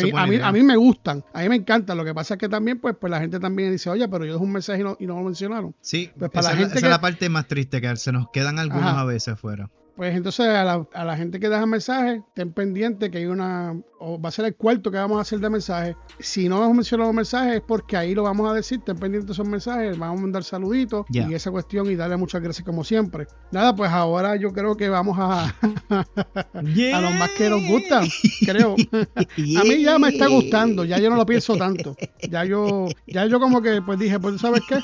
Que 0.00 0.10
a 0.14 0.26
mí, 0.26 0.36
a 0.42 0.52
mí 0.52 0.62
me 0.62 0.76
gustan, 0.76 1.22
a 1.34 1.42
mí 1.42 1.48
me 1.50 1.56
encantan. 1.56 1.98
Lo 1.98 2.04
que 2.04 2.14
pasa 2.14 2.34
es 2.34 2.40
que 2.40 2.48
también, 2.48 2.80
pues, 2.80 2.96
pues 2.98 3.10
la 3.10 3.20
gente 3.20 3.38
también 3.38 3.70
dice, 3.70 3.90
oye, 3.90 4.08
pero 4.08 4.24
yo 4.24 4.32
dejo 4.32 4.44
un 4.44 4.52
mensaje 4.52 4.80
y 4.80 4.84
no, 4.84 4.96
y 4.98 5.06
no 5.06 5.16
lo 5.16 5.22
mencionaron. 5.22 5.74
Sí, 5.80 6.10
pues 6.18 6.30
para 6.30 6.48
la 6.48 6.56
gente 6.56 6.78
esa 6.78 6.86
es 6.86 6.90
la 6.90 7.00
parte 7.00 7.28
más 7.28 7.46
triste, 7.46 7.80
que 7.80 7.94
se 7.96 8.10
nos 8.10 8.30
quedan 8.30 8.58
algunos 8.58 8.94
a 8.94 9.04
veces 9.04 9.34
afuera. 9.34 9.68
Pues 9.96 10.16
entonces 10.16 10.46
a 10.46 10.64
la, 10.64 10.86
a 10.94 11.04
la 11.04 11.16
gente 11.16 11.38
que 11.38 11.50
deja 11.50 11.66
mensajes, 11.66 12.22
ten 12.34 12.52
pendiente 12.52 13.10
que 13.10 13.18
hay 13.18 13.26
una, 13.26 13.78
o 14.04 14.20
va 14.20 14.28
a 14.28 14.32
ser 14.32 14.44
el 14.46 14.56
cuarto 14.56 14.90
que 14.90 14.96
vamos 14.96 15.18
a 15.18 15.20
hacer 15.22 15.38
de 15.38 15.48
mensajes. 15.48 15.96
Si 16.18 16.48
no 16.48 16.56
hemos 16.62 16.74
mencionado 16.74 17.10
los 17.10 17.16
mensajes 17.16 17.54
es 17.56 17.60
porque 17.60 17.96
ahí 17.96 18.14
lo 18.14 18.24
vamos 18.24 18.50
a 18.50 18.54
decir, 18.54 18.80
ten 18.84 18.96
pendiente 18.98 19.28
de 19.28 19.32
esos 19.32 19.46
mensajes, 19.46 19.96
vamos 19.96 20.18
a 20.18 20.22
mandar 20.22 20.42
saluditos 20.42 21.06
y 21.08 21.32
esa 21.32 21.50
cuestión 21.50 21.90
y 21.90 21.94
darle 21.94 22.16
muchas 22.16 22.42
gracias 22.42 22.66
como 22.66 22.82
siempre. 22.82 23.26
Nada, 23.52 23.74
pues 23.74 23.90
ahora 23.90 24.36
yo 24.36 24.52
creo 24.52 24.76
que 24.76 24.88
vamos 24.88 25.16
a, 25.20 25.44
a 25.94 27.00
los 27.00 27.14
más 27.14 27.30
que 27.30 27.48
nos 27.48 27.64
gustan, 27.66 28.08
creo. 28.44 28.74
a 28.74 29.64
mí 29.64 29.82
ya 29.82 29.98
me 29.98 30.08
está 30.08 30.26
gustando, 30.26 30.84
ya 30.84 30.98
yo 30.98 31.08
no 31.08 31.16
lo 31.16 31.26
pienso 31.26 31.56
tanto. 31.56 31.96
Ya 32.28 32.44
yo, 32.44 32.88
ya 33.06 33.26
yo 33.26 33.38
como 33.38 33.62
que 33.62 33.82
pues 33.82 33.98
dije, 33.98 34.18
pues 34.18 34.40
¿sabes 34.40 34.62
qué? 34.68 34.80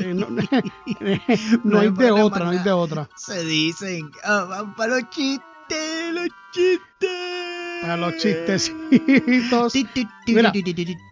Eh, 0.00 0.14
no, 0.14 0.26
no, 1.64 1.80
hay 1.80 1.90
de 1.90 2.10
otra, 2.10 2.44
no 2.44 2.50
hay 2.50 2.58
de 2.58 2.72
otra. 2.72 3.08
Se 3.16 3.44
dicen, 3.44 4.10
ah, 4.24 4.46
vamos 4.48 4.76
para 4.76 4.96
los 4.96 5.10
chistes, 5.10 6.12
los 6.12 6.28
chistes. 6.52 7.67
Para 7.80 7.96
los 7.96 8.16
chistecitos. 8.16 9.74
Mira, 10.26 10.52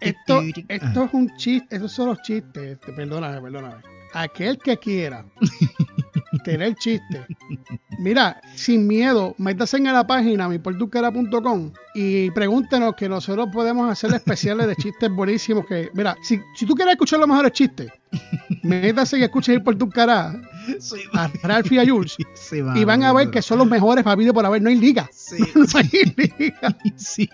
esto, 0.01 0.41
esto 0.67 1.03
es 1.03 1.13
un 1.13 1.35
chiste, 1.37 1.75
estos 1.75 1.91
son 1.91 2.09
los 2.09 2.21
chistes. 2.21 2.77
Perdóname, 2.95 3.41
perdóname. 3.41 3.81
Aquel 4.13 4.57
que 4.57 4.77
quiera 4.77 5.25
tener 6.43 6.75
chiste. 6.75 7.25
Mira, 7.99 8.41
sin 8.55 8.87
miedo, 8.87 9.35
métase 9.37 9.77
en 9.77 9.85
la 9.85 10.05
página 10.05 10.47
miportucara.com 10.47 11.71
y 11.95 12.31
pregúntenos 12.31 12.95
que 12.95 13.09
nosotros 13.09 13.49
podemos 13.51 13.89
hacer 13.89 14.13
especiales 14.13 14.67
de 14.67 14.75
chistes 14.75 15.09
buenísimos 15.09 15.65
que, 15.65 15.89
mira, 15.93 16.15
si, 16.21 16.39
si 16.55 16.65
tú 16.65 16.75
quieres 16.75 16.93
escuchar 16.93 17.19
los 17.19 17.27
mejores 17.27 17.51
chistes, 17.53 17.91
métase 18.63 19.19
y 19.19 19.23
escuche 19.23 19.53
ir 19.53 19.63
por 19.63 19.75
tu 19.75 19.89
cara 19.89 20.39
a 21.13 21.31
Ralph 21.43 21.71
y 21.71 21.79
a 21.79 21.87
Jules 21.87 22.17
y 22.75 22.85
van 22.85 23.03
a 23.03 23.13
ver 23.13 23.29
que 23.29 23.41
son 23.41 23.59
los 23.59 23.67
mejores 23.67 24.03
para 24.03 24.15
video 24.15 24.33
por 24.33 24.45
haber, 24.45 24.61
no 24.61 24.69
hay 24.69 24.75
liga. 24.75 25.09
no 25.55 25.65
hay 25.75 26.13
liga. 26.15 26.77
Sí. 26.95 27.29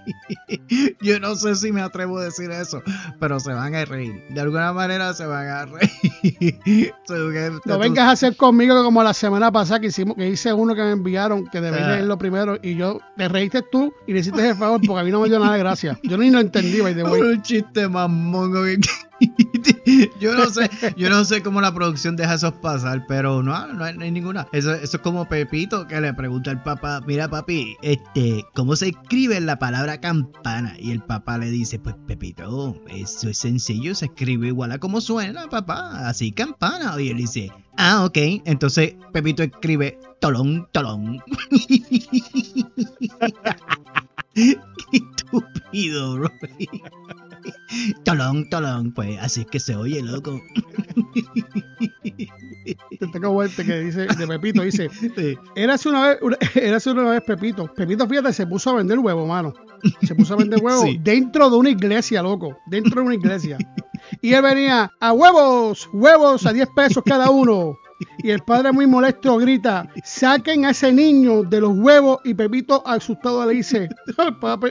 Yo 1.02 1.20
no 1.20 1.36
sé 1.36 1.56
si 1.56 1.72
me 1.72 1.82
atrevo 1.82 2.18
a 2.18 2.26
decir 2.26 2.52
eso, 2.52 2.82
pero 3.20 3.40
se 3.40 3.54
van 3.54 3.76
a 3.76 3.86
reír. 3.86 4.24
De 4.30 4.42
alguna 4.42 4.74
manera 4.74 5.14
se 5.14 5.26
van 5.26 5.48
a 5.48 5.66
reír. 5.66 6.94
no 7.66 7.80
vengas 7.80 8.06
a 8.06 8.12
hacer 8.12 8.36
conmigo 8.36 8.84
como 8.84 9.02
la 9.04 9.14
semana 9.14 9.52
pasada 9.52 9.80
que 9.80 9.88
hicimos, 9.88 10.16
que 10.18 10.30
hice 10.30 10.54
uno 10.54 10.76
que 10.76 10.82
me 10.82 10.92
enviaron, 10.92 11.48
que 11.48 11.62
debí 11.62 11.78
leer 11.78 12.04
lo 12.04 12.18
primero, 12.18 12.58
y 12.62 12.76
yo 12.76 13.00
te 13.16 13.28
reíste 13.30 13.62
tú 13.72 13.94
y 14.06 14.14
le 14.14 14.20
hiciste 14.20 14.50
el 14.50 14.56
favor 14.56 14.82
porque 14.86 15.02
a 15.02 15.04
mí 15.04 15.12
no 15.12 15.22
me 15.22 15.30
dio 15.30 15.40
nada 15.40 15.54
de 15.54 15.60
gracia. 15.60 16.00
Yo 16.04 16.18
ni 16.18 16.30
lo 16.30 16.40
entendí, 16.40 16.82
by 16.82 16.94
the 16.94 17.04
Un 17.04 17.42
chiste 17.42 17.88
más 17.88 18.10
mongo 18.10 18.64
que 18.64 18.80
yo 20.20 20.36
no 20.36 20.50
sé, 20.50 20.70
yo 20.96 21.10
no 21.10 21.24
sé 21.26 21.42
cómo 21.44 21.62
la 21.62 21.74
producción 21.74 22.16
deja 22.16 22.34
esos 22.36 22.54
pasar, 22.54 23.06
pero 23.08 23.44
no, 23.44 23.74
no 23.74 23.84
hay, 23.84 24.12
ninguna. 24.12 24.48
Eso, 24.52 24.74
eso, 24.74 24.98
es 24.98 25.04
como 25.04 25.28
Pepito 25.28 25.88
que 25.88 26.00
le 26.02 26.14
pregunta 26.14 26.52
al 26.52 26.64
papá, 26.64 27.02
mira 27.06 27.30
papi, 27.30 27.76
este, 27.82 28.46
¿cómo 28.54 28.76
se 28.76 28.90
escribe 28.90 29.40
la 29.42 29.60
palabra 29.60 30.00
campana? 30.00 30.76
Y 30.80 30.92
el 30.92 31.02
papá 31.02 31.38
le 31.38 31.50
dice, 31.50 31.80
pues 31.80 31.96
Pepito, 32.08 32.82
eso 32.88 33.30
es 33.30 33.38
sencillo, 33.38 33.96
se 33.96 34.06
escribe 34.06 34.48
igual 34.48 34.72
a 34.72 34.80
como 34.80 35.02
suena, 35.02 35.48
papá, 35.50 36.08
así 36.08 36.32
campana. 36.32 37.00
Y 37.02 37.10
él 37.10 37.18
dice, 37.18 37.52
ah, 37.78 38.06
ok, 38.06 38.18
entonces 38.46 38.96
Pepito 39.12 39.44
escribe 39.44 40.00
tolón, 40.20 40.68
tolón. 40.72 41.22
Qué 44.34 44.58
estúpido. 44.92 46.20
tolón, 48.06 48.50
tolón, 48.50 48.94
pues 48.94 49.20
así 49.22 49.42
es 49.42 49.48
que 49.48 49.60
se 49.60 49.76
oye, 49.76 50.02
loco. 50.02 50.40
Te 53.00 53.08
tengo 53.08 53.44
este 53.44 53.66
que 53.66 53.80
dice, 53.80 54.08
de 54.08 54.28
Pepito, 54.28 54.62
dice, 54.62 54.90
era 55.56 55.74
hace 55.74 55.90
una 55.90 56.10
vez, 56.10 56.20
hace 56.74 56.92
una 56.92 57.10
vez 57.10 57.22
Pepito. 57.26 57.72
Pepito, 57.74 58.08
fíjate, 58.08 58.34
se 58.34 58.48
puso 58.48 58.70
a 58.72 58.76
vender 58.76 59.00
huevo, 59.00 59.26
mano. 59.26 59.54
Se 60.02 60.16
puso 60.16 60.34
a 60.34 60.38
vender 60.38 60.60
huevo 60.62 60.84
dentro 61.02 61.50
de 61.50 61.58
una 61.58 61.70
iglesia, 61.70 62.22
loco. 62.22 62.58
Dentro 62.68 63.02
de 63.02 63.08
una 63.08 63.16
iglesia. 63.16 63.58
Y 64.22 64.34
él 64.34 64.42
venía 64.42 64.92
a 65.00 65.14
huevos, 65.14 65.90
huevos 65.92 66.46
a 66.46 66.54
10 66.54 66.70
pesos 66.76 67.04
cada 67.06 67.30
uno. 67.30 67.76
Y 68.20 68.32
el 68.32 68.42
padre 68.42 68.72
muy 68.72 68.88
molesto 68.88 69.38
grita, 69.38 69.88
saquen 70.04 70.66
a 70.66 70.72
ese 70.72 70.92
niño 70.92 71.44
de 71.44 71.62
los 71.62 71.74
huevos 71.74 72.20
y 72.24 72.34
Pepito 72.34 72.82
asustado 72.86 73.46
le 73.46 73.56
dice, 73.56 73.90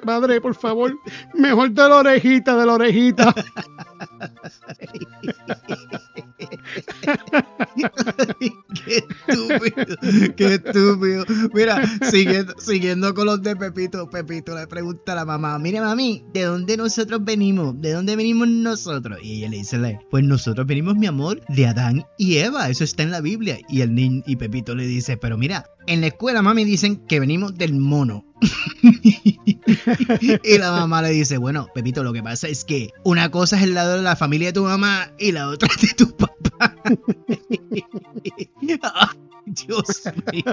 padre, 0.04 0.40
por 0.40 0.54
favor, 0.54 0.94
mejor 1.34 1.70
de 1.70 1.88
la 1.88 1.96
orejita, 1.96 2.56
de 2.56 2.66
la 2.66 2.74
orejita. 2.74 3.34
qué 8.84 8.98
estúpido, 8.98 9.96
qué 10.36 10.54
estúpido. 10.54 11.24
Mira, 11.52 11.82
siguiendo, 12.10 12.54
siguiendo 12.58 13.14
con 13.14 13.26
los 13.26 13.42
de 13.42 13.56
Pepito, 13.56 14.08
Pepito 14.08 14.56
le 14.56 14.66
pregunta 14.66 15.12
a 15.12 15.16
la 15.16 15.24
mamá, 15.24 15.58
mire 15.58 15.80
mami, 15.80 16.24
¿de 16.32 16.44
dónde 16.44 16.76
nosotros 16.76 17.24
venimos? 17.24 17.80
¿De 17.80 17.92
dónde 17.92 18.16
venimos 18.16 18.48
nosotros? 18.48 19.18
Y 19.22 19.38
ella 19.38 19.48
le 19.48 19.58
dice, 19.58 19.98
pues 20.10 20.24
nosotros 20.24 20.66
venimos, 20.66 20.96
mi 20.96 21.06
amor, 21.06 21.40
de 21.48 21.66
Adán 21.66 22.04
y 22.18 22.38
Eva, 22.38 22.68
eso 22.68 22.84
está 22.84 23.02
en 23.02 23.10
la 23.10 23.20
Biblia. 23.20 23.58
Y 23.68 23.80
el 23.80 23.94
niño 23.94 24.22
y 24.26 24.36
Pepito 24.36 24.74
le 24.74 24.86
dice, 24.86 25.16
pero 25.16 25.36
mira, 25.36 25.66
en 25.86 26.00
la 26.00 26.08
escuela 26.08 26.42
mami 26.42 26.64
dicen 26.64 27.06
que 27.06 27.20
venimos 27.20 27.56
del 27.56 27.74
mono. 27.74 28.24
y 28.82 30.58
la 30.58 30.72
mamá 30.72 31.02
le 31.02 31.10
dice, 31.10 31.38
bueno, 31.38 31.68
Pepito, 31.74 32.02
lo 32.02 32.12
que 32.12 32.22
pasa 32.22 32.48
es 32.48 32.64
que 32.64 32.90
una 33.04 33.30
cosa 33.30 33.56
es 33.56 33.62
el 33.62 33.74
lado 33.74 33.96
de 33.96 34.02
la 34.02 34.16
familia 34.16 34.48
de 34.48 34.54
tu 34.54 34.64
mamá 34.64 35.12
y 35.18 35.32
la 35.32 35.48
otra 35.48 35.68
de 35.80 35.88
tu 35.88 36.16
papá. 36.16 36.74
Dios 39.44 40.04
mío. 40.32 40.44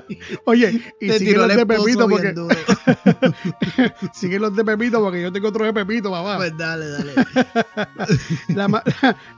Oye, 0.45 0.81
y 0.99 1.11
sigue 1.11 1.37
los 1.37 1.47
de 1.47 1.63
Pepito 1.65 2.09
porque. 2.09 2.33
sigue 4.13 4.39
los 4.39 4.55
de 4.55 4.65
Pepito 4.65 4.99
porque 4.99 5.21
yo 5.21 5.31
tengo 5.31 5.49
otro 5.49 5.65
de 5.65 5.73
Pepito, 5.73 6.09
mamá. 6.09 6.37
Pues 6.37 6.57
dale, 6.57 6.87
dale. 6.87 7.13
la, 8.47 8.83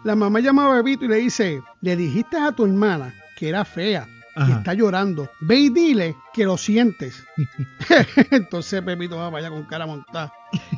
la 0.06 0.15
mamá 0.15 0.39
llama 0.39 0.73
a 0.73 0.82
Pepito 0.82 1.04
y 1.06 1.10
le 1.10 1.17
dice: 1.17 1.62
Le 1.82 1.97
dijiste 1.97 2.38
a 2.38 2.54
tu 2.54 2.65
hermana 2.65 3.13
que 3.36 3.49
era 3.49 3.65
fea 3.65 4.08
y 4.36 4.52
está 4.52 4.74
llorando. 4.74 5.30
Ve 5.39 5.58
y 5.58 5.70
dile 5.70 6.17
que 6.34 6.46
lo 6.46 6.58
sientes. 6.58 7.24
Entonces 8.32 8.82
Pepito 8.82 9.17
va 9.17 9.32
para 9.32 9.46
allá 9.46 9.56
con 9.56 9.65
cara 9.65 9.86
montada 9.86 10.34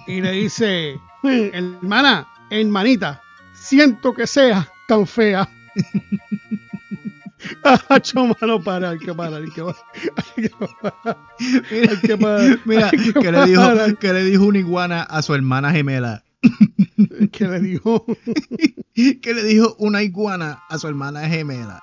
y 0.08 0.22
le 0.22 0.32
dice, 0.32 1.00
hermana, 1.24 2.28
hermanita, 2.50 3.22
siento 3.54 4.14
que 4.14 4.28
sea 4.28 4.68
tan 4.88 5.08
fea. 5.08 5.50
Mano, 8.42 8.64
para, 8.64 8.92
hay 8.92 9.00
que 9.00 9.14
parar, 9.14 9.42
hay 9.42 9.50
que 9.50 9.64
parar. 9.64 9.84
Mira, 12.66 12.90
que, 12.90 13.32
le 13.32 13.46
dijo, 13.46 13.98
que 14.00 14.14
le 14.14 14.24
dijo 14.24 14.46
una 14.46 14.60
iguana 14.60 15.04
a 15.04 15.22
su 15.22 15.34
hermana 15.34 15.72
gemela. 15.72 16.24
¿Qué 17.32 17.48
le 17.48 17.60
dijo? 17.60 18.06
que 18.94 19.34
le 19.34 19.44
dijo 19.44 19.76
una 19.80 20.04
iguana 20.04 20.64
a 20.70 20.78
su 20.78 20.88
hermana 20.88 21.28
gemela. 21.28 21.82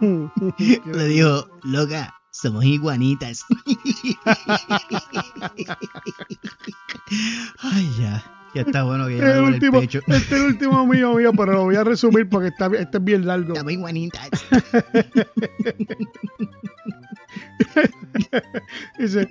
le 0.00 1.04
dijo, 1.06 1.48
loca, 1.62 2.14
somos 2.30 2.64
iguanitas. 2.64 3.44
Ay, 7.60 7.90
ya. 7.98 8.24
Ya 8.54 8.62
está 8.62 8.84
bueno 8.84 9.08
que 9.08 9.16
ya 9.18 9.32
el 9.32 9.38
el 9.38 9.42
último, 9.42 9.80
pecho. 9.80 9.98
este 10.06 10.16
es 10.16 10.32
el 10.32 10.42
último 10.42 10.86
mío, 10.86 11.14
mío, 11.14 11.32
pero 11.36 11.54
lo 11.54 11.64
voy 11.64 11.74
a 11.74 11.82
resumir 11.82 12.28
porque 12.28 12.48
está, 12.48 12.66
este 12.66 12.98
es 12.98 13.04
bien 13.04 13.26
largo. 13.26 13.52
Muy 13.64 13.76
bonita. 13.76 14.20
Dice, 18.96 19.28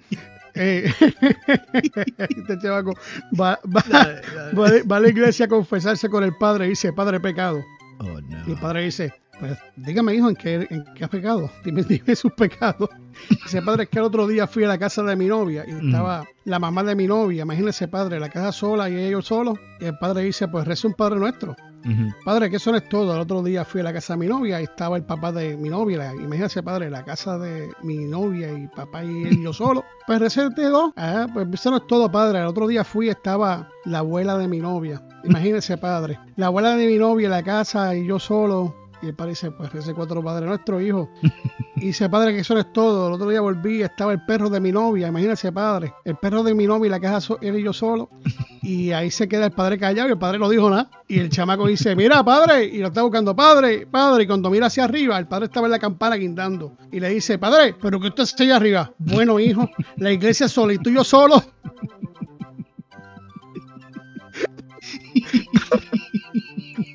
eh, 0.55 0.91
este 2.17 2.57
chavaco 2.61 2.93
va, 3.39 3.59
va, 3.65 3.83
Dale, 3.89 4.21
dale. 4.35 4.53
va, 4.59 4.69
de- 4.71 4.83
va 4.83 4.97
a 4.97 4.99
la 4.99 5.09
iglesia 5.09 5.45
a 5.45 5.49
confesarse 5.49 6.09
con 6.09 6.23
el 6.23 6.35
padre 6.37 6.65
y 6.65 6.69
dice, 6.69 6.93
padre 6.93 7.19
pecado. 7.19 7.63
Oh, 7.99 8.19
no. 8.21 8.37
Y 8.47 8.51
el 8.51 8.57
padre 8.59 8.83
dice, 8.83 9.13
pues 9.39 9.57
dígame 9.77 10.15
hijo, 10.15 10.29
¿en 10.29 10.35
qué, 10.35 10.67
en 10.69 10.83
qué 10.95 11.03
ha 11.05 11.07
pecado? 11.07 11.49
Dime, 11.63 11.83
dime 11.87 12.15
sus 12.15 12.31
pecados. 12.33 12.89
Dice, 13.29 13.61
padre, 13.61 13.83
es 13.83 13.89
que 13.89 13.99
el 13.99 14.05
otro 14.05 14.27
día 14.27 14.47
fui 14.47 14.63
a 14.63 14.67
la 14.67 14.77
casa 14.77 15.03
de 15.03 15.15
mi 15.15 15.27
novia 15.27 15.65
y 15.67 15.85
estaba 15.85 16.25
la 16.45 16.59
mamá 16.59 16.83
de 16.83 16.95
mi 16.95 17.07
novia, 17.07 17.43
imagínese 17.43 17.87
padre, 17.87 18.19
la 18.19 18.29
casa 18.29 18.51
sola 18.51 18.89
y 18.89 18.95
ellos 18.95 19.25
solos. 19.25 19.57
Y 19.79 19.85
el 19.85 19.97
padre 19.97 20.23
dice, 20.23 20.47
pues 20.47 20.65
reza 20.67 20.87
un 20.87 20.93
padre 20.93 21.19
nuestro. 21.19 21.55
Ujú. 21.85 22.13
Padre, 22.23 22.49
que 22.49 22.55
eso 22.57 22.71
no 22.71 22.77
es 22.77 22.87
todo. 22.89 23.13
El 23.13 23.19
otro 23.21 23.41
día 23.43 23.65
fui 23.65 23.81
a 23.81 23.83
la 23.83 23.93
casa 23.93 24.13
de 24.13 24.19
mi 24.19 24.27
novia 24.27 24.59
y 24.61 24.63
estaba 24.63 24.95
el 24.97 25.03
papá 25.03 25.31
de 25.31 25.57
mi 25.57 25.69
novia. 25.69 25.97
La- 25.97 26.13
Imagínese, 26.15 26.63
padre, 26.63 26.89
la 26.89 27.03
casa 27.03 27.37
de 27.37 27.69
mi 27.83 27.97
novia 28.05 28.51
y 28.51 28.67
papá 28.67 29.03
y 29.03 29.23
él 29.23 29.33
y 29.39 29.43
yo 29.43 29.53
solo. 29.53 29.83
Pues 30.05 30.19
recete 30.19 30.63
dos. 30.65 30.91
Ah, 30.97 31.27
pues 31.33 31.47
eso 31.53 31.71
no 31.71 31.77
es 31.77 31.87
todo, 31.87 32.11
padre. 32.11 32.39
El 32.39 32.47
otro 32.47 32.67
día 32.67 32.83
fui 32.83 33.05
y 33.05 33.09
estaba 33.09 33.69
la 33.85 33.99
abuela 33.99 34.37
de 34.37 34.49
mi 34.49 34.59
novia. 34.59 35.01
Imagínese, 35.23 35.77
padre. 35.77 36.19
La 36.35 36.47
abuela 36.47 36.75
de 36.75 36.85
mi 36.87 36.97
novia 36.97 37.29
la 37.29 37.41
casa 37.41 37.95
y 37.95 38.05
yo 38.05 38.19
solo. 38.19 38.75
Y 39.03 39.07
el 39.07 39.15
padre 39.15 39.31
dice, 39.31 39.51
pues 39.51 39.71
recé 39.73 39.93
cuatro 39.93 40.23
padre 40.23 40.45
nuestro, 40.47 40.81
hijo. 40.81 41.09
Y 41.75 41.87
dice, 41.87 42.07
padre, 42.07 42.33
que 42.33 42.39
eso 42.39 42.57
es 42.57 42.71
todo. 42.71 43.09
El 43.09 43.13
otro 43.15 43.27
día 43.29 43.41
volví 43.41 43.81
estaba 43.81 44.13
el 44.13 44.23
perro 44.23 44.49
de 44.49 44.61
mi 44.61 44.71
novia. 44.71 45.09
Imagínese, 45.09 45.51
padre. 45.51 45.93
El 46.05 46.15
perro 46.15 46.41
de 46.41 46.55
mi 46.55 46.65
novia 46.65 46.87
y 46.87 46.89
la 46.89 47.01
casa 47.01 47.19
so- 47.19 47.37
él 47.41 47.59
y 47.59 47.63
yo 47.63 47.73
solo. 47.73 48.09
Y 48.61 48.93
ahí 48.93 49.11
se 49.11 49.27
queda 49.27 49.47
el 49.47 49.51
padre 49.51 49.77
callado 49.77 50.07
y 50.07 50.11
el 50.13 50.17
padre 50.17 50.39
no 50.39 50.47
dijo 50.47 50.69
nada. 50.69 50.89
Y 51.09 51.19
el 51.19 51.29
chamaco 51.29 51.67
dice, 51.67 51.93
mira, 51.97 52.23
padre, 52.23 52.63
y 52.63 52.77
lo 52.77 52.87
está 52.87 53.01
buscando, 53.01 53.35
padre, 53.35 53.85
padre. 53.85 54.23
Y 54.23 54.27
cuando 54.27 54.49
mira 54.49 54.67
hacia 54.67 54.85
arriba, 54.85 55.19
el 55.19 55.27
padre 55.27 55.47
estaba 55.47 55.67
en 55.67 55.71
la 55.71 55.79
campana 55.79 56.15
guindando. 56.15 56.77
Y 56.89 57.01
le 57.01 57.09
dice, 57.09 57.37
padre, 57.37 57.75
pero 57.81 57.99
que 57.99 58.07
usted 58.07 58.23
está 58.23 58.43
allá 58.43 58.55
arriba. 58.55 58.93
Bueno, 58.99 59.37
hijo, 59.41 59.69
la 59.97 60.13
iglesia 60.13 60.47
sola 60.47 60.71
y 60.73 60.77
tú 60.77 60.89
y 60.91 60.93
yo 60.93 61.03
solo. 61.03 61.43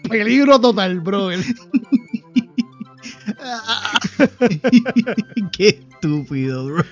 Peligro 0.09 0.61
total, 0.61 1.00
brother. 1.00 1.40
Qué 5.53 5.68
estúpido, 5.68 6.66
bro. 6.66 6.84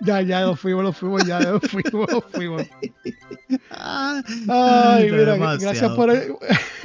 Ya, 0.00 0.22
ya, 0.22 0.40
nos 0.42 0.60
fuimos, 0.60 0.84
nos 0.84 0.96
fuimos, 0.96 1.26
ya, 1.26 1.40
nos 1.40 1.62
fuimos, 1.62 2.10
nos 2.10 2.24
fuimos. 2.32 2.62
Ah, 3.70 4.22
Ay, 4.48 5.10
mira, 5.10 5.36
gracias 5.56 5.92
por, 5.92 6.10
Ay, 6.10 6.28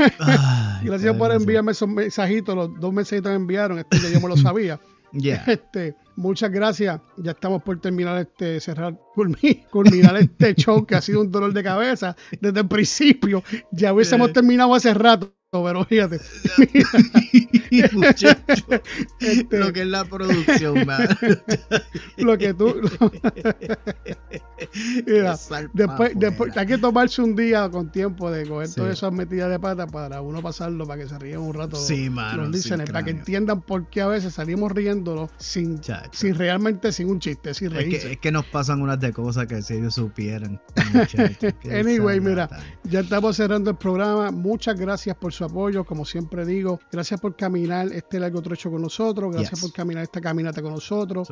gracias 0.83 1.15
por 1.15 1.31
enviarme 1.31 1.71
esos 1.71 1.89
mensajitos. 1.89 2.55
Los 2.55 2.79
dos 2.79 2.93
mensajitos 2.93 3.29
que 3.31 3.37
me 3.37 3.41
enviaron, 3.43 3.79
este 3.79 3.99
ya 3.99 4.09
yo 4.09 4.21
me 4.21 4.29
lo 4.29 4.37
sabía. 4.37 4.79
Ya. 5.17 5.35
Este, 5.47 5.95
muchas 6.17 6.51
gracias. 6.51 6.99
Ya 7.15 7.31
estamos 7.31 7.63
por 7.63 7.79
terminar 7.79 8.17
este, 8.19 8.59
cerrar, 8.59 8.99
culmi- 9.15 9.65
culminar 9.69 10.17
este 10.17 10.53
show 10.55 10.85
que 10.85 10.95
ha 10.95 11.01
sido 11.01 11.21
un 11.21 11.31
dolor 11.31 11.53
de 11.53 11.63
cabeza 11.63 12.17
desde 12.41 12.59
el 12.59 12.67
principio. 12.67 13.41
Ya 13.71 13.93
hubiésemos 13.93 14.31
Eh. 14.31 14.33
terminado 14.33 14.75
hace 14.75 14.93
rato, 14.93 15.33
pero 15.63 15.85
fíjate. 15.85 16.19
Este, 19.19 19.57
lo 19.57 19.73
que 19.73 19.81
es 19.81 19.87
la 19.87 20.05
producción, 20.05 20.85
man. 20.85 21.07
lo 22.17 22.37
que 22.37 22.53
tú. 22.53 22.75
Mira, 25.05 25.35
después, 25.73 26.11
después 26.15 26.55
hay 26.57 26.65
que 26.67 26.77
tomarse 26.77 27.21
un 27.21 27.35
día 27.35 27.69
con 27.69 27.91
tiempo 27.91 28.31
de 28.31 28.47
coger 28.47 28.67
Sí. 28.67 28.75
todas 28.75 28.93
esas 28.97 29.11
metidas 29.11 29.49
de 29.49 29.59
pata 29.59 29.85
para 29.87 30.21
uno 30.21 30.41
pasarlo, 30.41 30.85
para 30.87 31.01
que 31.03 31.09
se 31.09 31.17
rían 31.19 31.41
un 31.41 31.53
rato. 31.53 31.75
Sí, 31.77 32.09
mano, 32.09 32.37
los 32.37 32.45
sin 32.45 32.51
listeners, 32.53 32.91
para 32.91 33.03
que 33.05 33.11
entiendan 33.11 33.61
por 33.61 33.87
qué 33.89 34.01
a 34.01 34.07
veces 34.07 34.33
salimos 34.33 34.71
riéndonos 34.71 35.29
sin, 35.37 35.79
Chacho. 35.81 36.09
sin 36.13 36.35
realmente 36.35 36.91
sin 36.91 37.09
un 37.09 37.19
chiste, 37.19 37.53
sin 37.53 37.67
Es 37.67 37.73
reírse. 37.73 38.07
que, 38.07 38.13
es 38.13 38.19
que 38.19 38.31
nos 38.31 38.45
pasan 38.45 38.81
unas 38.81 38.99
de 38.99 39.11
cosas 39.13 39.45
que 39.47 39.61
si 39.61 39.75
ellos 39.75 39.93
supieran. 39.95 40.59
muchacho, 40.93 41.47
Anyway, 41.71 42.19
mira, 42.19 42.49
ya 42.83 43.01
estamos 43.01 43.35
cerrando 43.35 43.69
el 43.71 43.77
programa. 43.77 44.31
Muchas 44.31 44.79
gracias 44.79 45.15
por 45.15 45.31
su 45.33 45.44
apoyo, 45.45 45.83
como 45.85 46.05
siempre 46.05 46.45
digo. 46.45 46.79
Gracias 46.91 47.19
por 47.19 47.35
caminar 47.35 47.87
este 47.93 48.19
largo 48.19 48.41
trecho 48.41 48.69
con 48.71 48.81
nosotros. 48.81 49.31
Gracias 49.33 49.59
Yes. 49.59 49.61
por 49.61 49.71
caminar 49.73 50.03
esta 50.03 50.21
caminata 50.21 50.61
con 50.61 50.71
nosotros. 50.73 51.27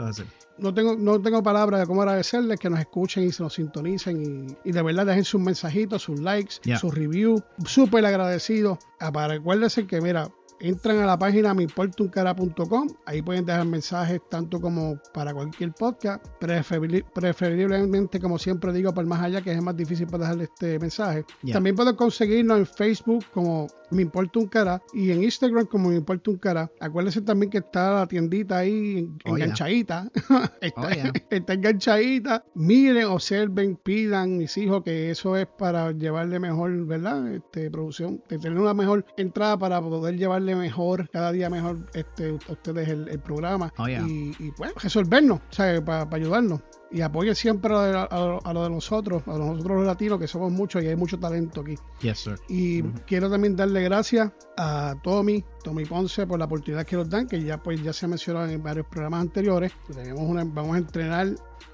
No 0.58 0.74
tengo, 0.74 0.96
no 0.96 1.20
tengo 1.22 1.42
palabras 1.44 1.82
de 1.82 1.88
cómo 1.88 2.02
agradecerles 2.02 2.60
que 2.60 2.70
nos 2.70 2.80
escuchen 2.80 3.24
y 3.24 3.32
se 3.32 3.42
nos 3.44 3.54
sintonicen 3.54 4.48
y, 4.64 4.70
y 4.70 4.72
de 4.72 4.82
verdad 4.82 5.06
dejen 5.06 5.26
sus 5.26 5.42
mensajitos, 5.42 6.02
sus 6.04 6.20
likes, 6.20 6.56
Yeah. 6.64 6.78
sus 6.78 6.94
reviews. 6.94 7.42
Súper 7.66 8.06
agradecido. 8.06 8.78
Ah, 9.00 9.12
recuérdense 9.28 9.86
que, 9.88 10.00
mira, 10.02 10.30
entran 10.64 10.98
a 11.00 11.06
la 11.06 11.20
página 11.20 11.54
meimportuncara.com. 11.54 12.88
Ahí 13.06 13.22
pueden 13.22 13.46
dejar 13.46 13.66
mensajes 13.66 14.22
tanto 14.30 14.60
como 14.62 14.98
para 15.14 15.34
cualquier 15.34 15.74
podcast. 15.74 16.26
Preferible- 16.40 17.04
preferiblemente, 17.14 18.20
como 18.20 18.38
siempre 18.40 18.72
digo, 18.74 18.92
para 18.94 19.04
el 19.04 19.10
más 19.10 19.22
allá, 19.22 19.42
que 19.42 19.52
es 19.52 19.62
más 19.62 19.76
difícil 19.76 20.08
para 20.08 20.30
dejar 20.30 20.42
este 20.42 20.80
mensaje. 20.80 21.26
Yeah. 21.44 21.54
También 21.54 21.76
pueden 21.76 21.96
conseguirnos 21.96 22.58
en 22.60 22.66
Facebook 22.66 23.26
como 23.34 23.68
Me 23.92 24.02
Importa 24.04 24.40
un 24.40 24.48
Cara 24.48 24.82
y 24.94 25.12
en 25.12 25.24
Instagram 25.24 25.66
como 25.66 25.90
Me 25.90 25.96
Importa 25.96 26.32
un 26.32 26.38
Cara. 26.38 26.72
Acuérdense 26.80 27.22
también 27.22 27.50
que 27.50 27.58
está 27.60 28.00
la 28.00 28.08
tiendita 28.08 28.58
ahí 28.60 29.10
Oh, 29.26 29.36
yeah. 29.36 29.46
enganchadita. 29.46 30.10
está, 30.62 30.82
Oh, 30.82 30.90
yeah. 30.90 31.12
está 31.30 31.54
enganchadita. 31.54 32.46
Miren, 32.56 33.06
observen, 33.08 33.76
pidan, 33.76 34.38
mis 34.38 34.58
hijos, 34.58 34.84
que 34.84 35.12
eso 35.12 35.36
es 35.36 35.46
para 35.58 35.92
llevarle 35.92 36.40
mejor, 36.40 36.86
¿verdad? 36.86 37.28
Este, 37.34 37.70
producción, 37.70 38.22
de 38.30 38.40
tener 38.40 38.58
una 38.58 38.74
mejor 38.74 39.06
entrada 39.18 39.58
para 39.58 39.82
poder 39.82 40.18
llevarle 40.18 40.53
mejor, 40.56 41.10
cada 41.10 41.32
día 41.32 41.50
mejor 41.50 41.78
este, 41.94 42.32
ustedes 42.34 42.88
el, 42.90 43.08
el 43.10 43.20
programa. 43.20 43.74
Oh, 43.78 43.88
yeah. 43.88 44.02
y, 44.08 44.36
y, 44.40 44.52
pues 44.52 44.74
resolvernos, 44.82 45.42
Para 45.86 46.08
ayudarnos. 46.12 46.62
Y 46.92 47.02
apoyen 47.02 47.34
siempre 47.34 47.74
a, 47.74 48.04
a- 48.04 48.38
a 48.44 48.54
lo 48.54 48.64
de 48.64 48.70
nosotros, 48.70 49.24
a 49.26 49.36
nosotros 49.36 49.78
los 49.78 49.86
latinos, 49.88 50.20
que 50.20 50.28
somos 50.28 50.52
muchos 50.52 50.84
y 50.84 50.88
hay 50.88 50.96
mucho 50.96 51.20
talento 51.20 51.62
aquí. 51.62 51.76
Yes, 52.02 52.20
sir. 52.20 52.36
Y 52.48 52.84
quiero 53.08 53.32
también 53.32 53.56
darle 53.56 53.82
gracias 53.82 54.32
a 54.58 54.94
Tommy, 55.04 55.44
Tommy 55.64 55.86
Ponce, 55.86 56.28
por 56.28 56.38
la 56.38 56.46
oportunidad 56.46 56.86
que 56.86 56.96
nos 56.96 57.10
dan, 57.10 57.28
que 57.28 57.42
ya 57.42 57.58
pues 57.58 57.82
ya 57.82 57.94
se 57.94 58.08
mencionó 58.08 58.46
en 58.46 58.62
varios 58.62 58.86
programas 58.86 59.22
anteriores. 59.22 59.72
Tenemos 59.92 60.22
una, 60.22 60.44
vamos 60.44 60.76
a 60.76 60.78
entrenar, 60.78 61.30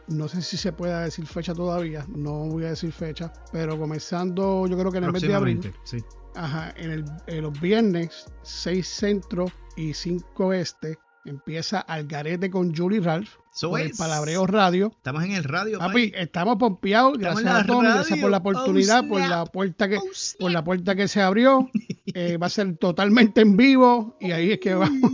no 0.08 0.30
sé 0.30 0.42
si 0.42 0.56
se 0.56 0.72
pueda 0.72 1.02
decir 1.02 1.26
fecha 1.28 1.54
todavía, 1.54 2.06
no 2.16 2.46
voy 2.48 2.64
a 2.64 2.70
decir 2.70 2.94
fecha, 2.94 3.34
pero 3.52 3.78
comenzando 3.78 4.68
yo 4.68 4.78
creo 4.78 4.90
que 4.90 5.00
en 5.00 5.04
el 5.04 5.12
mes 5.12 5.22
de 5.22 5.36
abril, 5.36 5.74
sí. 5.84 5.98
Ajá, 6.44 6.74
en, 6.78 6.92
el, 6.92 7.06
en 7.28 7.42
los 7.44 7.60
viernes 7.60 8.26
6 8.44 8.88
centro 8.88 9.46
y 9.76 9.94
5 9.94 10.54
este, 10.54 10.98
empieza 11.26 11.80
Algarete 11.82 12.50
con 12.50 12.76
Julie 12.76 13.02
Ralph, 13.02 13.30
So 13.52 13.72
por 13.72 13.82
el. 13.82 13.92
Palabreo 13.92 14.46
Radio. 14.48 14.92
Estamos 14.96 15.24
en 15.24 15.32
el 15.34 15.44
radio, 15.44 15.80
Papi, 15.80 16.12
papi. 16.12 16.22
estamos 16.24 16.56
pompeados. 16.58 17.14
Estamos 17.18 17.42
Gracias 17.42 17.64
a 17.64 17.68
radio. 17.68 17.80
gracias 17.82 18.20
por 18.20 18.32
la 18.32 18.38
oportunidad, 18.38 19.04
Oh, 19.04 19.10
por 19.10 19.22
la 19.22 19.46
puerta 19.46 19.90
que, 19.90 19.98
Oh, 19.98 20.02
por 20.40 20.52
la 20.52 20.64
puerta 20.64 20.96
que 20.96 21.08
se 21.08 21.22
abrió. 21.22 21.70
Eh, 22.16 22.38
va 22.38 22.48
a 22.48 22.50
ser 22.50 22.76
totalmente 22.78 23.42
en 23.42 23.56
vivo 23.56 24.18
y 24.20 24.32
ahí 24.32 24.54
es 24.54 24.60
que 24.60 24.74
vamos. 24.74 25.12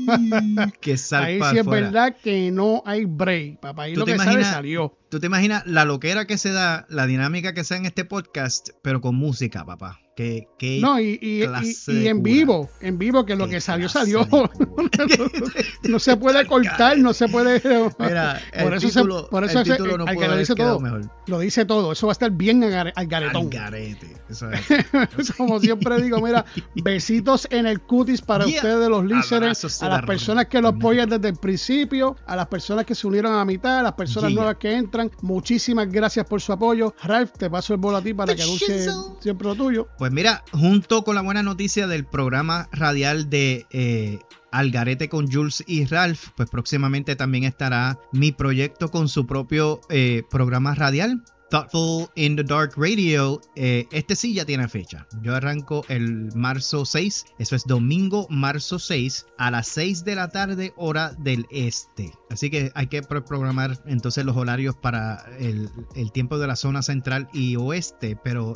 que 0.79 0.91
ahí 1.11 1.39
sí 1.51 1.57
es 1.57 1.65
verdad 1.65 2.15
que 2.23 2.49
no 2.51 2.81
hay 2.85 3.03
break, 3.03 3.59
papá. 3.59 3.83
Ahí 3.83 3.93
¿Tú 3.95 3.99
lo 3.99 4.05
que 4.05 4.15
sale 4.17 4.31
imaginas- 4.31 4.53
salió. 4.53 4.97
¿Tú 5.09 5.19
te 5.19 5.25
imaginas 5.27 5.67
la 5.67 5.83
loquera 5.83 6.25
que 6.25 6.37
se 6.37 6.51
da, 6.53 6.85
la 6.87 7.05
dinámica 7.05 7.53
que 7.53 7.65
se 7.65 7.73
da 7.73 7.79
en 7.81 7.85
este 7.85 8.05
podcast, 8.05 8.69
pero 8.81 9.01
con 9.01 9.15
música, 9.15 9.65
papá? 9.65 9.99
Que, 10.15 10.47
que 10.57 10.79
No, 10.81 10.97
y, 10.97 11.19
y, 11.21 11.43
y- 11.43 11.47
clase 11.47 11.91
y 11.91 11.95
de 12.03 12.07
en 12.09 12.23
vivo, 12.23 12.69
en 12.79 12.97
vivo, 12.97 13.25
que 13.25 13.35
lo 13.35 13.45
qué 13.47 13.55
que 13.55 13.61
salió, 13.61 13.89
salió. 13.89 14.25
no 15.83 15.99
se 15.99 16.15
puede 16.17 16.45
cortar, 16.47 16.97
no 16.97 17.13
se 17.13 17.27
puede. 17.27 17.61
Mira, 17.99 18.41
por 18.63 18.71
el 18.73 18.77
eso, 18.77 18.89
se- 18.89 19.03
por 19.29 19.43
eso 19.43 19.59
el 19.59 19.65
título 19.69 19.97
no 19.97 20.05
que 20.05 20.27
lo 20.27 20.37
dice 20.37 20.55
todo. 20.55 20.79
mejor. 20.79 21.01
Lo 21.27 21.39
dice 21.39 21.65
todo. 21.65 21.91
Eso 21.91 22.07
va 22.07 22.11
a 22.11 22.13
estar 22.13 22.31
bien 22.31 22.63
al 22.63 22.71
gare- 22.71 22.93
al 22.95 23.07
garetón. 23.07 23.43
Al 23.43 23.49
garete. 23.49 24.15
Eso 24.29 24.49
es. 24.51 25.31
Como 25.37 25.59
siempre 25.59 26.01
digo, 26.01 26.19
mira, 26.21 26.45
besitos 26.75 27.47
en 27.51 27.65
el 27.65 27.81
cutis 27.81 28.21
para 28.21 28.45
Yeah. 28.45 28.55
ustedes, 28.57 28.89
los 28.89 29.03
listeners, 29.05 29.81
a 29.83 29.89
las 29.89 30.01
la 30.01 30.05
personas 30.07 30.45
que 30.47 30.61
lo 30.61 30.69
apoyan 30.69 31.09
desde 31.09 31.29
el 31.29 31.35
principio, 31.35 32.15
a 32.25 32.35
las 32.35 32.47
personas 32.47 32.85
que 32.85 32.95
se 32.95 33.05
unieron 33.07 33.33
a 33.33 33.37
la 33.37 33.45
mitad, 33.45 33.79
a 33.79 33.83
las 33.83 33.93
personas 33.93 34.29
Yeah. 34.31 34.35
nuevas 34.37 34.57
que 34.59 34.73
entran. 34.73 35.11
Muchísimas 35.21 35.89
gracias 35.91 36.25
por 36.25 36.41
su 36.41 36.53
apoyo. 36.53 36.93
Ralph, 37.03 37.31
te 37.37 37.49
paso 37.49 37.73
el 37.73 37.79
bolo 37.79 37.97
a 37.97 38.01
ti 38.01 38.13
para 38.13 38.33
que 38.35 38.43
anuncie 38.43 38.67
Shizzle. 38.77 38.93
siempre 39.19 39.47
lo 39.47 39.55
tuyo. 39.55 39.87
Pues 39.97 40.04
mira, 40.11 40.43
junto 40.51 41.03
con 41.03 41.15
la 41.15 41.21
buena 41.21 41.43
noticia 41.43 41.87
del 41.87 42.05
programa 42.05 42.69
radial 42.71 43.29
de 43.29 43.65
eh, 43.71 44.19
Algarete 44.51 45.09
con 45.09 45.31
Jules 45.31 45.63
y 45.67 45.85
Ralph, 45.85 46.29
pues 46.35 46.49
próximamente 46.49 47.15
también 47.15 47.43
estará 47.43 47.99
mi 48.11 48.31
proyecto 48.31 48.89
con 48.89 49.09
su 49.09 49.25
propio 49.25 49.81
eh, 49.89 50.23
programa 50.29 50.75
radial. 50.75 51.23
Thoughtful 51.51 52.09
in 52.15 52.35
the 52.35 52.43
Dark 52.43 52.73
Radio, 52.75 53.39
eh, 53.55 53.87
este 53.91 54.15
sí 54.15 54.33
ya 54.33 54.45
tiene 54.45 54.67
fecha. 54.67 55.07
Yo 55.21 55.35
arranco 55.35 55.85
el 55.89 56.31
marzo 56.35 56.85
6, 56.85 57.25
eso 57.37 57.55
es 57.55 57.63
domingo 57.65 58.27
marzo 58.29 58.79
6 58.79 59.27
a 59.37 59.51
las 59.51 59.67
6 59.67 60.03
de 60.03 60.15
la 60.15 60.29
tarde 60.29 60.73
hora 60.75 61.13
del 61.19 61.45
este. 61.51 62.11
Así 62.29 62.49
que 62.49 62.71
hay 62.75 62.87
que 62.87 63.01
programar 63.01 63.79
entonces 63.85 64.25
los 64.25 64.35
horarios 64.35 64.75
para 64.75 65.23
el, 65.39 65.69
tiempo 66.11 66.37
de 66.37 66.47
la 66.47 66.55
zona 66.55 66.81
central 66.81 67.27
y 67.33 67.55
oeste, 67.55 68.17
pero 68.21 68.55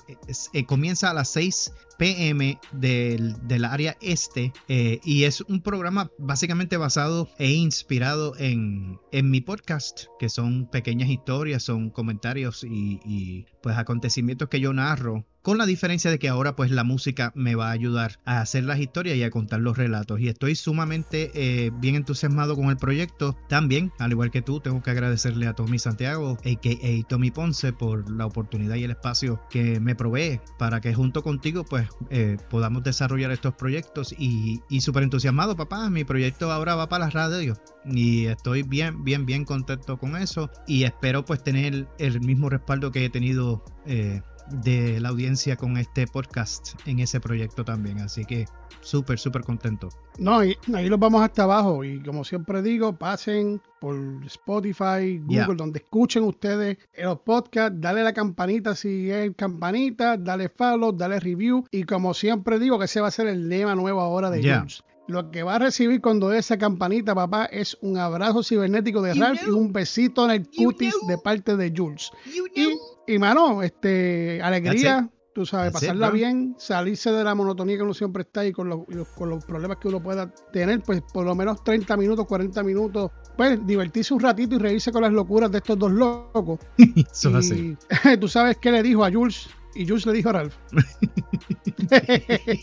eh, 0.54 0.66
comienza 0.66 1.12
a 1.12 1.14
las 1.14 1.30
6 1.30 1.74
pm 1.98 2.60
del, 2.72 3.66
área 3.66 3.98
este 4.02 4.54
eh, 4.70 5.00
y 5.04 5.26
es 5.26 5.42
un 5.42 5.62
programa 5.62 6.10
básicamente 6.18 6.78
basado 6.78 7.30
e 7.38 7.52
inspirado 7.52 8.36
en, 8.38 9.00
en 9.12 9.30
mi 9.30 9.42
podcast, 9.42 10.06
que 10.18 10.30
son 10.30 10.68
pequeñas 10.68 11.10
historias, 11.10 11.62
son 11.64 11.90
comentarios 11.90 12.64
y, 12.64 13.00
y 13.06 13.46
pues 13.62 13.78
acontecimientos 13.78 14.50
que 14.50 14.60
yo 14.60 14.74
narro 14.74 15.26
con 15.42 15.58
la 15.58 15.66
diferencia 15.66 16.12
de 16.12 16.20
que 16.20 16.30
ahora 16.30 16.56
pues 16.56 16.72
la 16.72 16.84
música 16.84 17.32
me 17.36 17.56
va 17.56 17.70
a 17.70 17.72
ayudar 17.72 18.20
a 18.26 18.42
hacer 18.42 18.64
las 18.64 18.80
historias 18.80 19.18
y 19.18 19.24
a 19.24 19.30
contar 19.30 19.62
los 19.62 19.78
relatos. 19.78 20.20
Y 20.20 20.28
estoy 20.28 20.56
sumamente 20.56 21.32
eh, 21.34 21.72
bien 21.80 21.96
entusiasmado 21.96 22.56
con 22.56 22.70
el 22.70 22.78
proyecto. 22.78 23.38
También, 23.48 23.92
al 24.00 24.12
igual 24.12 24.32
que 24.32 24.42
tú, 24.42 24.60
tengo 24.60 24.82
que 24.82 24.92
agradecerle 24.92 25.48
a 25.48 25.54
Tommy 25.54 25.80
Santiago, 25.80 26.38
a.k.a. 26.46 27.08
Tommy 27.08 27.32
Ponce, 27.32 27.74
por 27.74 28.10
la 28.12 28.26
oportunidad 28.26 28.76
y 28.76 28.84
el 28.84 28.92
espacio 28.92 29.42
que 29.50 29.80
me 29.80 29.96
provee 29.96 30.40
para 30.58 30.82
que 30.82 30.94
junto 30.94 31.24
contigo 31.24 31.64
pues 31.66 31.88
eh, 32.10 32.38
podamos 32.50 32.84
desarrollar 32.84 33.32
estos 33.32 33.54
proyectos. 33.56 34.14
Y, 34.18 34.62
y 34.70 34.82
súper 34.82 35.04
entusiasmado, 35.04 35.56
papá. 35.56 35.90
Mi 35.90 36.04
proyecto 36.04 36.52
ahora 36.52 36.76
va 36.76 36.90
para 36.90 37.06
la 37.06 37.12
radio 37.12 37.58
y 37.86 38.26
estoy 38.26 38.64
bien, 38.64 39.04
bien, 39.04 39.26
bien 39.26 39.46
contento 39.46 39.98
con 39.98 40.16
eso. 40.16 40.50
Y 40.68 40.84
espero 40.84 41.26
pues 41.26 41.44
tener 41.44 41.88
el 41.98 42.22
mismo 42.22 42.50
respaldo 42.50 42.92
que 42.92 43.06
he 43.06 43.10
tenido 43.10 43.64
eh, 43.86 44.22
de 44.52 45.00
la 45.00 45.10
audiencia 45.10 45.56
con 45.56 45.78
este 45.78 46.08
podcast 46.08 46.76
en 46.86 47.00
ese 47.00 47.20
proyecto 47.20 47.64
también. 47.64 48.00
Así 48.00 48.26
que 48.26 48.45
súper, 48.82 49.20
súper 49.20 49.43
contento. 49.43 49.89
No, 50.18 50.43
y 50.43 50.58
ahí 50.74 50.89
los 50.89 51.00
vamos 51.00 51.22
hasta 51.22 51.43
abajo. 51.43 51.84
Y 51.84 52.02
como 52.02 52.24
siempre 52.24 52.62
digo, 52.62 52.93
pasen 52.93 53.62
por 53.80 53.95
Spotify, 54.26 55.20
Google, 55.20 55.56
donde 55.56 55.80
escuchen 55.80 56.24
ustedes 56.24 56.78
los 56.97 57.20
podcasts. 57.20 57.80
Dale 57.80 58.04
la 58.04 58.14
campanita 58.14 58.76
si 58.76 59.10
es 59.10 59.32
campanita, 59.36 60.18
dale 60.18 60.50
follow, 60.50 60.91
dale 60.91 61.20
review. 61.20 61.66
Y 61.72 61.84
como 61.84 62.14
siempre 62.14 62.60
digo, 62.60 62.80
que 62.80 62.86
ese 62.86 63.02
va 63.02 63.08
a 63.08 63.12
ser 63.12 63.28
el 63.28 63.47
lema 63.50 63.76
nuevo 63.76 64.02
ahora 64.02 64.30
de 64.30 64.41
Jules. 64.41 64.84
Lo 65.08 65.32
que 65.32 65.41
va 65.41 65.56
a 65.56 65.60
recibir 65.60 66.02
cuando 66.02 66.32
esa 66.32 66.60
campanita, 66.60 67.16
papá, 67.16 67.45
es 67.45 67.76
un 67.82 67.97
abrazo 67.97 68.43
cibernético 68.43 69.02
de 69.02 69.16
Ralph 69.16 69.41
y 69.47 69.50
un 69.50 69.74
besito 69.74 70.24
en 70.26 70.32
el 70.32 70.47
cutis 70.47 70.93
de 71.08 71.18
parte 71.18 71.58
de 71.58 71.74
Jules. 71.76 72.12
y 72.56 72.78
y 73.10 73.18
mano, 73.18 73.64
este, 73.64 74.39
alegría, 74.41 75.10
tú 75.34 75.45
sabes, 75.45 75.74
pasarla 75.74 76.12
bien, 76.12 76.55
salirse 76.60 77.12
de 77.12 77.24
la 77.24 77.34
monotonía 77.34 77.78
que 77.78 77.84
uno 77.84 77.93
siempre 77.95 78.22
está 78.22 78.41
ahí 78.41 78.51
con 78.51 78.70
los, 78.70 78.82
con 79.16 79.30
los 79.30 79.43
problemas 79.45 79.78
que 79.78 79.88
uno 79.88 80.01
pueda 80.01 80.32
tener, 80.53 80.82
pues 80.82 81.01
por 81.12 81.26
lo 81.26 81.34
menos 81.34 81.64
30 81.64 81.97
minutos, 81.97 82.28
40 82.28 82.62
minutos, 82.62 83.12
pues 83.36 83.66
divertirse 83.66 84.14
un 84.14 84.20
ratito 84.20 84.55
y 84.55 84.60
reírse 84.60 84.91
con 84.91 85.01
las 85.01 85.12
locuras 85.12 85.51
de 85.51 85.57
estos 85.57 85.80
dos 85.80 85.91
locos. 85.91 86.60
Eso 87.12 87.32
y, 87.39 87.78
tú 88.20 88.28
sabes 88.28 88.57
qué 88.57 88.72
le 88.72 88.84
dijo 88.84 89.03
a 89.03 89.12
Jules 89.12 89.49
y 89.74 89.88
Jules 89.88 90.05
le 90.05 90.14
dijo 90.14 90.30
a 90.30 90.34
Ralph. 90.34 90.55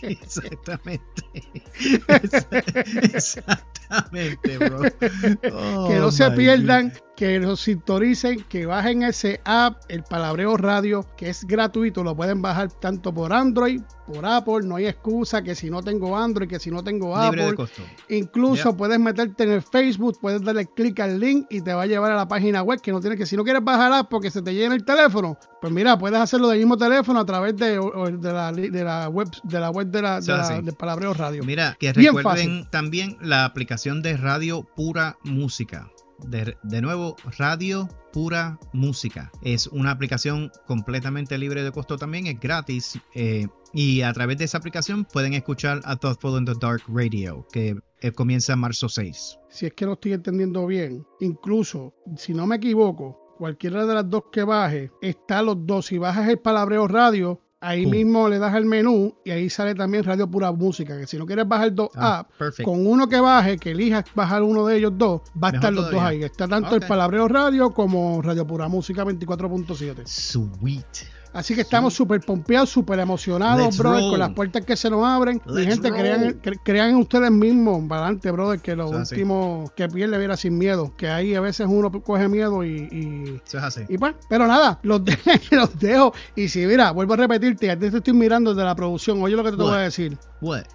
Exactamente. 0.02 1.02
Exactamente, 2.08 3.74
bro. 4.58 4.82
que 5.88 5.98
no 5.98 6.10
se 6.10 6.30
pierdan 6.32 6.92
que 7.16 7.38
los 7.38 7.60
sintonicen, 7.60 8.44
que 8.44 8.66
bajen 8.66 9.02
ese 9.02 9.40
app, 9.44 9.82
el 9.88 10.02
Palabreo 10.02 10.56
Radio, 10.56 11.06
que 11.16 11.30
es 11.30 11.44
gratuito, 11.44 12.04
lo 12.04 12.14
pueden 12.14 12.42
bajar 12.42 12.70
tanto 12.70 13.12
por 13.12 13.32
Android, 13.32 13.80
por 14.06 14.24
Apple, 14.24 14.60
no 14.64 14.76
hay 14.76 14.86
excusa 14.86 15.42
que 15.42 15.54
si 15.54 15.70
no 15.70 15.82
tengo 15.82 16.16
Android, 16.16 16.48
que 16.48 16.58
si 16.58 16.70
no 16.70 16.82
tengo 16.82 17.16
Apple. 17.16 17.54
Incluso 18.08 18.76
puedes 18.76 18.98
meterte 18.98 19.44
en 19.44 19.52
el 19.52 19.62
Facebook, 19.62 20.18
puedes 20.20 20.42
darle 20.42 20.66
clic 20.66 21.00
al 21.00 21.18
link 21.18 21.46
y 21.50 21.60
te 21.60 21.72
va 21.74 21.82
a 21.82 21.86
llevar 21.86 22.12
a 22.12 22.16
la 22.16 22.28
página 22.28 22.62
web 22.62 22.80
que 22.80 22.92
no 22.92 23.00
tienes 23.00 23.18
que, 23.18 23.26
si 23.26 23.36
no 23.36 23.44
quieres 23.44 23.64
bajar 23.64 24.08
porque 24.08 24.30
se 24.30 24.42
te 24.42 24.54
llena 24.54 24.74
el 24.74 24.84
teléfono, 24.84 25.38
pues 25.60 25.72
mira, 25.72 25.98
puedes 25.98 26.18
hacerlo 26.18 26.48
del 26.48 26.58
mismo 26.58 26.76
teléfono 26.76 27.20
a 27.20 27.26
través 27.26 27.56
de, 27.56 27.76
la, 28.22 28.52
de 28.52 28.84
la 28.84 29.08
web 29.08 29.28
de 29.42 29.60
la 29.60 29.70
web 29.70 29.86
de 29.88 30.02
la, 30.02 30.20
de 30.20 30.72
Palabreo 30.72 31.14
Radio. 31.14 31.44
Mira, 31.44 31.76
que 31.78 31.92
recuerden 31.92 32.68
también 32.70 33.16
la 33.20 33.44
aplicación 33.44 34.02
de 34.02 34.16
Radio 34.16 34.62
Pura 34.62 35.18
Música. 35.22 35.90
De, 36.24 36.80
nuevo, 36.80 37.16
Radio 37.38 37.88
Pura 38.12 38.58
Música. 38.72 39.30
Es 39.42 39.66
una 39.66 39.90
aplicación 39.90 40.50
completamente 40.66 41.38
libre 41.38 41.62
de 41.62 41.72
costo 41.72 41.96
también, 41.96 42.26
es 42.26 42.40
gratis. 42.40 42.98
Eh, 43.14 43.46
y 43.72 44.02
a 44.02 44.12
través 44.12 44.38
de 44.38 44.44
esa 44.44 44.58
aplicación 44.58 45.04
pueden 45.04 45.34
escuchar 45.34 45.80
a 45.84 45.96
Thoughtful 45.96 46.38
in 46.38 46.44
the 46.46 46.54
Dark 46.60 46.82
Radio, 46.88 47.46
que 47.52 47.76
eh, 48.00 48.12
comienza 48.12 48.54
en 48.54 48.60
marzo 48.60 48.88
6. 48.88 49.38
Si 49.48 49.66
es 49.66 49.74
que 49.74 49.84
lo 49.84 49.94
estoy 49.94 50.14
entendiendo 50.14 50.66
bien, 50.66 51.06
incluso, 51.20 51.94
si 52.16 52.32
no 52.32 52.46
me 52.46 52.56
equivoco, 52.56 53.34
cualquiera 53.36 53.86
de 53.86 53.94
las 53.94 54.08
dos 54.08 54.24
que 54.32 54.44
baje, 54.44 54.90
está 55.00 55.42
los 55.42 55.66
dos. 55.66 55.86
Si 55.86 55.98
bajas 55.98 56.28
el 56.28 56.38
palabreo 56.38 56.88
radio, 56.88 57.40
Ahí 57.66 57.84
mismo 57.84 58.28
le 58.28 58.38
das 58.38 58.54
al 58.54 58.64
menú 58.64 59.12
y 59.24 59.32
ahí 59.32 59.50
sale 59.50 59.74
también 59.74 60.04
Radio 60.04 60.30
Pura 60.30 60.52
Música. 60.52 60.96
Que 60.96 61.08
si 61.08 61.18
no 61.18 61.26
quieres 61.26 61.48
bajar 61.48 61.74
dos 61.74 61.90
ah, 61.96 62.20
apps, 62.38 62.58
con 62.62 62.86
uno 62.86 63.08
que 63.08 63.18
baje, 63.18 63.58
que 63.58 63.72
elijas 63.72 64.04
bajar 64.14 64.44
uno 64.44 64.64
de 64.66 64.76
ellos 64.76 64.92
dos, 64.96 65.22
va 65.42 65.48
a 65.48 65.50
estar 65.50 65.72
los 65.72 65.90
dos 65.90 66.00
ahí. 66.00 66.22
Está 66.22 66.46
tanto 66.46 66.76
el 66.76 66.82
Palabreo 66.86 67.26
Radio 67.26 67.74
como 67.74 68.22
Radio 68.22 68.46
Pura 68.46 68.68
Música 68.68 69.04
24.7. 69.04 70.06
Sweet. 70.06 71.15
Así 71.36 71.54
que 71.54 71.60
estamos 71.60 71.92
súper 71.92 72.22
pompeados, 72.22 72.70
súper 72.70 72.98
emocionados, 72.98 73.76
brother, 73.76 74.10
con 74.10 74.18
las 74.18 74.30
puertas 74.30 74.64
que 74.64 74.74
se 74.74 74.88
nos 74.88 75.04
abren. 75.04 75.42
Mi 75.44 75.66
gente, 75.66 75.92
crean, 75.92 76.40
crean, 76.64 76.90
en 76.90 76.96
ustedes 76.96 77.30
mismos, 77.30 77.84
para 77.86 78.04
adelante, 78.04 78.30
brother, 78.30 78.58
que 78.58 78.74
lo 78.74 78.88
último 78.88 79.70
que 79.76 79.86
pierde 79.86 80.16
viera 80.16 80.38
sin 80.38 80.56
miedo. 80.56 80.94
Que 80.96 81.10
ahí 81.10 81.34
a 81.34 81.42
veces 81.42 81.66
uno 81.68 81.92
coge 82.02 82.26
miedo 82.28 82.64
y. 82.64 83.38
Así. 83.60 83.82
Y 83.86 83.98
pues, 83.98 84.14
pero 84.30 84.46
nada, 84.46 84.78
los, 84.82 85.02
los 85.50 85.78
dejo. 85.78 86.14
Y 86.34 86.48
si, 86.48 86.64
mira, 86.64 86.92
vuelvo 86.92 87.12
a 87.12 87.18
repetirte, 87.18 87.70
a 87.70 87.78
ti 87.78 87.90
te 87.90 87.98
estoy 87.98 88.14
mirando 88.14 88.54
desde 88.54 88.64
la 88.64 88.74
producción. 88.74 89.22
Oye 89.22 89.36
lo 89.36 89.44
que 89.44 89.50
te, 89.50 89.56
voy 89.56 89.74
a 89.74 89.78
decir. 89.78 90.16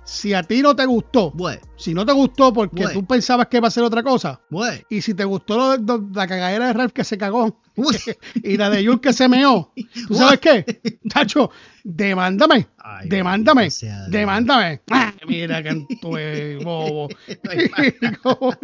Si 0.04 0.36
a 0.36 0.44
ti 0.44 0.62
no 0.62 0.76
te 0.76 0.86
gustó, 0.86 1.34
si 1.76 1.96
no 1.96 2.06
te 2.06 2.14
gustó 2.14 2.54
porque 2.54 2.88
tú 2.90 3.04
pensabas 3.06 3.48
que 3.48 3.58
iba 3.58 3.68
a 3.68 3.72
ser 3.72 3.84
otra 3.84 4.04
cosa, 4.04 4.40
y 4.90 5.02
si 5.02 5.16
te 5.16 5.26
gustó 5.26 5.76
la 5.78 6.28
cagadera 6.28 6.68
de 6.68 6.74
Ralph 6.74 6.94
que 6.94 7.04
se 7.04 7.18
cagó 7.18 7.58
y 8.44 8.58
la 8.58 8.70
de 8.70 8.84
Yul 8.84 9.02
que 9.02 9.14
se 9.14 9.28
meó, 9.28 9.74
¿tú 10.08 10.14
sabes 10.16 10.40
qué? 10.40 11.00
Tacho, 11.10 11.50
demándame, 11.84 12.68
demándame, 13.06 13.70
demándame. 14.10 14.82
Ah, 14.90 15.14
mira 15.28 15.64
que 15.64 15.86
tú 16.02 16.12
bobo. 16.64 17.10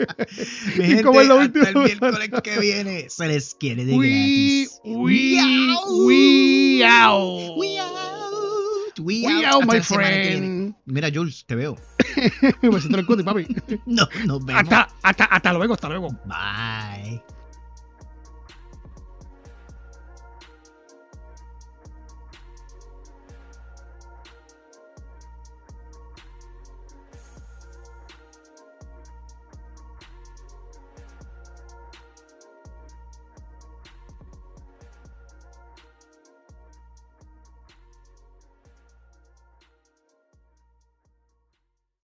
y 0.76 1.01
como 1.01 1.22
es 1.22 1.28
lo 1.28 1.38
último. 1.38 1.65
El 1.65 1.76
miércoles 1.76 2.30
que 2.43 2.59
viene 2.59 3.09
se 3.09 3.28
les 3.28 3.55
quiere 3.55 3.86
de 3.86 3.97
gratis. 3.97 4.80
We, 4.84 4.95
we, 4.95 5.39
out. 6.86 7.57
We 7.57 7.80
out. 7.80 8.99
We, 8.99 9.26
out, 9.45 9.65
my 9.65 9.82
friend. 9.82 10.76
Mira, 10.86 11.09
Jules, 11.13 11.45
te 11.45 11.55
veo. 11.55 11.78
Me 12.61 12.80
siento 12.80 12.97
el 12.97 13.05
cuti, 13.05 13.24
papi. 13.24 13.45
no, 13.86 14.07
nos 14.26 14.43
vemos. 14.43 14.63
Hasta, 14.63 14.88
hasta, 15.03 15.26
hasta 15.26 15.53
luego, 15.53 15.76
hasta 15.76 15.89
luego. 15.89 16.09
Bye. 16.26 17.22